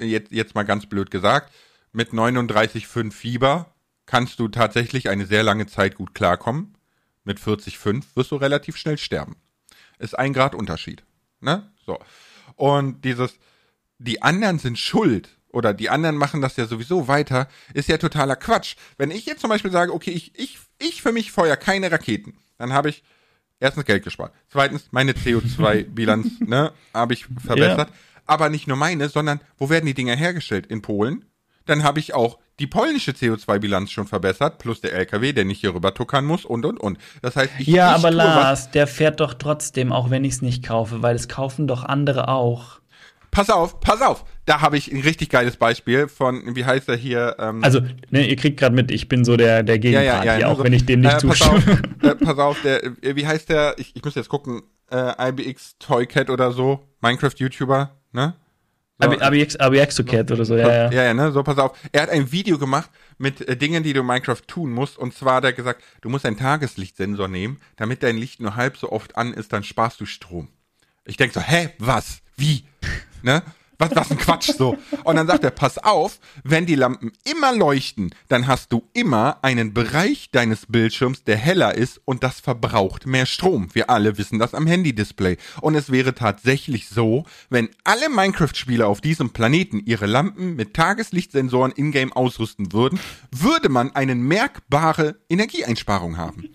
Jetzt, 0.00 0.32
jetzt 0.32 0.54
mal 0.54 0.64
ganz 0.64 0.84
blöd 0.84 1.10
gesagt 1.10 1.50
mit 1.92 2.10
39,5 2.10 3.12
Fieber 3.12 3.74
kannst 4.06 4.38
du 4.38 4.48
tatsächlich 4.48 5.08
eine 5.08 5.26
sehr 5.26 5.42
lange 5.42 5.66
Zeit 5.66 5.94
gut 5.94 6.14
klarkommen. 6.14 6.76
Mit 7.24 7.38
40,5 7.38 8.04
wirst 8.14 8.30
du 8.30 8.36
relativ 8.36 8.76
schnell 8.76 8.98
sterben. 8.98 9.36
Ist 9.98 10.18
ein 10.18 10.32
Grad 10.32 10.54
Unterschied. 10.54 11.04
Ne? 11.40 11.70
So. 11.84 11.98
Und 12.56 13.04
dieses, 13.04 13.38
die 13.98 14.22
anderen 14.22 14.58
sind 14.58 14.78
schuld 14.78 15.28
oder 15.52 15.74
die 15.74 15.90
anderen 15.90 16.16
machen 16.16 16.40
das 16.40 16.56
ja 16.56 16.66
sowieso 16.66 17.08
weiter, 17.08 17.48
ist 17.74 17.88
ja 17.88 17.98
totaler 17.98 18.36
Quatsch. 18.36 18.76
Wenn 18.96 19.10
ich 19.10 19.26
jetzt 19.26 19.40
zum 19.40 19.50
Beispiel 19.50 19.70
sage, 19.70 19.92
okay, 19.92 20.10
ich, 20.10 20.38
ich, 20.38 20.58
ich 20.78 21.02
für 21.02 21.12
mich 21.12 21.32
feuer 21.32 21.56
keine 21.56 21.90
Raketen, 21.90 22.36
dann 22.58 22.72
habe 22.72 22.90
ich 22.90 23.02
erstens 23.58 23.84
Geld 23.84 24.04
gespart. 24.04 24.32
Zweitens, 24.48 24.88
meine 24.90 25.12
CO2-Bilanz, 25.12 26.40
ne, 26.40 26.72
habe 26.94 27.14
ich 27.14 27.26
verbessert. 27.26 27.90
Ja. 27.90 27.96
Aber 28.26 28.48
nicht 28.48 28.68
nur 28.68 28.76
meine, 28.76 29.08
sondern 29.08 29.40
wo 29.58 29.70
werden 29.70 29.86
die 29.86 29.94
Dinger 29.94 30.14
hergestellt? 30.14 30.66
In 30.66 30.82
Polen? 30.82 31.24
Dann 31.66 31.82
habe 31.82 32.00
ich 32.00 32.14
auch 32.14 32.38
die 32.58 32.66
polnische 32.66 33.12
CO2-Bilanz 33.12 33.90
schon 33.90 34.06
verbessert, 34.06 34.58
plus 34.58 34.80
der 34.80 34.92
LKW, 34.92 35.32
der 35.32 35.44
nicht 35.44 35.60
hier 35.60 35.74
rüber 35.74 35.94
tuckern 35.94 36.26
muss 36.26 36.44
und 36.44 36.66
und 36.66 36.78
und. 36.78 36.98
Das 37.22 37.36
heißt, 37.36 37.52
ich 37.58 37.68
Ja, 37.68 37.94
aber 37.94 38.10
Lars, 38.10 38.70
der 38.70 38.86
fährt 38.86 39.20
doch 39.20 39.34
trotzdem, 39.34 39.92
auch 39.92 40.10
wenn 40.10 40.24
ich 40.24 40.34
es 40.34 40.42
nicht 40.42 40.64
kaufe, 40.64 41.02
weil 41.02 41.16
es 41.16 41.28
kaufen 41.28 41.66
doch 41.66 41.84
andere 41.84 42.28
auch. 42.28 42.80
Pass 43.30 43.48
auf, 43.48 43.80
pass 43.80 44.02
auf. 44.02 44.24
Da 44.44 44.60
habe 44.60 44.76
ich 44.76 44.92
ein 44.92 45.00
richtig 45.00 45.30
geiles 45.30 45.56
Beispiel 45.56 46.08
von, 46.08 46.56
wie 46.56 46.64
heißt 46.64 46.88
er 46.88 46.96
hier? 46.96 47.36
Ähm 47.38 47.62
also, 47.62 47.80
ne, 48.10 48.26
ihr 48.26 48.36
kriegt 48.36 48.58
gerade 48.58 48.74
mit, 48.74 48.90
ich 48.90 49.08
bin 49.08 49.24
so 49.24 49.36
der, 49.36 49.62
der 49.62 49.78
Gegenpart 49.78 50.04
ja, 50.04 50.18
ja, 50.18 50.24
ja, 50.24 50.36
hier, 50.36 50.48
auch 50.48 50.58
so, 50.58 50.64
wenn 50.64 50.72
ich 50.72 50.84
dem 50.84 51.00
nicht 51.00 51.14
äh, 51.14 51.18
zustimme. 51.18 51.60
Pass 51.60 51.68
auf, 51.68 52.02
äh, 52.02 52.14
pass 52.16 52.38
auf 52.38 52.62
der, 52.62 52.84
äh, 52.84 53.16
wie 53.16 53.26
heißt 53.26 53.48
der? 53.48 53.74
Ich, 53.78 53.94
ich 53.94 54.04
muss 54.04 54.16
jetzt 54.16 54.28
gucken, 54.28 54.62
äh, 54.90 55.28
IBX 55.28 55.76
Toycat 55.78 56.28
oder 56.28 56.52
so, 56.52 56.80
Minecraft-YouTuber, 57.00 57.90
ne? 58.12 58.34
So, 59.02 59.08
ABX, 59.08 59.56
ABXoCat 59.56 60.30
oder 60.30 60.44
so, 60.44 60.56
ja, 60.56 60.68
ja. 60.68 60.90
Ja, 60.90 61.02
ja, 61.04 61.14
ne, 61.14 61.32
so 61.32 61.42
pass 61.42 61.58
auf. 61.58 61.76
Er 61.92 62.02
hat 62.02 62.10
ein 62.10 62.30
Video 62.32 62.58
gemacht 62.58 62.90
mit 63.18 63.40
äh, 63.40 63.56
Dingen, 63.56 63.82
die 63.82 63.92
du 63.92 64.00
in 64.00 64.06
Minecraft 64.06 64.42
tun 64.46 64.70
musst. 64.72 64.98
Und 64.98 65.14
zwar 65.14 65.36
hat 65.36 65.44
er 65.44 65.52
gesagt, 65.52 65.82
du 66.00 66.08
musst 66.08 66.26
einen 66.26 66.36
Tageslichtsensor 66.36 67.28
nehmen, 67.28 67.60
damit 67.76 68.02
dein 68.02 68.16
Licht 68.16 68.40
nur 68.40 68.56
halb 68.56 68.76
so 68.76 68.92
oft 68.92 69.16
an 69.16 69.32
ist, 69.32 69.52
dann 69.52 69.64
sparst 69.64 70.00
du 70.00 70.06
Strom. 70.06 70.48
Ich 71.04 71.16
denk 71.16 71.32
so, 71.32 71.40
hä, 71.40 71.70
was? 71.78 72.20
Wie? 72.36 72.64
ne? 73.22 73.42
Was, 73.80 73.96
was 73.96 74.10
ein 74.10 74.18
Quatsch 74.18 74.52
so. 74.52 74.76
Und 75.04 75.16
dann 75.16 75.26
sagt 75.26 75.42
er, 75.42 75.50
pass 75.50 75.78
auf, 75.78 76.20
wenn 76.44 76.66
die 76.66 76.74
Lampen 76.74 77.12
immer 77.24 77.54
leuchten, 77.54 78.14
dann 78.28 78.46
hast 78.46 78.72
du 78.72 78.82
immer 78.92 79.38
einen 79.42 79.72
Bereich 79.72 80.30
deines 80.30 80.66
Bildschirms, 80.66 81.24
der 81.24 81.36
heller 81.36 81.74
ist 81.74 82.00
und 82.04 82.22
das 82.22 82.40
verbraucht 82.40 83.06
mehr 83.06 83.24
Strom. 83.24 83.68
Wir 83.72 83.88
alle 83.88 84.18
wissen 84.18 84.38
das 84.38 84.54
am 84.54 84.66
Handy-Display. 84.66 85.38
Und 85.62 85.74
es 85.74 85.90
wäre 85.90 86.14
tatsächlich 86.14 86.88
so, 86.88 87.24
wenn 87.48 87.70
alle 87.82 88.10
Minecraft-Spieler 88.10 88.86
auf 88.86 89.00
diesem 89.00 89.30
Planeten 89.30 89.80
ihre 89.86 90.06
Lampen 90.06 90.56
mit 90.56 90.74
Tageslichtsensoren 90.74 91.72
in-game 91.72 92.12
ausrüsten 92.12 92.72
würden, 92.74 93.00
würde 93.30 93.70
man 93.70 93.94
eine 93.96 94.14
merkbare 94.14 95.16
Energieeinsparung 95.30 96.18
haben. 96.18 96.50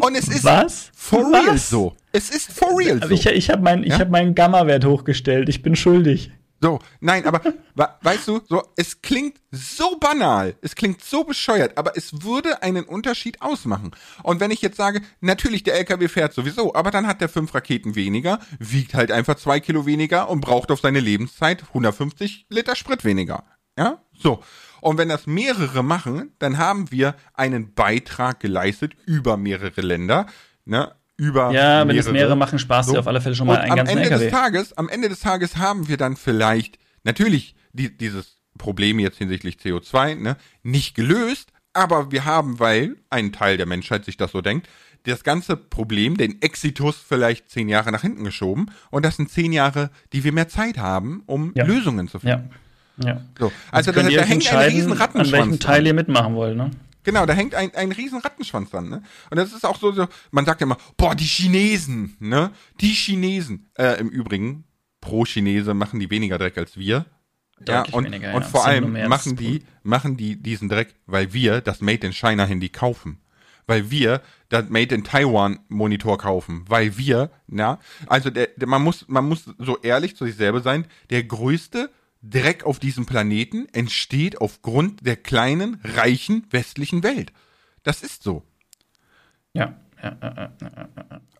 Und 0.00 0.14
es 0.14 0.28
ist 0.28 0.44
Was? 0.44 0.90
for 0.94 1.20
real 1.20 1.54
Was? 1.54 1.68
so. 1.68 1.96
Es 2.12 2.30
ist 2.30 2.52
for 2.52 2.78
real 2.78 2.98
aber 2.98 3.08
so. 3.08 3.14
Ich, 3.14 3.26
ich 3.26 3.50
habe 3.50 3.62
meinen 3.62 3.84
ja? 3.84 3.98
hab 3.98 4.10
meinen 4.10 4.34
Gamma-Wert 4.34 4.84
hochgestellt. 4.84 5.48
Ich 5.48 5.62
bin 5.62 5.76
schuldig. 5.76 6.30
So, 6.62 6.78
nein, 7.00 7.26
aber 7.26 7.40
weißt 7.74 8.28
du, 8.28 8.40
so 8.48 8.62
es 8.76 9.02
klingt 9.02 9.40
so 9.50 9.98
banal, 9.98 10.54
es 10.62 10.76
klingt 10.76 11.02
so 11.02 11.24
bescheuert, 11.24 11.76
aber 11.76 11.96
es 11.96 12.22
würde 12.22 12.62
einen 12.62 12.84
Unterschied 12.84 13.42
ausmachen. 13.42 13.90
Und 14.22 14.38
wenn 14.38 14.52
ich 14.52 14.62
jetzt 14.62 14.76
sage, 14.76 15.00
natürlich 15.20 15.64
der 15.64 15.74
LKW 15.74 16.06
fährt 16.06 16.34
sowieso, 16.34 16.72
aber 16.72 16.92
dann 16.92 17.08
hat 17.08 17.20
der 17.20 17.28
fünf 17.28 17.52
Raketen 17.52 17.96
weniger, 17.96 18.38
wiegt 18.60 18.94
halt 18.94 19.10
einfach 19.10 19.34
zwei 19.34 19.58
Kilo 19.58 19.86
weniger 19.86 20.30
und 20.30 20.40
braucht 20.40 20.70
auf 20.70 20.80
seine 20.80 21.00
Lebenszeit 21.00 21.64
150 21.68 22.46
Liter 22.48 22.76
Sprit 22.76 23.04
weniger. 23.04 23.42
Ja, 23.76 24.00
so. 24.12 24.40
Und 24.80 24.98
wenn 24.98 25.08
das 25.08 25.26
mehrere 25.26 25.82
machen, 25.82 26.32
dann 26.38 26.58
haben 26.58 26.92
wir 26.92 27.16
einen 27.34 27.74
Beitrag 27.74 28.38
geleistet 28.38 28.92
über 29.04 29.36
mehrere 29.36 29.80
Länder, 29.80 30.26
ne? 30.64 30.94
Über 31.22 31.52
ja, 31.52 31.86
wenn 31.86 31.96
es 31.96 32.10
mehrere 32.10 32.36
machen, 32.36 32.58
sparst 32.58 32.88
so. 32.88 32.94
du 32.94 32.98
auf 32.98 33.06
alle 33.06 33.20
Fälle 33.20 33.36
schon 33.36 33.46
mal 33.46 33.58
einen 33.58 33.76
ganzen 33.76 33.96
Ende 33.96 34.10
LKW. 34.10 34.24
Des 34.24 34.32
Tages, 34.32 34.76
am 34.76 34.88
Ende 34.88 35.08
des 35.08 35.20
Tages 35.20 35.56
haben 35.56 35.86
wir 35.86 35.96
dann 35.96 36.16
vielleicht 36.16 36.78
natürlich 37.04 37.54
die, 37.72 37.96
dieses 37.96 38.38
Problem 38.58 38.98
jetzt 38.98 39.18
hinsichtlich 39.18 39.58
CO2 39.58 40.16
ne, 40.16 40.36
nicht 40.64 40.96
gelöst, 40.96 41.52
aber 41.74 42.10
wir 42.10 42.24
haben, 42.24 42.58
weil 42.58 42.96
ein 43.08 43.32
Teil 43.32 43.56
der 43.56 43.66
Menschheit 43.66 44.04
sich 44.04 44.16
das 44.16 44.32
so 44.32 44.40
denkt, 44.40 44.68
das 45.04 45.22
ganze 45.22 45.56
Problem, 45.56 46.16
den 46.16 46.42
Exitus 46.42 46.96
vielleicht 46.96 47.50
zehn 47.50 47.68
Jahre 47.68 47.92
nach 47.92 48.02
hinten 48.02 48.24
geschoben. 48.24 48.66
Und 48.90 49.04
das 49.04 49.16
sind 49.16 49.30
zehn 49.30 49.52
Jahre, 49.52 49.90
die 50.12 50.24
wir 50.24 50.32
mehr 50.32 50.48
Zeit 50.48 50.76
haben, 50.76 51.22
um 51.26 51.52
ja. 51.54 51.64
Lösungen 51.64 52.08
zu 52.08 52.18
finden. 52.18 52.50
Ja. 52.98 53.08
Ja. 53.08 53.20
So. 53.38 53.52
Also, 53.70 53.92
also 53.92 53.92
da, 53.92 54.16
da 54.16 54.22
hängt 54.22 54.52
ein 54.52 54.70
riesen 54.70 54.92
Rattenschwanz. 54.92 55.32
An 55.32 55.50
welchem 55.50 55.60
Teil 55.60 55.86
ihr 55.86 55.94
mitmachen 55.94 56.34
wollt, 56.34 56.56
ne? 56.56 56.72
Genau, 57.04 57.26
da 57.26 57.32
hängt 57.32 57.54
ein, 57.54 57.74
ein 57.74 57.92
riesen 57.92 58.20
Rattenschwanz 58.20 58.70
dran, 58.70 58.88
ne? 58.88 59.02
Und 59.30 59.36
das 59.36 59.52
ist 59.52 59.64
auch 59.64 59.78
so, 59.78 59.92
so, 59.92 60.06
man 60.30 60.44
sagt 60.44 60.60
ja 60.60 60.66
immer, 60.66 60.78
boah, 60.96 61.14
die 61.14 61.24
Chinesen, 61.24 62.16
ne? 62.20 62.52
Die 62.80 62.92
Chinesen. 62.92 63.70
Äh, 63.76 63.98
im 64.00 64.08
Übrigen, 64.08 64.64
pro 65.00 65.24
Chinese 65.24 65.74
machen 65.74 66.00
die 66.00 66.10
weniger 66.10 66.38
Dreck 66.38 66.56
als 66.56 66.76
wir. 66.76 67.06
ja, 67.66 67.82
und, 67.92 68.06
weniger, 68.06 68.34
und 68.34 68.42
ja. 68.42 68.48
vor 68.48 68.64
allem 68.64 68.92
machen 69.08 69.36
die, 69.36 69.62
machen 69.82 70.16
die 70.16 70.40
diesen 70.40 70.68
Dreck, 70.68 70.94
weil 71.06 71.32
wir 71.32 71.60
das 71.60 71.80
Made 71.80 72.06
in 72.06 72.12
China 72.12 72.44
Handy 72.44 72.68
kaufen. 72.70 73.18
Weil 73.66 73.90
wir 73.90 74.22
das 74.48 74.68
Made 74.68 74.94
in 74.94 75.04
Taiwan 75.04 75.60
Monitor 75.68 76.18
kaufen. 76.18 76.64
Weil 76.68 76.96
wir, 76.98 77.30
ja, 77.48 77.78
also 78.06 78.30
der, 78.30 78.48
der, 78.56 78.68
man 78.68 78.82
muss, 78.82 79.06
man 79.08 79.26
muss 79.26 79.44
so 79.58 79.78
ehrlich 79.82 80.16
zu 80.16 80.24
sich 80.24 80.34
selber 80.34 80.60
sein, 80.60 80.86
der 81.10 81.22
größte 81.24 81.90
Dreck 82.22 82.64
auf 82.64 82.78
diesem 82.78 83.04
Planeten 83.04 83.66
entsteht 83.72 84.40
aufgrund 84.40 85.04
der 85.04 85.16
kleinen, 85.16 85.80
reichen 85.82 86.46
westlichen 86.50 87.02
Welt. 87.02 87.32
Das 87.82 88.02
ist 88.02 88.22
so. 88.22 88.42
Ja. 89.52 89.74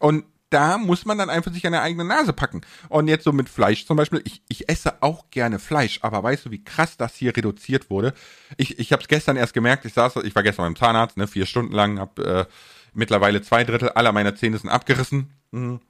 Und 0.00 0.24
da 0.50 0.76
muss 0.76 1.06
man 1.06 1.16
dann 1.16 1.30
einfach 1.30 1.52
sich 1.52 1.64
an 1.66 1.72
der 1.72 1.82
eigene 1.82 2.04
Nase 2.04 2.32
packen. 2.32 2.60
Und 2.88 3.08
jetzt 3.08 3.24
so 3.24 3.32
mit 3.32 3.48
Fleisch 3.48 3.86
zum 3.86 3.96
Beispiel, 3.96 4.20
ich, 4.24 4.42
ich 4.48 4.68
esse 4.68 5.02
auch 5.02 5.30
gerne 5.30 5.58
Fleisch, 5.58 6.00
aber 6.02 6.22
weißt 6.22 6.46
du, 6.46 6.50
wie 6.50 6.62
krass 6.62 6.96
das 6.96 7.14
hier 7.14 7.34
reduziert 7.34 7.88
wurde? 7.88 8.12
Ich, 8.58 8.78
ich 8.78 8.92
habe 8.92 9.02
es 9.02 9.08
gestern 9.08 9.36
erst 9.36 9.54
gemerkt, 9.54 9.84
ich 9.86 9.94
saß, 9.94 10.16
ich 10.16 10.34
war 10.34 10.42
gestern 10.42 10.66
beim 10.66 10.76
Zahnarzt, 10.76 11.16
ne, 11.16 11.26
vier 11.26 11.46
Stunden 11.46 11.72
lang, 11.72 11.98
hab 11.98 12.18
äh, 12.18 12.44
mittlerweile 12.92 13.40
zwei 13.40 13.64
Drittel 13.64 13.90
aller 13.90 14.12
meiner 14.12 14.34
Zähne 14.34 14.58
sind 14.58 14.68
abgerissen. 14.68 15.32
Mhm. 15.52 15.80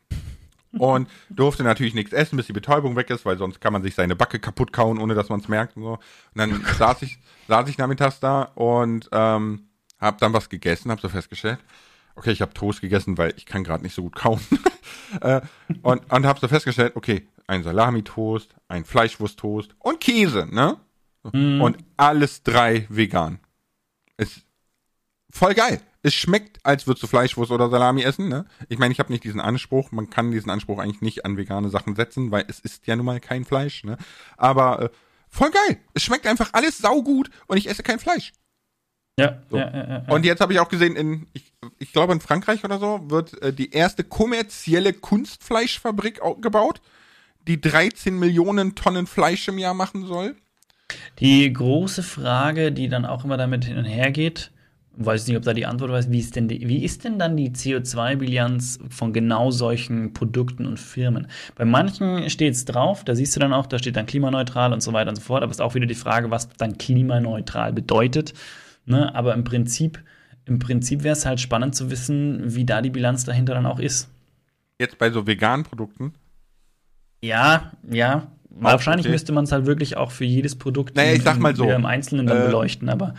Und 0.78 1.08
durfte 1.28 1.64
natürlich 1.64 1.94
nichts 1.94 2.12
essen, 2.12 2.36
bis 2.36 2.46
die 2.46 2.52
Betäubung 2.52 2.96
weg 2.96 3.10
ist, 3.10 3.26
weil 3.26 3.36
sonst 3.36 3.60
kann 3.60 3.72
man 3.72 3.82
sich 3.82 3.94
seine 3.94 4.16
Backe 4.16 4.38
kaputt 4.38 4.72
kauen, 4.72 4.98
ohne 4.98 5.14
dass 5.14 5.28
man 5.28 5.40
es 5.40 5.48
merkt 5.48 5.76
und 5.76 5.82
so. 5.82 5.92
Und 5.92 6.00
dann 6.34 6.64
saß 6.78 7.02
ich, 7.02 7.18
saß 7.48 7.68
ich 7.68 7.78
nachmittags 7.78 8.20
da 8.20 8.42
und 8.54 9.08
ähm, 9.12 9.68
hab 10.00 10.18
dann 10.18 10.32
was 10.32 10.48
gegessen, 10.48 10.90
hab 10.90 11.00
so 11.00 11.08
festgestellt, 11.08 11.58
okay, 12.14 12.30
ich 12.30 12.40
habe 12.40 12.54
Toast 12.54 12.80
gegessen, 12.80 13.18
weil 13.18 13.34
ich 13.36 13.46
kann 13.46 13.64
gerade 13.64 13.82
nicht 13.82 13.94
so 13.94 14.02
gut 14.02 14.14
kauen. 14.14 14.40
äh, 15.20 15.42
und, 15.82 16.10
und 16.10 16.26
hab 16.26 16.38
so 16.38 16.48
festgestellt, 16.48 16.96
okay, 16.96 17.28
ein 17.46 17.62
Salami-Toast, 17.62 18.54
ein 18.68 18.84
Fleischwurst-Toast 18.84 19.74
und 19.78 20.00
Käse, 20.00 20.46
ne? 20.50 20.78
Mm. 21.32 21.60
Und 21.60 21.78
alles 21.96 22.42
drei 22.42 22.86
vegan. 22.88 23.40
Ist 24.16 24.42
voll 25.30 25.54
geil 25.54 25.80
es 26.02 26.14
schmeckt, 26.14 26.64
als 26.64 26.86
würdest 26.86 27.02
du 27.04 27.06
Fleischwurst 27.06 27.52
oder 27.52 27.70
Salami 27.70 28.02
essen. 28.02 28.28
Ne? 28.28 28.44
Ich 28.68 28.78
meine, 28.78 28.92
ich 28.92 28.98
habe 28.98 29.12
nicht 29.12 29.24
diesen 29.24 29.40
Anspruch. 29.40 29.92
Man 29.92 30.10
kann 30.10 30.32
diesen 30.32 30.50
Anspruch 30.50 30.78
eigentlich 30.78 31.00
nicht 31.00 31.24
an 31.24 31.36
vegane 31.36 31.68
Sachen 31.68 31.94
setzen, 31.94 32.30
weil 32.30 32.44
es 32.48 32.58
ist 32.58 32.86
ja 32.86 32.96
nun 32.96 33.06
mal 33.06 33.20
kein 33.20 33.44
Fleisch. 33.44 33.84
Ne? 33.84 33.96
Aber 34.36 34.82
äh, 34.82 34.88
voll 35.28 35.50
geil. 35.50 35.78
Es 35.94 36.02
schmeckt 36.02 36.26
einfach 36.26 36.50
alles 36.52 36.78
saugut 36.78 37.30
und 37.46 37.56
ich 37.56 37.68
esse 37.68 37.82
kein 37.82 38.00
Fleisch. 38.00 38.32
Ja, 39.18 39.42
so. 39.50 39.58
ja, 39.58 39.70
ja, 39.70 39.88
ja, 39.88 40.04
Und 40.08 40.24
jetzt 40.24 40.40
habe 40.40 40.54
ich 40.54 40.60
auch 40.60 40.70
gesehen, 40.70 40.96
in, 40.96 41.26
ich, 41.34 41.52
ich 41.78 41.92
glaube 41.92 42.14
in 42.14 42.20
Frankreich 42.20 42.64
oder 42.64 42.78
so, 42.78 43.10
wird 43.10 43.40
äh, 43.42 43.52
die 43.52 43.70
erste 43.70 44.04
kommerzielle 44.04 44.94
Kunstfleischfabrik 44.94 46.20
gebaut, 46.40 46.80
die 47.46 47.60
13 47.60 48.18
Millionen 48.18 48.74
Tonnen 48.74 49.06
Fleisch 49.06 49.46
im 49.48 49.58
Jahr 49.58 49.74
machen 49.74 50.06
soll. 50.06 50.34
Die 51.20 51.52
große 51.52 52.02
Frage, 52.02 52.72
die 52.72 52.88
dann 52.88 53.04
auch 53.04 53.24
immer 53.24 53.36
damit 53.36 53.64
hin 53.64 53.78
und 53.78 53.84
her 53.84 54.10
geht, 54.10 54.50
weiß 54.96 55.26
nicht, 55.26 55.36
ob 55.36 55.42
da 55.42 55.54
die 55.54 55.66
Antwort 55.66 55.90
weiß, 55.90 56.10
wie 56.10 56.18
ist 56.18 56.36
denn, 56.36 56.48
die, 56.48 56.68
wie 56.68 56.84
ist 56.84 57.04
denn 57.04 57.18
dann 57.18 57.36
die 57.36 57.50
CO2-Bilanz 57.50 58.78
von 58.90 59.12
genau 59.12 59.50
solchen 59.50 60.12
Produkten 60.12 60.66
und 60.66 60.78
Firmen? 60.78 61.28
Bei 61.54 61.64
manchen 61.64 62.28
steht 62.28 62.54
es 62.54 62.64
drauf, 62.64 63.04
da 63.04 63.14
siehst 63.14 63.34
du 63.36 63.40
dann 63.40 63.52
auch, 63.52 63.66
da 63.66 63.78
steht 63.78 63.96
dann 63.96 64.06
klimaneutral 64.06 64.72
und 64.72 64.82
so 64.82 64.92
weiter 64.92 65.10
und 65.10 65.16
so 65.16 65.22
fort, 65.22 65.42
aber 65.42 65.50
es 65.50 65.56
ist 65.56 65.62
auch 65.62 65.74
wieder 65.74 65.86
die 65.86 65.94
Frage, 65.94 66.30
was 66.30 66.48
dann 66.50 66.78
klimaneutral 66.78 67.72
bedeutet. 67.72 68.34
Ne? 68.84 69.14
Aber 69.14 69.34
im 69.34 69.44
Prinzip, 69.44 70.02
im 70.44 70.58
Prinzip 70.58 71.04
wäre 71.04 71.14
es 71.14 71.24
halt 71.24 71.40
spannend 71.40 71.74
zu 71.74 71.90
wissen, 71.90 72.54
wie 72.54 72.64
da 72.64 72.82
die 72.82 72.90
Bilanz 72.90 73.24
dahinter 73.24 73.54
dann 73.54 73.66
auch 73.66 73.78
ist. 73.78 74.10
Jetzt 74.78 74.98
bei 74.98 75.10
so 75.10 75.26
veganen 75.26 75.64
Produkten? 75.64 76.12
Ja, 77.22 77.72
ja. 77.88 78.26
Wahrscheinlich 78.50 79.08
müsste 79.08 79.32
man 79.32 79.44
es 79.44 79.52
halt 79.52 79.64
wirklich 79.64 79.96
auch 79.96 80.10
für 80.10 80.24
jedes 80.24 80.56
Produkt 80.56 80.94
naja, 80.96 81.12
ich 81.12 81.22
sag 81.22 81.38
mal 81.38 81.56
so, 81.56 81.70
im 81.70 81.86
Einzelnen 81.86 82.26
dann 82.26 82.42
äh, 82.42 82.46
beleuchten, 82.46 82.90
aber 82.90 83.14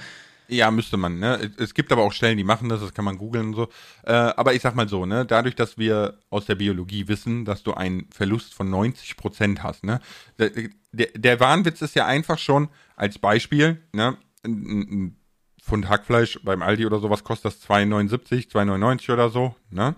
ja, 0.48 0.72
müsste 0.72 0.98
man, 0.98 1.20
ne? 1.20 1.52
Es 1.58 1.74
gibt 1.74 1.92
aber 1.92 2.04
auch 2.04 2.14
Stellen, 2.14 2.38
die 2.38 2.44
machen 2.44 2.70
das, 2.70 2.82
das 2.82 2.94
kann 2.94 3.06
man 3.06 3.18
googeln 3.18 3.48
und 3.48 3.54
so. 3.56 3.70
Äh, 4.04 4.14
aber 4.14 4.54
ich 4.54 4.62
sag 4.62 4.76
mal 4.76 4.88
so, 4.88 5.06
ne? 5.06 5.26
Dadurch, 5.26 5.56
dass 5.56 5.78
wir 5.78 6.20
aus 6.30 6.46
der 6.46 6.56
Biologie 6.56 7.08
wissen, 7.08 7.46
dass 7.46 7.64
du 7.64 7.74
einen 7.74 8.08
Verlust 8.12 8.54
von 8.54 8.70
90 8.70 9.18
Prozent 9.18 9.64
hast, 9.64 9.84
ne? 9.84 10.00
Der, 10.38 10.52
der, 10.92 11.08
der 11.16 11.40
Wahnwitz 11.40 11.82
ist 11.82 11.96
ja 11.96 12.06
einfach 12.06 12.38
schon 12.38 12.70
als 12.96 13.20
Beispiel, 13.20 13.82
ne? 13.94 14.18
Ein, 14.44 14.52
ein 14.52 15.18
Pfund 15.62 15.88
Hackfleisch 15.88 16.40
beim 16.44 16.62
Aldi 16.62 16.86
oder 16.86 17.00
sowas 17.00 17.24
kostet 17.24 17.54
das 17.54 17.70
2,79, 17.70 18.52
2,99 18.52 19.14
oder 19.14 19.30
so, 19.30 19.56
ne? 19.70 19.96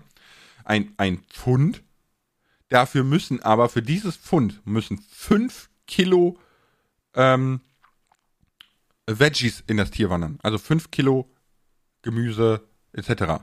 Ein, 0.64 0.92
ein 0.96 1.18
Pfund. 1.30 1.82
Dafür 2.68 3.04
müssen 3.04 3.42
aber, 3.42 3.68
für 3.68 3.82
dieses 3.82 4.16
Pfund 4.16 4.60
müssen 4.64 4.98
5 4.98 5.68
Kilo 5.86 6.38
ähm, 7.14 7.60
Veggies 9.06 9.62
in 9.66 9.76
das 9.76 9.90
Tier 9.90 10.10
wandern. 10.10 10.38
Also 10.42 10.58
5 10.58 10.90
Kilo 10.90 11.30
Gemüse 12.02 12.62
etc. 12.92 13.42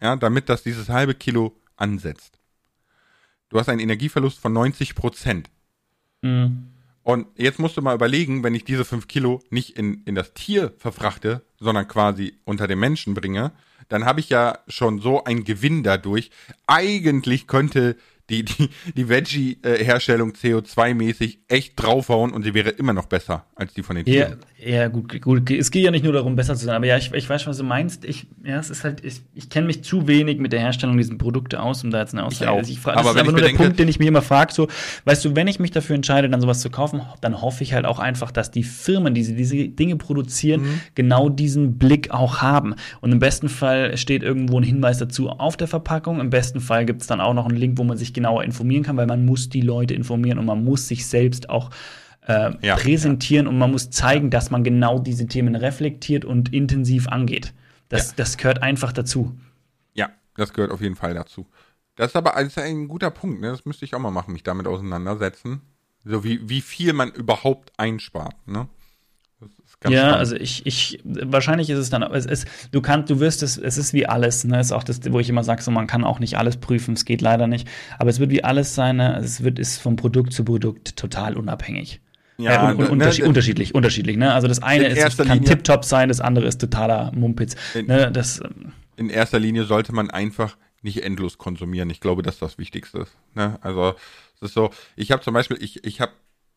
Ja, 0.00 0.16
damit 0.16 0.48
das 0.48 0.62
dieses 0.62 0.88
halbe 0.88 1.14
Kilo 1.14 1.56
ansetzt. 1.76 2.38
Du 3.48 3.58
hast 3.58 3.68
einen 3.68 3.80
Energieverlust 3.80 4.38
von 4.38 4.52
90 4.52 4.94
Prozent. 4.94 5.50
Mhm. 6.22 6.68
Und 7.02 7.26
jetzt 7.36 7.58
musst 7.58 7.76
du 7.76 7.82
mal 7.82 7.94
überlegen, 7.94 8.44
wenn 8.44 8.54
ich 8.54 8.64
diese 8.64 8.84
5 8.84 9.08
Kilo 9.08 9.42
nicht 9.50 9.76
in, 9.76 10.02
in 10.04 10.14
das 10.14 10.34
Tier 10.34 10.72
verfrachte, 10.78 11.42
sondern 11.58 11.88
quasi 11.88 12.38
unter 12.44 12.68
den 12.68 12.78
Menschen 12.78 13.14
bringe, 13.14 13.52
dann 13.88 14.04
habe 14.04 14.20
ich 14.20 14.28
ja 14.28 14.58
schon 14.68 15.00
so 15.00 15.24
einen 15.24 15.44
Gewinn 15.44 15.82
dadurch. 15.82 16.30
Eigentlich 16.66 17.46
könnte 17.46 17.96
die, 18.30 18.44
die, 18.44 18.68
die 18.96 19.08
Veggie-Herstellung 19.08 20.32
CO2-mäßig 20.32 21.38
echt 21.48 21.74
draufhauen 21.76 22.32
und 22.32 22.42
sie 22.42 22.54
wäre 22.54 22.70
immer 22.70 22.92
noch 22.92 23.06
besser 23.06 23.46
als 23.54 23.74
die 23.74 23.82
von 23.82 23.96
den 23.96 24.04
Tieren. 24.04 24.38
Ja, 24.58 24.70
ja 24.70 24.88
gut, 24.88 25.20
gut. 25.20 25.50
Es 25.50 25.70
geht 25.70 25.84
ja 25.84 25.90
nicht 25.90 26.04
nur 26.04 26.12
darum, 26.12 26.36
besser 26.36 26.54
zu 26.54 26.64
sein, 26.64 26.76
aber 26.76 26.86
ja, 26.86 26.96
ich, 26.96 27.12
ich 27.12 27.28
weiß, 27.28 27.46
was 27.46 27.58
du 27.58 27.64
meinst. 27.64 28.04
Ich, 28.04 28.26
ja, 28.44 28.58
es 28.58 28.70
ist 28.70 28.84
halt, 28.84 29.04
ich, 29.04 29.20
ich 29.34 29.50
kenne 29.50 29.66
mich 29.66 29.82
zu 29.82 30.06
wenig 30.06 30.38
mit 30.38 30.52
der 30.52 30.60
Herstellung 30.60 30.96
dieser 30.96 31.16
Produkte 31.16 31.60
aus, 31.60 31.82
um 31.82 31.90
da 31.90 32.00
jetzt 32.00 32.14
eine 32.14 32.24
Aussage. 32.24 32.50
Auch. 32.50 32.58
Also 32.58 32.72
ich 32.72 32.78
frage, 32.78 32.98
das 32.98 33.06
aber 33.06 33.16
ist 33.16 33.22
aber 33.22 33.32
nur 33.32 33.40
der 33.40 33.56
Punkt, 33.56 33.78
den 33.78 33.88
ich 33.88 33.98
mir 33.98 34.08
immer 34.08 34.22
frage, 34.22 34.52
so, 34.52 34.68
weißt 35.04 35.24
du, 35.24 35.36
wenn 35.36 35.48
ich 35.48 35.58
mich 35.58 35.72
dafür 35.72 35.96
entscheide, 35.96 36.28
dann 36.28 36.40
sowas 36.40 36.60
zu 36.60 36.70
kaufen, 36.70 37.02
dann 37.20 37.42
hoffe 37.42 37.64
ich 37.64 37.74
halt 37.74 37.86
auch 37.86 37.98
einfach, 37.98 38.30
dass 38.30 38.50
die 38.50 38.62
Firmen, 38.62 39.14
die 39.14 39.34
diese 39.34 39.68
Dinge 39.68 39.96
produzieren, 39.96 40.62
mhm. 40.62 40.80
genau 40.94 41.28
diesen 41.28 41.78
Blick 41.78 42.10
auch 42.10 42.40
haben. 42.40 42.76
Und 43.00 43.10
im 43.12 43.18
besten 43.18 43.48
Fall 43.48 43.96
steht 43.96 44.22
irgendwo 44.22 44.58
ein 44.58 44.64
Hinweis 44.64 44.98
dazu 44.98 45.28
auf 45.28 45.56
der 45.56 45.68
Verpackung. 45.68 46.20
Im 46.20 46.30
besten 46.30 46.60
Fall 46.60 46.86
gibt 46.86 47.02
es 47.02 47.08
dann 47.08 47.20
auch 47.20 47.34
noch 47.34 47.46
einen 47.46 47.56
Link, 47.56 47.78
wo 47.78 47.84
man 47.84 47.96
sich 47.96 48.11
genauer 48.12 48.44
informieren 48.44 48.82
kann, 48.82 48.96
weil 48.96 49.06
man 49.06 49.24
muss 49.24 49.48
die 49.48 49.60
Leute 49.60 49.94
informieren 49.94 50.38
und 50.38 50.46
man 50.46 50.64
muss 50.64 50.88
sich 50.88 51.06
selbst 51.06 51.50
auch 51.50 51.70
äh, 52.26 52.52
ja, 52.64 52.76
präsentieren 52.76 53.46
ja. 53.46 53.50
und 53.50 53.58
man 53.58 53.70
muss 53.70 53.90
zeigen, 53.90 54.30
dass 54.30 54.50
man 54.50 54.64
genau 54.64 54.98
diese 54.98 55.26
Themen 55.26 55.56
reflektiert 55.56 56.24
und 56.24 56.52
intensiv 56.52 57.08
angeht. 57.08 57.52
Das, 57.88 58.08
ja. 58.08 58.14
das 58.16 58.36
gehört 58.36 58.62
einfach 58.62 58.92
dazu. 58.92 59.36
Ja, 59.94 60.10
das 60.36 60.52
gehört 60.52 60.72
auf 60.72 60.80
jeden 60.80 60.96
Fall 60.96 61.14
dazu. 61.14 61.46
Das 61.96 62.10
ist 62.12 62.16
aber 62.16 62.32
das 62.32 62.44
ist 62.44 62.58
ein 62.58 62.88
guter 62.88 63.10
Punkt, 63.10 63.40
ne? 63.40 63.48
Das 63.48 63.66
müsste 63.66 63.84
ich 63.84 63.94
auch 63.94 63.98
mal 63.98 64.10
machen, 64.10 64.32
mich 64.32 64.42
damit 64.42 64.66
auseinandersetzen. 64.66 65.60
So 66.04 66.24
wie, 66.24 66.48
wie 66.48 66.62
viel 66.62 66.94
man 66.94 67.10
überhaupt 67.12 67.72
einspart, 67.76 68.46
ne? 68.46 68.68
Ja, 69.90 70.00
spannend. 70.00 70.18
also 70.18 70.36
ich, 70.36 70.66
ich, 70.66 71.00
wahrscheinlich 71.04 71.70
ist 71.70 71.78
es 71.78 71.90
dann, 71.90 72.02
es 72.02 72.26
ist, 72.26 72.46
du 72.70 72.80
kannst, 72.80 73.10
du 73.10 73.20
wirst 73.20 73.42
es, 73.42 73.56
es 73.56 73.78
ist 73.78 73.92
wie 73.92 74.06
alles, 74.06 74.44
ne, 74.44 74.60
ist 74.60 74.72
auch 74.72 74.84
das, 74.84 75.00
wo 75.10 75.20
ich 75.20 75.28
immer 75.28 75.44
sage, 75.44 75.62
so 75.62 75.70
man 75.70 75.86
kann 75.86 76.04
auch 76.04 76.18
nicht 76.18 76.38
alles 76.38 76.56
prüfen, 76.56 76.94
es 76.94 77.04
geht 77.04 77.20
leider 77.20 77.46
nicht, 77.46 77.68
aber 77.98 78.10
es 78.10 78.20
wird 78.20 78.30
wie 78.30 78.44
alles 78.44 78.74
sein, 78.74 78.96
ne, 78.96 79.16
es 79.18 79.42
wird, 79.42 79.58
ist 79.58 79.78
vom 79.78 79.96
Produkt 79.96 80.32
zu 80.32 80.44
Produkt 80.44 80.96
total 80.96 81.36
unabhängig. 81.36 82.00
Ja, 82.38 82.70
äh, 82.70 82.74
un, 82.74 82.80
un, 82.80 82.86
ne, 82.86 82.90
unterschiedlich, 82.90 83.28
unterschiedlich, 83.28 83.74
unterschiedlich, 83.74 84.16
ne, 84.16 84.32
also 84.32 84.48
das 84.48 84.62
eine 84.62 84.86
ist, 84.86 85.18
kann 85.18 85.44
Tip-Top 85.44 85.84
sein, 85.84 86.08
das 86.08 86.20
andere 86.20 86.46
ist 86.46 86.60
totaler 86.60 87.12
Mumpitz, 87.14 87.56
in, 87.74 87.86
ne, 87.86 88.10
das. 88.10 88.40
Ähm, 88.40 88.72
in 88.96 89.10
erster 89.10 89.38
Linie 89.38 89.64
sollte 89.64 89.92
man 89.92 90.10
einfach 90.10 90.56
nicht 90.82 91.02
endlos 91.02 91.38
konsumieren, 91.38 91.90
ich 91.90 92.00
glaube, 92.00 92.22
das 92.22 92.34
ist 92.34 92.42
das 92.42 92.58
Wichtigste, 92.58 93.06
ne, 93.34 93.58
also, 93.62 93.94
es 94.36 94.42
ist 94.42 94.54
so, 94.54 94.70
ich 94.96 95.12
habe 95.12 95.22
zum 95.22 95.34
Beispiel, 95.34 95.56
ich, 95.60 95.84
ich 95.84 96.00
habe 96.00 96.12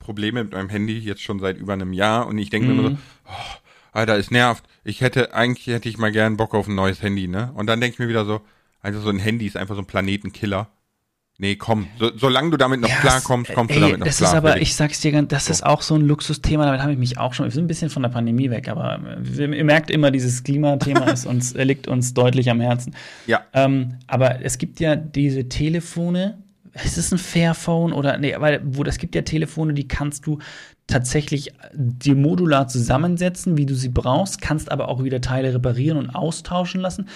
Probleme 0.05 0.43
mit 0.43 0.53
meinem 0.53 0.69
Handy 0.69 0.99
jetzt 0.99 1.23
schon 1.23 1.39
seit 1.39 1.57
über 1.57 1.73
einem 1.73 1.91
Jahr 1.91 2.27
und 2.27 2.37
ich 2.37 2.51
denke 2.51 2.67
mhm. 2.67 2.75
mir 2.75 2.79
immer 2.79 2.89
so, 2.91 2.97
oh, 3.27 3.55
Alter, 3.91 4.17
es 4.17 4.29
nervt. 4.29 4.63
Ich 4.83 5.01
hätte, 5.01 5.33
eigentlich 5.33 5.67
hätte 5.67 5.89
ich 5.89 5.97
mal 5.97 6.11
gern 6.11 6.37
Bock 6.37 6.53
auf 6.53 6.67
ein 6.67 6.75
neues 6.75 7.01
Handy, 7.01 7.27
ne? 7.27 7.51
Und 7.55 7.67
dann 7.67 7.81
denke 7.81 7.93
ich 7.95 7.99
mir 7.99 8.07
wieder 8.07 8.25
so, 8.25 8.41
also 8.81 8.99
so 8.99 9.09
ein 9.09 9.19
Handy 9.19 9.47
ist 9.47 9.57
einfach 9.57 9.75
so 9.75 9.81
ein 9.81 9.87
Planetenkiller. 9.87 10.67
Nee, 11.37 11.55
komm, 11.55 11.87
so, 11.99 12.11
solange 12.15 12.51
du 12.51 12.57
damit 12.57 12.79
noch 12.79 12.87
ja, 12.87 12.95
klarkommst, 12.97 13.53
kommst 13.53 13.71
ey, 13.71 13.79
du 13.79 13.85
damit 13.85 13.99
noch 13.99 14.05
das 14.05 14.17
klar. 14.17 14.31
Das 14.31 14.43
ist 14.43 14.49
aber, 14.51 14.61
ich 14.61 14.75
sag's 14.75 15.01
dir, 15.01 15.21
das 15.23 15.45
so. 15.45 15.51
ist 15.51 15.65
auch 15.65 15.81
so 15.81 15.95
ein 15.95 16.01
Luxusthema, 16.01 16.65
damit 16.65 16.81
habe 16.81 16.93
ich 16.93 16.97
mich 16.97 17.17
auch 17.17 17.33
schon, 17.33 17.45
wir 17.45 17.51
sind 17.51 17.65
ein 17.65 17.67
bisschen 17.67 17.89
von 17.89 18.03
der 18.03 18.09
Pandemie 18.09 18.49
weg, 18.49 18.69
aber 18.69 18.99
ihr 19.37 19.65
merkt 19.65 19.91
immer, 19.91 20.11
dieses 20.11 20.43
Klimathema 20.43 21.05
ist 21.11 21.25
uns, 21.25 21.53
liegt 21.55 21.89
uns 21.89 22.13
deutlich 22.13 22.49
am 22.49 22.61
Herzen. 22.61 22.95
Ja. 23.27 23.41
Ähm, 23.53 23.95
aber 24.07 24.45
es 24.45 24.57
gibt 24.57 24.79
ja 24.79 24.95
diese 24.95 25.49
Telefone, 25.49 26.37
ist 26.83 26.97
es 26.97 27.11
ein 27.11 27.17
Fairphone 27.17 27.93
oder 27.93 28.17
nee, 28.17 28.35
weil 28.37 28.61
wo 28.65 28.83
das 28.83 28.97
gibt 28.97 29.15
ja 29.15 29.21
Telefone, 29.21 29.73
die 29.73 29.87
kannst 29.87 30.25
du 30.27 30.39
tatsächlich 30.87 31.53
die 31.73 32.15
modular 32.15 32.67
zusammensetzen, 32.67 33.57
wie 33.57 33.65
du 33.65 33.75
sie 33.75 33.89
brauchst, 33.89 34.41
kannst 34.41 34.71
aber 34.71 34.89
auch 34.89 35.03
wieder 35.03 35.21
Teile 35.21 35.53
reparieren 35.53 35.97
und 35.97 36.09
austauschen 36.09 36.81
lassen, 36.81 37.07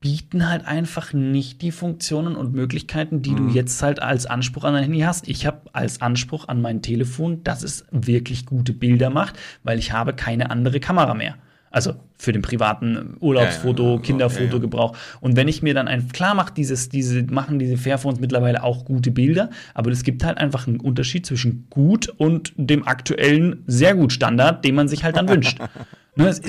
bieten 0.00 0.48
halt 0.48 0.66
einfach 0.66 1.12
nicht 1.12 1.62
die 1.62 1.72
Funktionen 1.72 2.36
und 2.36 2.54
Möglichkeiten, 2.54 3.22
die 3.22 3.30
mhm. 3.30 3.48
du 3.48 3.54
jetzt 3.54 3.82
halt 3.82 4.00
als 4.00 4.26
Anspruch 4.26 4.64
an 4.64 4.74
dein 4.74 4.84
Handy 4.84 5.00
hast. 5.00 5.28
Ich 5.28 5.46
habe 5.46 5.62
als 5.72 6.00
Anspruch 6.00 6.48
an 6.48 6.60
mein 6.60 6.82
Telefon, 6.82 7.42
dass 7.44 7.62
es 7.62 7.86
wirklich 7.90 8.46
gute 8.46 8.72
Bilder 8.72 9.10
macht, 9.10 9.38
weil 9.62 9.78
ich 9.78 9.92
habe 9.92 10.12
keine 10.12 10.50
andere 10.50 10.80
Kamera 10.80 11.14
mehr. 11.14 11.36
Also 11.76 11.92
für 12.16 12.32
den 12.32 12.40
privaten 12.40 13.18
Urlaubsfoto, 13.20 13.84
ja, 13.84 13.94
ja, 13.96 14.00
Kinderfotogebrauch. 14.00 14.94
Ja, 14.94 14.98
Und 15.20 15.36
wenn 15.36 15.46
ich 15.46 15.60
mir 15.60 15.74
dann 15.74 15.88
ein 15.88 16.08
klar 16.08 16.34
mache, 16.34 16.54
dieses, 16.54 16.88
diese 16.88 17.22
machen 17.24 17.58
diese 17.58 17.76
Fairphones 17.76 18.18
mittlerweile 18.18 18.62
auch 18.62 18.86
gute 18.86 19.10
Bilder, 19.10 19.50
aber 19.74 19.90
es 19.90 20.02
gibt 20.02 20.24
halt 20.24 20.38
einfach 20.38 20.66
einen 20.66 20.80
Unterschied 20.80 21.26
zwischen 21.26 21.66
gut 21.68 22.08
und 22.16 22.54
dem 22.56 22.88
aktuellen 22.88 23.62
sehr 23.66 23.94
gut 23.94 24.14
Standard, 24.14 24.64
den 24.64 24.74
man 24.74 24.88
sich 24.88 25.04
halt 25.04 25.18
dann 25.18 25.28
wünscht. 25.28 25.58
ne, 26.16 26.28
es, 26.28 26.40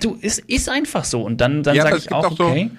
du, 0.00 0.18
es 0.20 0.40
ist 0.40 0.68
einfach 0.68 1.04
so. 1.04 1.22
Und 1.22 1.40
dann, 1.40 1.62
dann 1.62 1.76
sage 1.76 1.96
ich 1.96 2.10
auch, 2.10 2.24
auch 2.24 2.40
okay. 2.40 2.72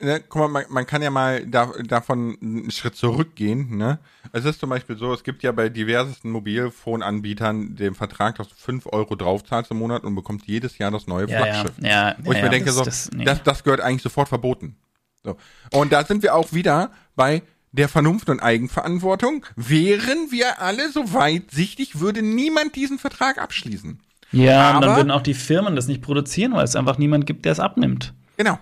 Ne, 0.00 0.22
guck 0.28 0.42
mal, 0.42 0.48
man, 0.48 0.64
man 0.68 0.86
kann 0.86 1.02
ja 1.02 1.10
mal 1.10 1.46
da, 1.46 1.72
davon 1.86 2.36
einen 2.40 2.70
Schritt 2.70 2.96
zurückgehen. 2.96 3.76
Ne? 3.76 3.98
Es 4.32 4.44
ist 4.44 4.60
zum 4.60 4.70
Beispiel 4.70 4.96
so, 4.96 5.12
es 5.12 5.22
gibt 5.24 5.42
ja 5.42 5.52
bei 5.52 5.68
diversesten 5.68 6.30
Mobilfonanbietern 6.30 7.76
den 7.76 7.94
Vertrag, 7.94 8.36
dass 8.36 8.48
du 8.48 8.54
5 8.54 8.86
Euro 8.92 9.14
draufzahlst 9.16 9.70
im 9.70 9.78
Monat 9.78 10.04
und 10.04 10.14
bekommst 10.14 10.46
jedes 10.46 10.78
Jahr 10.78 10.90
das 10.90 11.06
neue 11.06 11.28
Ja, 11.28 11.38
Flaggschiff. 11.42 11.72
ja, 11.80 11.88
ja, 12.10 12.16
Wo 12.22 12.32
ich 12.32 12.42
mir 12.42 12.50
denke, 12.50 12.66
das- 12.66 12.76
so, 12.76 12.84
das- 12.84 13.10
nee. 13.12 13.24
das, 13.24 13.42
das 13.42 13.64
gehört 13.64 13.80
eigentlich 13.80 14.02
sofort 14.02 14.28
verboten. 14.28 14.76
So. 15.22 15.36
Und 15.72 15.92
da 15.92 16.04
sind 16.04 16.22
wir 16.22 16.34
auch 16.34 16.52
wieder 16.52 16.90
bei 17.16 17.42
der 17.72 17.88
Vernunft 17.88 18.28
und 18.28 18.40
Eigenverantwortung. 18.40 19.46
Wären 19.56 20.30
wir 20.30 20.60
alle 20.60 20.90
so 20.92 21.12
weitsichtig, 21.12 21.98
würde 21.98 22.22
niemand 22.22 22.76
diesen 22.76 22.98
Vertrag 22.98 23.38
abschließen. 23.38 24.00
Ja, 24.32 24.74
und 24.76 24.80
dann 24.82 24.90
Aber- 24.90 24.96
würden 24.98 25.10
auch 25.10 25.22
die 25.22 25.34
Firmen 25.34 25.74
das 25.76 25.86
nicht 25.88 26.02
produzieren, 26.02 26.52
weil 26.52 26.64
es 26.64 26.76
einfach 26.76 26.98
niemand 26.98 27.26
gibt, 27.26 27.44
der 27.44 27.52
es 27.52 27.60
abnimmt. 27.60 28.12
Genau. 28.36 28.58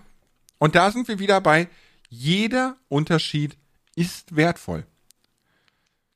Und 0.63 0.77
da 0.77 0.93
sind 0.93 1.09
wir 1.09 1.19
wieder 1.19 1.41
bei, 1.41 1.67
jeder 2.09 2.77
Unterschied 2.87 3.57
ist 3.97 4.37
wertvoll. 4.37 4.87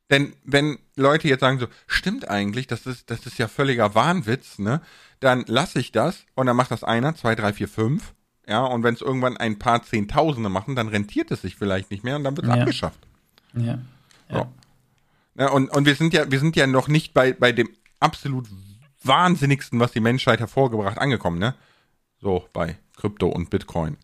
Denn 0.09 0.31
wenn 0.45 0.79
Leute 0.95 1.27
jetzt 1.27 1.41
sagen 1.41 1.59
so, 1.59 1.67
stimmt 1.85 2.29
eigentlich, 2.29 2.65
das 2.65 2.85
ist, 2.85 3.11
das 3.11 3.25
ist 3.25 3.37
ja 3.39 3.49
völliger 3.49 3.93
Wahnwitz, 3.93 4.57
ne? 4.57 4.79
Dann 5.19 5.43
lasse 5.47 5.81
ich 5.81 5.91
das 5.91 6.23
und 6.33 6.45
dann 6.45 6.55
macht 6.55 6.71
das 6.71 6.85
einer, 6.85 7.13
zwei, 7.13 7.35
drei, 7.35 7.51
vier, 7.51 7.67
fünf. 7.67 8.13
Ja, 8.47 8.63
und 8.63 8.83
wenn 8.83 8.93
es 8.93 9.01
irgendwann 9.01 9.35
ein 9.35 9.59
paar 9.59 9.83
Zehntausende 9.83 10.47
machen, 10.47 10.77
dann 10.77 10.87
rentiert 10.87 11.29
es 11.31 11.41
sich 11.41 11.57
vielleicht 11.57 11.91
nicht 11.91 12.05
mehr 12.05 12.15
und 12.15 12.23
dann 12.23 12.37
wird 12.37 12.47
es 12.47 12.55
Ja. 12.55 12.61
abgeschafft. 12.61 13.05
Ja. 13.53 13.79
So. 14.31 14.47
Ja, 15.35 15.49
und, 15.49 15.67
und 15.75 15.85
wir 15.85 15.95
sind 15.95 16.13
ja, 16.13 16.31
wir 16.31 16.39
sind 16.39 16.55
ja 16.55 16.67
noch 16.67 16.87
nicht 16.87 17.13
bei, 17.13 17.33
bei 17.33 17.51
dem 17.51 17.67
absolut 17.99 18.47
wahnsinnigsten, 19.03 19.77
was 19.81 19.91
die 19.91 19.99
Menschheit 19.99 20.39
hervorgebracht, 20.39 20.99
angekommen, 20.99 21.37
ne? 21.37 21.53
So, 22.21 22.47
bei 22.53 22.77
Krypto 22.95 23.27
und 23.27 23.49
Bitcoin. 23.49 23.97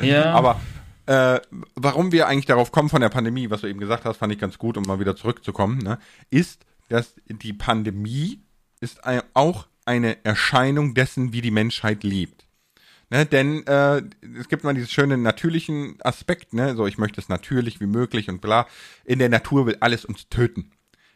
Ja. 0.00 0.32
Aber 0.34 0.60
äh, 1.06 1.40
warum 1.74 2.12
wir 2.12 2.28
eigentlich 2.28 2.46
darauf 2.46 2.70
kommen 2.70 2.90
von 2.90 3.00
der 3.00 3.08
Pandemie, 3.08 3.48
was 3.50 3.62
du 3.62 3.66
eben 3.66 3.80
gesagt 3.80 4.04
hast, 4.04 4.18
fand 4.18 4.32
ich 4.32 4.38
ganz 4.38 4.58
gut, 4.58 4.76
um 4.76 4.84
mal 4.84 5.00
wieder 5.00 5.16
zurückzukommen, 5.16 5.78
ne, 5.78 5.98
ist, 6.28 6.66
dass 6.88 7.14
die 7.26 7.54
Pandemie 7.54 8.42
ist 8.80 9.04
ein, 9.04 9.22
auch 9.32 9.66
eine 9.86 10.22
Erscheinung 10.24 10.92
dessen, 10.92 11.32
wie 11.32 11.40
die 11.40 11.50
Menschheit 11.50 12.04
lebt. 12.04 12.46
Ne, 13.08 13.24
denn 13.24 13.66
äh, 13.66 14.02
es 14.38 14.48
gibt 14.48 14.64
mal 14.64 14.74
diesen 14.74 14.90
schönen 14.90 15.22
natürlichen 15.22 15.96
Aspekt, 16.02 16.52
ne, 16.52 16.76
so 16.76 16.86
ich 16.86 16.98
möchte 16.98 17.22
es 17.22 17.30
natürlich 17.30 17.80
wie 17.80 17.86
möglich 17.86 18.28
und 18.28 18.42
bla. 18.42 18.66
In 19.06 19.18
der 19.18 19.30
Natur 19.30 19.64
will 19.64 19.78
alles 19.80 20.04
uns 20.04 20.28
töten. 20.28 20.72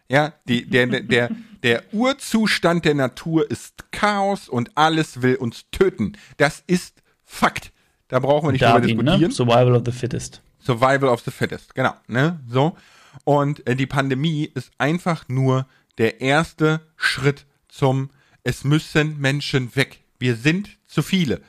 Ja, 0.09 0.33
die, 0.47 0.67
der, 0.69 0.87
der, 0.87 1.31
der 1.63 1.85
Urzustand 1.93 2.87
der 2.87 2.95
Natur 2.95 3.51
ist 3.51 3.93
Chaos 3.93 4.49
und 4.49 4.71
alles 4.75 5.21
will 5.21 5.37
uns 5.37 5.67
töten. 5.71 6.17
Das 6.39 6.65
ist 6.67 7.02
Fakt. 7.33 7.73
Da 8.09 8.19
brauchen 8.19 8.49
wir 8.49 8.53
nicht 8.53 8.61
drüber 8.61 8.81
Darwin, 8.81 8.99
diskutieren. 8.99 9.21
ne? 9.21 9.31
Survival 9.31 9.75
of 9.75 9.83
the 9.87 9.91
fittest. 9.93 10.43
Survival 10.61 11.09
of 11.09 11.23
the 11.23 11.31
fittest, 11.31 11.75
genau, 11.75 11.95
ne, 12.07 12.39
so. 12.47 12.77
Und 13.25 13.67
äh, 13.67 13.75
die 13.75 13.87
Pandemie 13.87 14.51
ist 14.55 14.71
einfach 14.77 15.29
nur 15.29 15.67
der 15.97 16.21
erste 16.21 16.83
Schritt 16.97 17.47
zum, 17.69 18.11
es 18.45 18.65
müssen 18.65 19.19
Menschen 19.19 19.75
weg. 19.75 20.01
Wir 20.19 20.37
sind 20.37 20.79
zu 20.87 21.03
viele. 21.03 21.41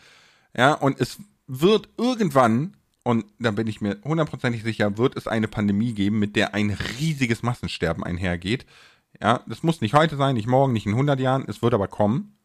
Ja, 0.58 0.74
und 0.74 1.00
es 1.02 1.18
wird 1.48 1.90
irgendwann, 1.98 2.78
und 3.04 3.26
da 3.40 3.52
bin 3.52 3.68
ich 3.68 3.82
mir 3.82 3.98
hundertprozentig 4.04 4.64
sicher, 4.64 4.98
wird 4.98 5.18
es 5.18 5.28
eine 5.28 5.50
Pandemie 5.50 5.94
geben, 5.94 6.18
mit 6.18 6.38
der 6.38 6.54
ein 6.56 6.76
riesiges 7.00 7.44
Massensterben 7.44 8.04
einhergeht. 8.06 8.66
Ja, 9.22 9.42
das 9.48 9.64
muss 9.64 9.82
nicht 9.82 9.94
heute 9.94 10.16
sein, 10.16 10.36
nicht 10.36 10.48
morgen, 10.48 10.72
nicht 10.74 10.86
in 10.86 10.94
100 10.94 11.20
Jahren, 11.20 11.44
es 11.48 11.62
wird 11.62 11.74
aber 11.74 11.90
kommen. 11.90 12.38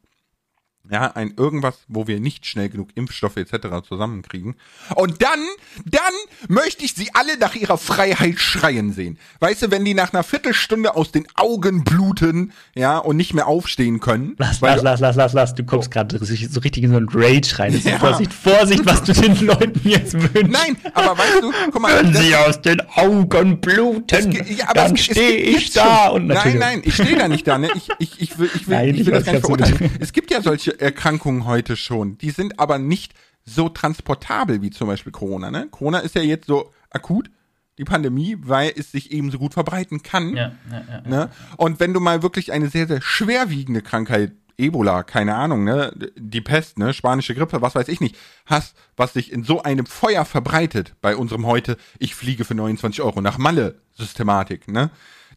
Ja, 0.90 1.12
ein 1.14 1.34
irgendwas, 1.36 1.74
wo 1.88 2.06
wir 2.06 2.18
nicht 2.18 2.46
schnell 2.46 2.70
genug 2.70 2.88
Impfstoffe 2.94 3.36
etc. 3.36 3.86
zusammenkriegen. 3.86 4.54
Und 4.94 5.22
dann, 5.22 5.40
dann 5.84 6.02
möchte 6.48 6.84
ich 6.84 6.94
sie 6.94 7.10
alle 7.12 7.36
nach 7.38 7.54
ihrer 7.54 7.76
Freiheit 7.76 8.38
schreien 8.38 8.92
sehen. 8.92 9.18
Weißt 9.40 9.62
du, 9.62 9.70
wenn 9.70 9.84
die 9.84 9.92
nach 9.92 10.14
einer 10.14 10.22
Viertelstunde 10.22 10.96
aus 10.96 11.12
den 11.12 11.26
Augen 11.34 11.84
bluten, 11.84 12.52
ja, 12.74 12.96
und 12.98 13.18
nicht 13.18 13.34
mehr 13.34 13.46
aufstehen 13.46 14.00
können. 14.00 14.34
Lass, 14.38 14.60
lass, 14.62 14.82
lass, 14.82 15.00
lass, 15.00 15.16
lass, 15.16 15.32
lass. 15.34 15.54
Du 15.54 15.64
kommst 15.64 15.90
gerade 15.90 16.18
so 16.18 16.60
richtig 16.60 16.84
in 16.84 16.90
so 16.90 16.96
einen 16.96 17.08
Rage 17.10 17.58
rein. 17.58 17.78
Ja. 17.84 17.98
Vorsicht, 17.98 18.32
Vorsicht, 18.32 18.86
was 18.86 19.02
du 19.02 19.12
den 19.12 19.40
Leuten 19.44 19.80
jetzt 19.86 20.14
wünschst. 20.14 20.50
Nein, 20.50 20.76
aber 20.94 21.18
weißt 21.18 21.42
du, 21.42 21.52
guck 21.70 21.82
mal, 21.82 22.02
Wenn 22.02 22.14
sie 22.14 22.34
aus 22.34 22.62
den 22.62 22.80
Augen 22.94 23.60
bluten, 23.60 24.32
ja, 24.32 24.68
aber 24.68 24.74
dann 24.74 24.96
stehe 24.96 25.36
ich 25.36 25.70
da 25.72 26.08
und 26.08 26.26
Nein, 26.26 26.36
natürlich. 26.36 26.58
nein, 26.58 26.82
ich 26.84 26.94
stehe 26.94 27.16
da 27.16 27.28
nicht 27.28 27.46
da, 27.46 27.58
ne? 27.58 27.68
Ich, 27.74 27.88
ich, 27.98 28.20
ich 28.20 28.38
will, 28.38 28.50
ich 28.54 28.68
will, 28.68 28.76
Nein, 28.76 28.94
ich 28.94 29.06
will 29.06 29.12
das 29.12 29.24
gar 29.24 29.32
nicht 29.32 29.40
verurteilen. 29.42 29.90
Es 30.00 30.12
gibt 30.12 30.30
ja 30.30 30.40
solche 30.40 30.77
Erkrankungen 30.80 31.44
heute 31.44 31.76
schon. 31.76 32.18
Die 32.18 32.30
sind 32.30 32.58
aber 32.60 32.78
nicht 32.78 33.14
so 33.44 33.68
transportabel 33.68 34.62
wie 34.62 34.70
zum 34.70 34.88
Beispiel 34.88 35.12
Corona, 35.12 35.50
ne? 35.50 35.68
Corona 35.70 35.98
ist 35.98 36.14
ja 36.14 36.22
jetzt 36.22 36.46
so 36.46 36.72
akut, 36.90 37.30
die 37.78 37.84
Pandemie, 37.84 38.36
weil 38.40 38.72
es 38.76 38.92
sich 38.92 39.12
eben 39.12 39.30
so 39.30 39.38
gut 39.38 39.54
verbreiten 39.54 40.02
kann. 40.02 40.36
Ja, 40.36 40.52
ja, 40.70 40.82
ja. 40.90 41.00
Ne? 41.08 41.30
Und 41.56 41.80
wenn 41.80 41.94
du 41.94 42.00
mal 42.00 42.22
wirklich 42.22 42.52
eine 42.52 42.68
sehr, 42.68 42.86
sehr 42.86 43.00
schwerwiegende 43.00 43.82
Krankheit, 43.82 44.32
Ebola, 44.58 45.04
keine 45.04 45.36
Ahnung, 45.36 45.62
ne, 45.62 45.92
die 46.16 46.40
Pest, 46.40 46.78
ne, 46.78 46.92
spanische 46.92 47.34
Grippe, 47.36 47.62
was 47.62 47.76
weiß 47.76 47.86
ich 47.86 48.00
nicht, 48.00 48.16
hast, 48.44 48.76
was 48.96 49.12
sich 49.12 49.30
in 49.30 49.44
so 49.44 49.62
einem 49.62 49.86
Feuer 49.86 50.24
verbreitet, 50.24 50.96
bei 51.00 51.14
unserem 51.14 51.46
heute, 51.46 51.76
ich 52.00 52.16
fliege 52.16 52.44
für 52.44 52.56
29 52.56 53.00
Euro 53.02 53.20
nach 53.20 53.38
Malle-Systematik, 53.38 54.66
ne, 54.66 54.90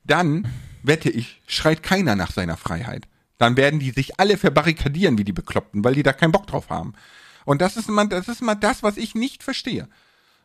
dann, 0.03 0.47
wette 0.81 1.11
ich, 1.11 1.39
schreit 1.45 1.83
keiner 1.83 2.15
nach 2.15 2.31
seiner 2.31 2.57
Freiheit. 2.57 3.07
Dann 3.41 3.57
werden 3.57 3.79
die 3.79 3.89
sich 3.89 4.19
alle 4.19 4.37
verbarrikadieren 4.37 5.17
wie 5.17 5.23
die 5.23 5.33
Bekloppten, 5.33 5.83
weil 5.83 5.95
die 5.95 6.03
da 6.03 6.13
keinen 6.13 6.31
Bock 6.31 6.45
drauf 6.45 6.69
haben. 6.69 6.93
Und 7.43 7.59
das 7.59 7.75
ist 7.75 7.89
mal, 7.89 8.07
das 8.07 8.27
ist 8.27 8.41
mal 8.43 8.53
das, 8.53 8.83
was 8.83 8.97
ich 8.97 9.15
nicht 9.15 9.41
verstehe. 9.41 9.89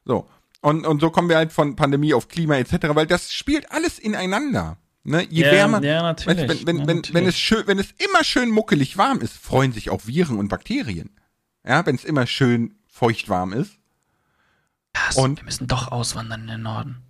So. 0.06 0.26
Und, 0.62 0.86
und 0.86 1.00
so 1.00 1.10
kommen 1.10 1.28
wir 1.28 1.36
halt 1.36 1.52
von 1.52 1.76
Pandemie 1.76 2.14
auf 2.14 2.28
Klima 2.28 2.56
etc., 2.56 2.88
weil 2.94 3.06
das 3.06 3.34
spielt 3.34 3.70
alles 3.70 3.98
ineinander. 3.98 4.78
Ne? 5.04 5.26
Je 5.28 5.44
Ja, 5.44 5.52
wärmer, 5.52 5.82
ja, 5.84 6.02
natürlich. 6.02 6.48
Weißt, 6.48 6.48
wenn, 6.48 6.66
wenn, 6.66 6.76
Ja, 6.78 6.84
natürlich. 6.86 7.14
wenn, 7.14 7.26
es 7.26 7.38
schön, 7.38 7.66
wenn 7.66 7.78
es 7.78 7.90
immer 7.98 8.24
schön 8.24 8.50
muckelig 8.50 8.96
warm 8.96 9.20
ist, 9.20 9.34
freuen 9.36 9.72
sich 9.72 9.90
auch 9.90 10.06
Viren 10.06 10.38
und 10.38 10.48
Bakterien. 10.48 11.10
Ja, 11.66 11.84
wenn 11.84 11.96
es 11.96 12.04
immer 12.04 12.26
schön 12.26 12.76
feucht 12.88 13.28
warm 13.28 13.52
ist. 13.52 13.72
Krass, 14.94 15.16
und- 15.16 15.36
wir 15.38 15.44
müssen 15.44 15.66
doch 15.66 15.92
auswandern 15.92 16.40
in 16.42 16.46
den 16.48 16.62
Norden. 16.62 17.02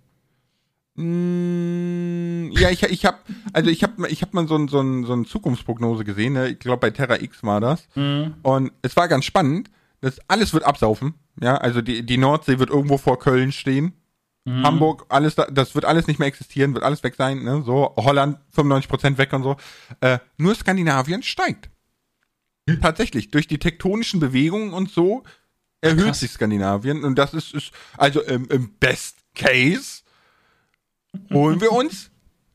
Mm, 0.99 2.49
ja, 2.53 2.71
ich, 2.71 2.81
ich 2.81 3.05
habe 3.05 3.19
also 3.53 3.69
ich 3.69 3.83
habe 3.83 4.07
ich 4.09 4.23
hab 4.23 4.33
mal 4.33 4.47
so 4.47 4.55
ein 4.55 4.67
so 4.67 4.81
ein 4.81 5.05
so 5.05 5.13
eine 5.13 5.25
Zukunftsprognose 5.25 6.03
gesehen, 6.03 6.33
ne? 6.33 6.49
ich 6.49 6.59
glaube 6.59 6.79
bei 6.79 6.89
Terra 6.89 7.21
X 7.21 7.43
war 7.43 7.61
das. 7.61 7.87
Mhm. 7.93 8.33
Und 8.41 8.71
es 8.81 8.95
war 8.95 9.07
ganz 9.07 9.25
spannend, 9.25 9.69
das 10.01 10.19
alles 10.27 10.53
wird 10.53 10.63
absaufen, 10.63 11.13
ja, 11.39 11.55
also 11.55 11.81
die 11.81 12.03
die 12.03 12.17
Nordsee 12.17 12.57
wird 12.57 12.71
irgendwo 12.71 12.97
vor 12.97 13.19
Köln 13.19 13.51
stehen. 13.51 13.93
Mhm. 14.45 14.63
Hamburg, 14.63 15.05
alles 15.09 15.35
da, 15.35 15.45
das 15.45 15.75
wird 15.75 15.85
alles 15.85 16.07
nicht 16.07 16.17
mehr 16.17 16.27
existieren, 16.27 16.73
wird 16.73 16.83
alles 16.83 17.03
weg 17.03 17.13
sein, 17.15 17.43
ne? 17.43 17.61
So 17.63 17.93
Holland 17.95 18.39
95% 18.55 19.19
weg 19.19 19.33
und 19.33 19.43
so. 19.43 19.55
Äh, 20.01 20.17
nur 20.37 20.55
Skandinavien 20.55 21.21
steigt. 21.21 21.69
Tatsächlich 22.81 23.29
durch 23.29 23.47
die 23.47 23.59
tektonischen 23.59 24.19
Bewegungen 24.19 24.73
und 24.73 24.89
so 24.89 25.23
erhöht 25.79 26.05
Krass. 26.05 26.19
sich 26.21 26.31
Skandinavien 26.31 27.03
und 27.03 27.15
das 27.15 27.33
ist, 27.33 27.53
ist 27.53 27.71
also 27.97 28.21
im, 28.23 28.49
im 28.49 28.73
Best 28.79 29.17
Case 29.35 30.01
holen 31.31 31.61
wir 31.61 31.71
uns 31.71 32.09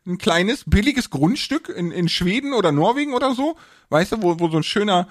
ein 0.06 0.18
kleines 0.18 0.64
billiges 0.66 1.10
Grundstück 1.10 1.68
in, 1.68 1.92
in 1.92 2.08
Schweden 2.08 2.54
oder 2.54 2.72
Norwegen 2.72 3.14
oder 3.14 3.34
so, 3.34 3.56
weißt 3.90 4.12
du, 4.12 4.22
wo, 4.22 4.38
wo 4.40 4.48
so 4.48 4.56
ein 4.56 4.62
schöner 4.64 5.06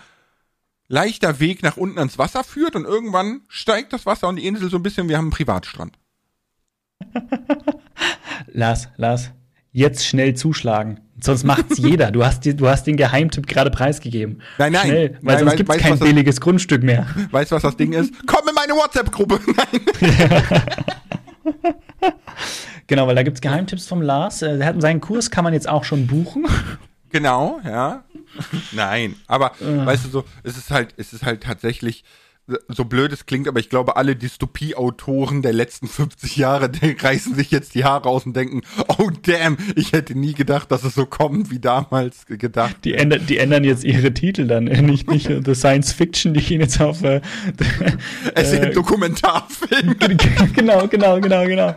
leichter 0.87 1.39
Weg 1.39 1.63
nach 1.63 1.77
unten 1.77 1.97
ans 1.99 2.17
Wasser 2.17 2.43
führt 2.43 2.75
und 2.75 2.83
irgendwann 2.85 3.41
steigt 3.47 3.93
das 3.93 4.05
Wasser 4.05 4.27
und 4.27 4.35
die 4.35 4.45
Insel 4.45 4.69
so 4.69 4.77
ein 4.77 4.83
bisschen, 4.83 5.07
wir 5.07 5.17
haben 5.17 5.25
einen 5.25 5.31
Privatstrand. 5.31 5.97
Lars, 8.47 8.89
Lars, 8.97 9.31
jetzt 9.71 10.05
schnell 10.05 10.33
zuschlagen. 10.35 10.99
Sonst 11.23 11.43
macht's 11.45 11.77
jeder. 11.79 12.11
Du 12.11 12.25
hast, 12.25 12.43
die, 12.43 12.55
du 12.55 12.67
hast 12.67 12.85
den 12.87 12.97
Geheimtipp 12.97 13.47
gerade 13.47 13.71
preisgegeben. 13.71 14.41
Nein, 14.57 14.73
nein. 14.73 14.85
Schnell, 14.87 15.19
weil 15.21 15.35
Nein, 15.35 15.39
sonst 15.39 15.49
weil- 15.51 15.57
gibt's 15.57 15.69
weißt 15.69 15.79
du, 15.79 15.83
kein 15.83 15.91
was 15.93 15.99
das- 15.99 16.07
billiges 16.09 16.41
Grundstück 16.41 16.83
mehr. 16.83 17.07
Weißt 17.31 17.51
du, 17.51 17.55
was 17.55 17.61
das 17.63 17.77
Ding 17.77 17.93
ist? 17.93 18.13
Komm 18.27 18.49
in 18.49 18.55
meine 18.55 18.73
WhatsApp-Gruppe. 18.73 19.39
Nein. 19.55 19.81
Genau, 22.91 23.07
weil 23.07 23.15
da 23.15 23.23
gibt's 23.23 23.39
Geheimtipps 23.39 23.87
vom 23.87 24.01
Lars. 24.01 24.41
Äh, 24.41 24.57
Er 24.57 24.65
hat 24.65 24.81
seinen 24.81 24.99
Kurs 24.99 25.31
kann 25.31 25.45
man 25.45 25.53
jetzt 25.53 25.69
auch 25.69 25.85
schon 25.85 26.07
buchen. 26.07 26.45
Genau, 27.09 27.61
ja. 27.63 28.03
Nein, 28.73 29.15
aber 29.27 29.51
weißt 29.59 30.05
du 30.05 30.09
so, 30.09 30.25
es 30.43 30.57
ist 30.57 30.71
halt, 30.71 30.93
es 30.97 31.13
ist 31.13 31.23
halt 31.25 31.41
tatsächlich 31.43 32.03
so 32.67 32.85
blöd 32.85 33.11
es 33.11 33.25
klingt, 33.25 33.47
aber 33.47 33.59
ich 33.59 33.69
glaube, 33.69 33.95
alle 33.95 34.15
Dystopie-Autoren 34.15 35.41
der 35.41 35.53
letzten 35.53 35.87
50 35.87 36.35
Jahre 36.37 36.69
die 36.69 36.91
reißen 36.99 37.35
sich 37.35 37.51
jetzt 37.51 37.75
die 37.75 37.83
Haare 37.83 38.09
aus 38.09 38.25
und 38.25 38.35
denken, 38.35 38.61
oh 38.87 39.09
damn, 39.23 39.57
ich 39.75 39.91
hätte 39.93 40.17
nie 40.17 40.33
gedacht, 40.33 40.71
dass 40.71 40.83
es 40.83 40.95
so 40.95 41.05
kommt, 41.05 41.51
wie 41.51 41.59
damals 41.59 42.25
gedacht. 42.27 42.77
Die 42.83 42.93
ändern, 42.95 43.25
die 43.27 43.37
ändern 43.37 43.63
jetzt 43.63 43.83
ihre 43.83 44.13
Titel 44.13 44.47
dann. 44.47 44.67
Äh, 44.67 44.81
Nicht, 44.81 45.09
nicht 45.09 45.29
The 45.45 45.55
Science 45.55 45.91
Fiction, 45.93 46.33
die 46.33 46.41
gehen 46.41 46.61
jetzt 46.61 46.79
auf. 46.81 47.03
Äh, 47.03 47.21
Es 48.35 48.51
ist 48.53 48.59
äh, 48.59 48.67
ein 48.67 48.73
Dokumentarfilm. 48.73 49.95
genau, 50.55 50.87
genau, 50.87 51.19
genau, 51.19 51.45
genau. 51.45 51.75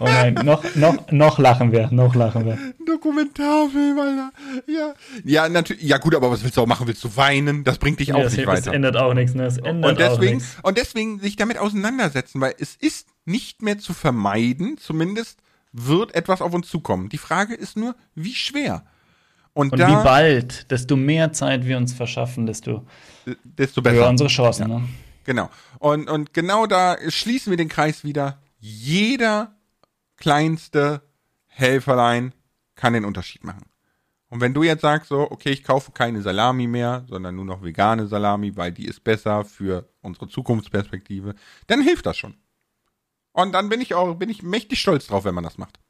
Oh 0.00 0.04
nein, 0.04 0.34
noch, 0.44 0.62
noch, 0.74 1.10
noch 1.10 1.38
lachen 1.38 1.72
wir, 1.72 1.88
noch 1.90 2.14
lachen 2.14 2.44
wir. 2.46 2.58
Dokumentarfilm, 2.86 3.98
Alter. 3.98 4.32
Ja. 4.66 4.94
Ja, 5.24 5.48
natürlich. 5.48 5.82
Ja, 5.82 5.98
gut, 5.98 6.14
aber 6.14 6.30
was 6.30 6.42
willst 6.42 6.56
du 6.56 6.60
auch 6.62 6.66
machen? 6.66 6.86
Willst 6.86 7.02
du 7.04 7.16
weinen? 7.16 7.64
Das 7.64 7.78
bringt 7.78 8.00
dich 8.00 8.08
Ja, 8.08 8.16
auch 8.16 8.22
das, 8.22 8.36
nicht 8.36 8.46
das 8.46 8.66
weiter. 8.66 8.74
ändert 8.74 8.96
auch 8.96 9.14
nichts, 9.14 9.34
ne? 9.34 9.44
Das 9.44 9.58
ändert 9.58 9.85
und 9.88 9.98
deswegen, 9.98 10.42
und 10.62 10.78
deswegen 10.78 11.20
sich 11.20 11.36
damit 11.36 11.58
auseinandersetzen, 11.58 12.40
weil 12.40 12.54
es 12.58 12.76
ist 12.76 13.08
nicht 13.24 13.62
mehr 13.62 13.78
zu 13.78 13.92
vermeiden, 13.94 14.78
zumindest 14.78 15.40
wird 15.72 16.14
etwas 16.14 16.40
auf 16.40 16.54
uns 16.54 16.68
zukommen. 16.68 17.08
Die 17.08 17.18
Frage 17.18 17.54
ist 17.54 17.76
nur, 17.76 17.94
wie 18.14 18.34
schwer. 18.34 18.84
Und, 19.52 19.72
und 19.72 19.78
da, 19.78 19.88
wie 19.88 20.04
bald, 20.04 20.70
desto 20.70 20.96
mehr 20.96 21.32
Zeit 21.32 21.64
wir 21.64 21.76
uns 21.76 21.94
verschaffen, 21.94 22.46
desto, 22.46 22.86
desto 23.42 23.82
besser. 23.82 23.96
höher 23.96 24.08
unsere 24.08 24.28
Chancen. 24.28 24.68
Ja. 24.68 24.78
Ne? 24.78 24.88
Genau. 25.24 25.50
Und, 25.78 26.08
und 26.08 26.34
genau 26.34 26.66
da 26.66 26.96
schließen 27.08 27.50
wir 27.50 27.56
den 27.56 27.68
Kreis 27.68 28.04
wieder. 28.04 28.40
Jeder 28.58 29.56
kleinste 30.16 31.02
Helferlein 31.46 32.32
kann 32.74 32.92
den 32.92 33.04
Unterschied 33.04 33.44
machen. 33.44 33.64
Und 34.36 34.42
wenn 34.42 34.52
du 34.52 34.62
jetzt 34.64 34.82
sagst 34.82 35.08
so, 35.08 35.30
okay, 35.30 35.48
ich 35.48 35.64
kaufe 35.64 35.92
keine 35.92 36.20
Salami 36.20 36.66
mehr, 36.66 37.06
sondern 37.08 37.36
nur 37.36 37.46
noch 37.46 37.62
vegane 37.62 38.06
Salami, 38.06 38.54
weil 38.54 38.70
die 38.70 38.84
ist 38.84 39.02
besser 39.02 39.46
für 39.46 39.88
unsere 40.02 40.28
Zukunftsperspektive, 40.28 41.34
dann 41.68 41.80
hilft 41.80 42.04
das 42.04 42.18
schon. 42.18 42.34
Und 43.32 43.54
dann 43.54 43.70
bin 43.70 43.80
ich 43.80 43.94
auch, 43.94 44.12
bin 44.16 44.28
ich 44.28 44.42
mächtig 44.42 44.78
stolz 44.78 45.06
drauf, 45.06 45.24
wenn 45.24 45.34
man 45.34 45.42
das 45.42 45.56
macht. 45.56 45.80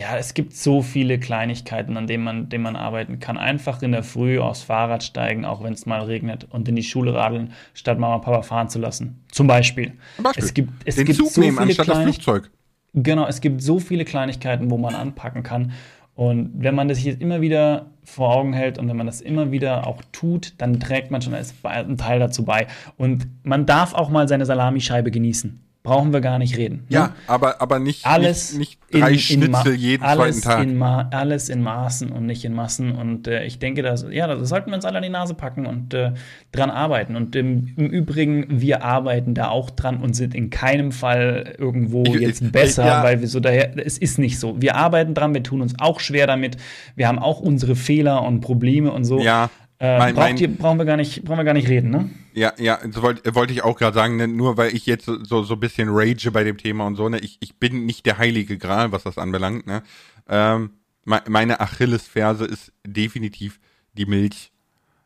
Ja, 0.00 0.16
es 0.16 0.32
gibt 0.32 0.54
so 0.54 0.80
viele 0.80 1.18
Kleinigkeiten, 1.18 1.96
an 1.96 2.06
denen 2.06 2.22
man, 2.22 2.48
denen 2.50 2.62
man 2.62 2.76
arbeiten 2.76 3.18
kann. 3.18 3.36
Einfach 3.36 3.82
in 3.82 3.90
der 3.90 4.04
Früh 4.04 4.38
aufs 4.38 4.62
Fahrrad 4.62 5.02
steigen, 5.02 5.44
auch 5.44 5.64
wenn 5.64 5.72
es 5.72 5.86
mal 5.86 6.02
regnet, 6.02 6.46
und 6.48 6.68
in 6.68 6.76
die 6.76 6.84
Schule 6.84 7.14
radeln, 7.14 7.52
statt 7.74 7.98
Mama 7.98 8.14
und 8.14 8.22
Papa 8.22 8.42
fahren 8.42 8.68
zu 8.68 8.78
lassen. 8.78 9.24
Zum 9.32 9.48
Beispiel. 9.48 9.94
Zum 10.14 10.22
Beispiel. 10.22 10.44
Es 10.44 10.54
gibt, 10.54 10.72
es 10.84 10.94
Den 10.94 11.04
gibt 11.04 11.18
Zug 11.18 11.30
so 11.30 11.40
nehmen 11.40 11.56
viele 11.56 11.70
anstatt 11.70 11.88
das 11.88 12.02
Flugzeug. 12.04 12.52
Genau, 12.94 13.26
es 13.26 13.40
gibt 13.40 13.60
so 13.60 13.80
viele 13.80 14.04
Kleinigkeiten, 14.04 14.70
wo 14.70 14.78
man 14.78 14.94
anpacken 14.94 15.42
kann. 15.42 15.72
Und 16.18 16.50
wenn 16.56 16.74
man 16.74 16.88
das 16.88 17.04
jetzt 17.04 17.22
immer 17.22 17.40
wieder 17.40 17.92
vor 18.02 18.34
Augen 18.34 18.52
hält 18.52 18.76
und 18.76 18.88
wenn 18.88 18.96
man 18.96 19.06
das 19.06 19.20
immer 19.20 19.52
wieder 19.52 19.86
auch 19.86 20.02
tut, 20.10 20.52
dann 20.58 20.80
trägt 20.80 21.12
man 21.12 21.22
schon 21.22 21.32
einen 21.62 21.96
Teil 21.96 22.18
dazu 22.18 22.44
bei. 22.44 22.66
Und 22.96 23.28
man 23.44 23.66
darf 23.66 23.94
auch 23.94 24.10
mal 24.10 24.26
seine 24.26 24.44
Salamischeibe 24.44 25.12
genießen 25.12 25.60
brauchen 25.82 26.12
wir 26.12 26.20
gar 26.20 26.38
nicht 26.38 26.56
reden. 26.56 26.84
Ne? 26.88 26.96
Ja, 26.96 27.14
aber, 27.26 27.62
aber 27.62 27.78
nicht, 27.78 28.04
alles 28.04 28.52
nicht, 28.52 28.78
nicht 28.92 29.02
drei 29.02 29.12
in, 29.12 29.18
Schnitzel 29.18 29.74
in 29.74 29.80
jeden 29.80 30.02
alles 30.02 30.40
zweiten 30.40 30.78
Tag. 30.78 31.10
In 31.10 31.14
alles 31.14 31.48
in 31.48 31.62
Maßen 31.62 32.12
und 32.12 32.26
nicht 32.26 32.44
in 32.44 32.52
Massen. 32.52 32.92
Und 32.92 33.26
äh, 33.26 33.44
ich 33.44 33.58
denke, 33.58 33.82
dass, 33.82 34.04
ja, 34.10 34.26
da 34.26 34.44
sollten 34.44 34.70
wir 34.70 34.74
uns 34.74 34.84
alle 34.84 34.98
an 34.98 35.02
die 35.02 35.08
Nase 35.08 35.34
packen 35.34 35.66
und 35.66 35.94
äh, 35.94 36.12
dran 36.52 36.70
arbeiten. 36.70 37.16
Und 37.16 37.34
im, 37.36 37.74
im, 37.76 37.86
Übrigen, 37.86 38.60
wir 38.60 38.84
arbeiten 38.84 39.34
da 39.34 39.48
auch 39.48 39.70
dran 39.70 39.98
und 40.02 40.14
sind 40.14 40.34
in 40.34 40.50
keinem 40.50 40.92
Fall 40.92 41.54
irgendwo 41.58 42.02
ich, 42.04 42.20
jetzt 42.20 42.42
ich, 42.42 42.52
besser, 42.52 42.86
ja. 42.86 43.02
weil 43.02 43.20
wir 43.20 43.28
so 43.28 43.40
daher, 43.40 43.72
es 43.78 43.98
ist 43.98 44.18
nicht 44.18 44.38
so. 44.38 44.60
Wir 44.60 44.76
arbeiten 44.76 45.14
dran, 45.14 45.32
wir 45.32 45.42
tun 45.42 45.62
uns 45.62 45.74
auch 45.78 46.00
schwer 46.00 46.26
damit. 46.26 46.56
Wir 46.96 47.08
haben 47.08 47.18
auch 47.18 47.40
unsere 47.40 47.76
Fehler 47.76 48.22
und 48.22 48.40
Probleme 48.40 48.92
und 48.92 49.04
so. 49.04 49.20
Ja. 49.20 49.48
Äh, 49.80 49.98
mein, 49.98 50.14
mein, 50.16 50.36
ihr, 50.36 50.48
brauchen, 50.48 50.78
wir 50.78 50.84
gar 50.84 50.96
nicht, 50.96 51.24
brauchen 51.24 51.38
wir 51.38 51.44
gar 51.44 51.54
nicht 51.54 51.68
reden, 51.68 51.90
ne? 51.90 52.10
Ja, 52.32 52.52
ja, 52.58 52.80
so 52.90 53.02
wollte 53.02 53.34
wollt 53.34 53.50
ich 53.52 53.62
auch 53.62 53.78
gerade 53.78 53.94
sagen, 53.94 54.16
ne, 54.16 54.26
nur 54.26 54.56
weil 54.56 54.74
ich 54.74 54.86
jetzt 54.86 55.04
so, 55.04 55.42
so 55.42 55.54
ein 55.54 55.60
bisschen 55.60 55.88
rage 55.90 56.32
bei 56.32 56.42
dem 56.42 56.56
Thema 56.56 56.86
und 56.86 56.96
so, 56.96 57.08
ne, 57.08 57.18
ich, 57.20 57.38
ich 57.40 57.58
bin 57.58 57.86
nicht 57.86 58.04
der 58.04 58.18
heilige 58.18 58.58
Gral, 58.58 58.90
was 58.90 59.04
das 59.04 59.18
anbelangt, 59.18 59.66
ne. 59.66 59.82
Ähm, 60.28 60.70
meine 61.04 61.60
Achillesferse 61.60 62.44
ist 62.44 62.72
definitiv 62.86 63.60
die 63.94 64.04
Milch. 64.04 64.52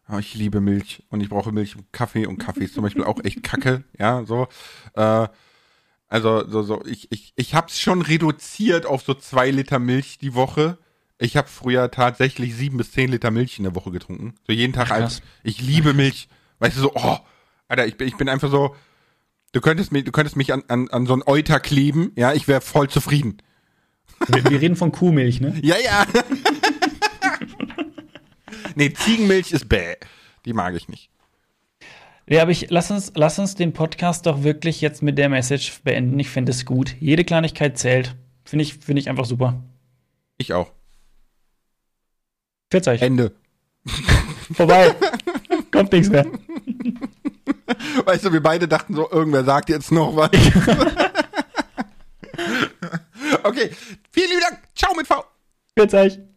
Oh, 0.08 0.18
ich 0.18 0.34
liebe 0.34 0.60
Milch 0.60 1.04
und 1.10 1.20
ich 1.20 1.28
brauche 1.28 1.52
Milch 1.52 1.76
und 1.76 1.92
Kaffee 1.92 2.26
und 2.26 2.38
Kaffee 2.38 2.64
ist 2.64 2.74
zum 2.74 2.82
Beispiel 2.82 3.04
auch 3.04 3.22
echt 3.22 3.42
kacke, 3.42 3.84
ja, 3.98 4.24
so. 4.24 4.48
Äh, 4.94 5.28
also, 6.08 6.46
so, 6.46 6.62
so, 6.62 6.84
ich, 6.84 7.10
ich, 7.10 7.32
ich 7.36 7.54
hab's 7.54 7.78
schon 7.78 8.02
reduziert 8.02 8.84
auf 8.84 9.02
so 9.02 9.14
zwei 9.14 9.50
Liter 9.50 9.78
Milch 9.78 10.18
die 10.18 10.34
Woche. 10.34 10.76
Ich 11.18 11.36
habe 11.36 11.48
früher 11.48 11.90
tatsächlich 11.90 12.54
sieben 12.54 12.76
bis 12.76 12.92
zehn 12.92 13.10
Liter 13.10 13.30
Milch 13.30 13.58
in 13.58 13.64
der 13.64 13.74
Woche 13.74 13.90
getrunken. 13.90 14.34
So 14.46 14.52
jeden 14.52 14.72
Tag 14.72 14.90
als, 14.90 15.22
ich 15.44 15.60
liebe 15.60 15.94
Milch. 15.94 16.28
Weißt 16.58 16.76
du, 16.76 16.80
so, 16.80 16.92
oh, 16.94 17.18
Alter, 17.68 17.86
ich 17.86 17.96
bin, 17.96 18.08
ich 18.08 18.16
bin 18.16 18.28
einfach 18.28 18.50
so, 18.50 18.74
du 19.52 19.60
könntest 19.60 19.92
mich, 19.92 20.04
du 20.04 20.12
könntest 20.12 20.36
mich 20.36 20.52
an, 20.52 20.64
an, 20.68 20.88
an 20.90 21.06
so 21.06 21.14
ein 21.14 21.22
Euter 21.24 21.60
kleben, 21.60 22.12
ja, 22.16 22.32
ich 22.32 22.48
wäre 22.48 22.60
voll 22.60 22.88
zufrieden. 22.88 23.38
Wir, 24.28 24.44
wir, 24.44 24.60
reden 24.60 24.76
von 24.76 24.92
Kuhmilch, 24.92 25.40
ne? 25.40 25.58
Ja, 25.62 25.76
ja. 25.82 26.06
nee, 28.76 28.92
Ziegenmilch 28.92 29.52
ist 29.52 29.68
bäh. 29.68 29.96
Die 30.44 30.52
mag 30.52 30.74
ich 30.74 30.88
nicht. 30.88 31.10
Ja, 32.28 32.42
aber 32.42 32.52
ich, 32.52 32.70
lass 32.70 32.90
uns, 32.90 33.12
lass 33.14 33.38
uns 33.38 33.56
den 33.56 33.72
Podcast 33.72 34.26
doch 34.26 34.42
wirklich 34.42 34.80
jetzt 34.80 35.02
mit 35.02 35.18
der 35.18 35.28
Message 35.28 35.80
beenden. 35.82 36.18
Ich 36.18 36.30
finde 36.30 36.52
es 36.52 36.64
gut. 36.64 36.94
Jede 37.00 37.24
Kleinigkeit 37.24 37.78
zählt. 37.78 38.14
Finde 38.44 38.64
ich, 38.64 38.74
finde 38.74 39.00
ich 39.00 39.08
einfach 39.08 39.24
super. 39.24 39.62
Ich 40.38 40.52
auch. 40.52 40.72
40. 42.72 43.02
Ende. 43.02 43.32
Vorbei. 44.54 44.94
Kommt 45.70 45.92
nichts 45.92 46.08
mehr. 46.08 46.26
Weißt 48.04 48.24
du, 48.24 48.32
wir 48.32 48.42
beide 48.42 48.66
dachten 48.66 48.94
so, 48.94 49.10
irgendwer 49.10 49.44
sagt 49.44 49.68
jetzt 49.68 49.92
noch 49.92 50.16
was. 50.16 50.30
okay, 53.42 53.70
vielen 54.10 54.30
lieben 54.30 54.40
Dank. 54.40 54.60
Ciao 54.74 54.94
mit 54.94 55.06
V. 55.06 55.22
Grüß 55.76 55.94
euch. 55.94 56.31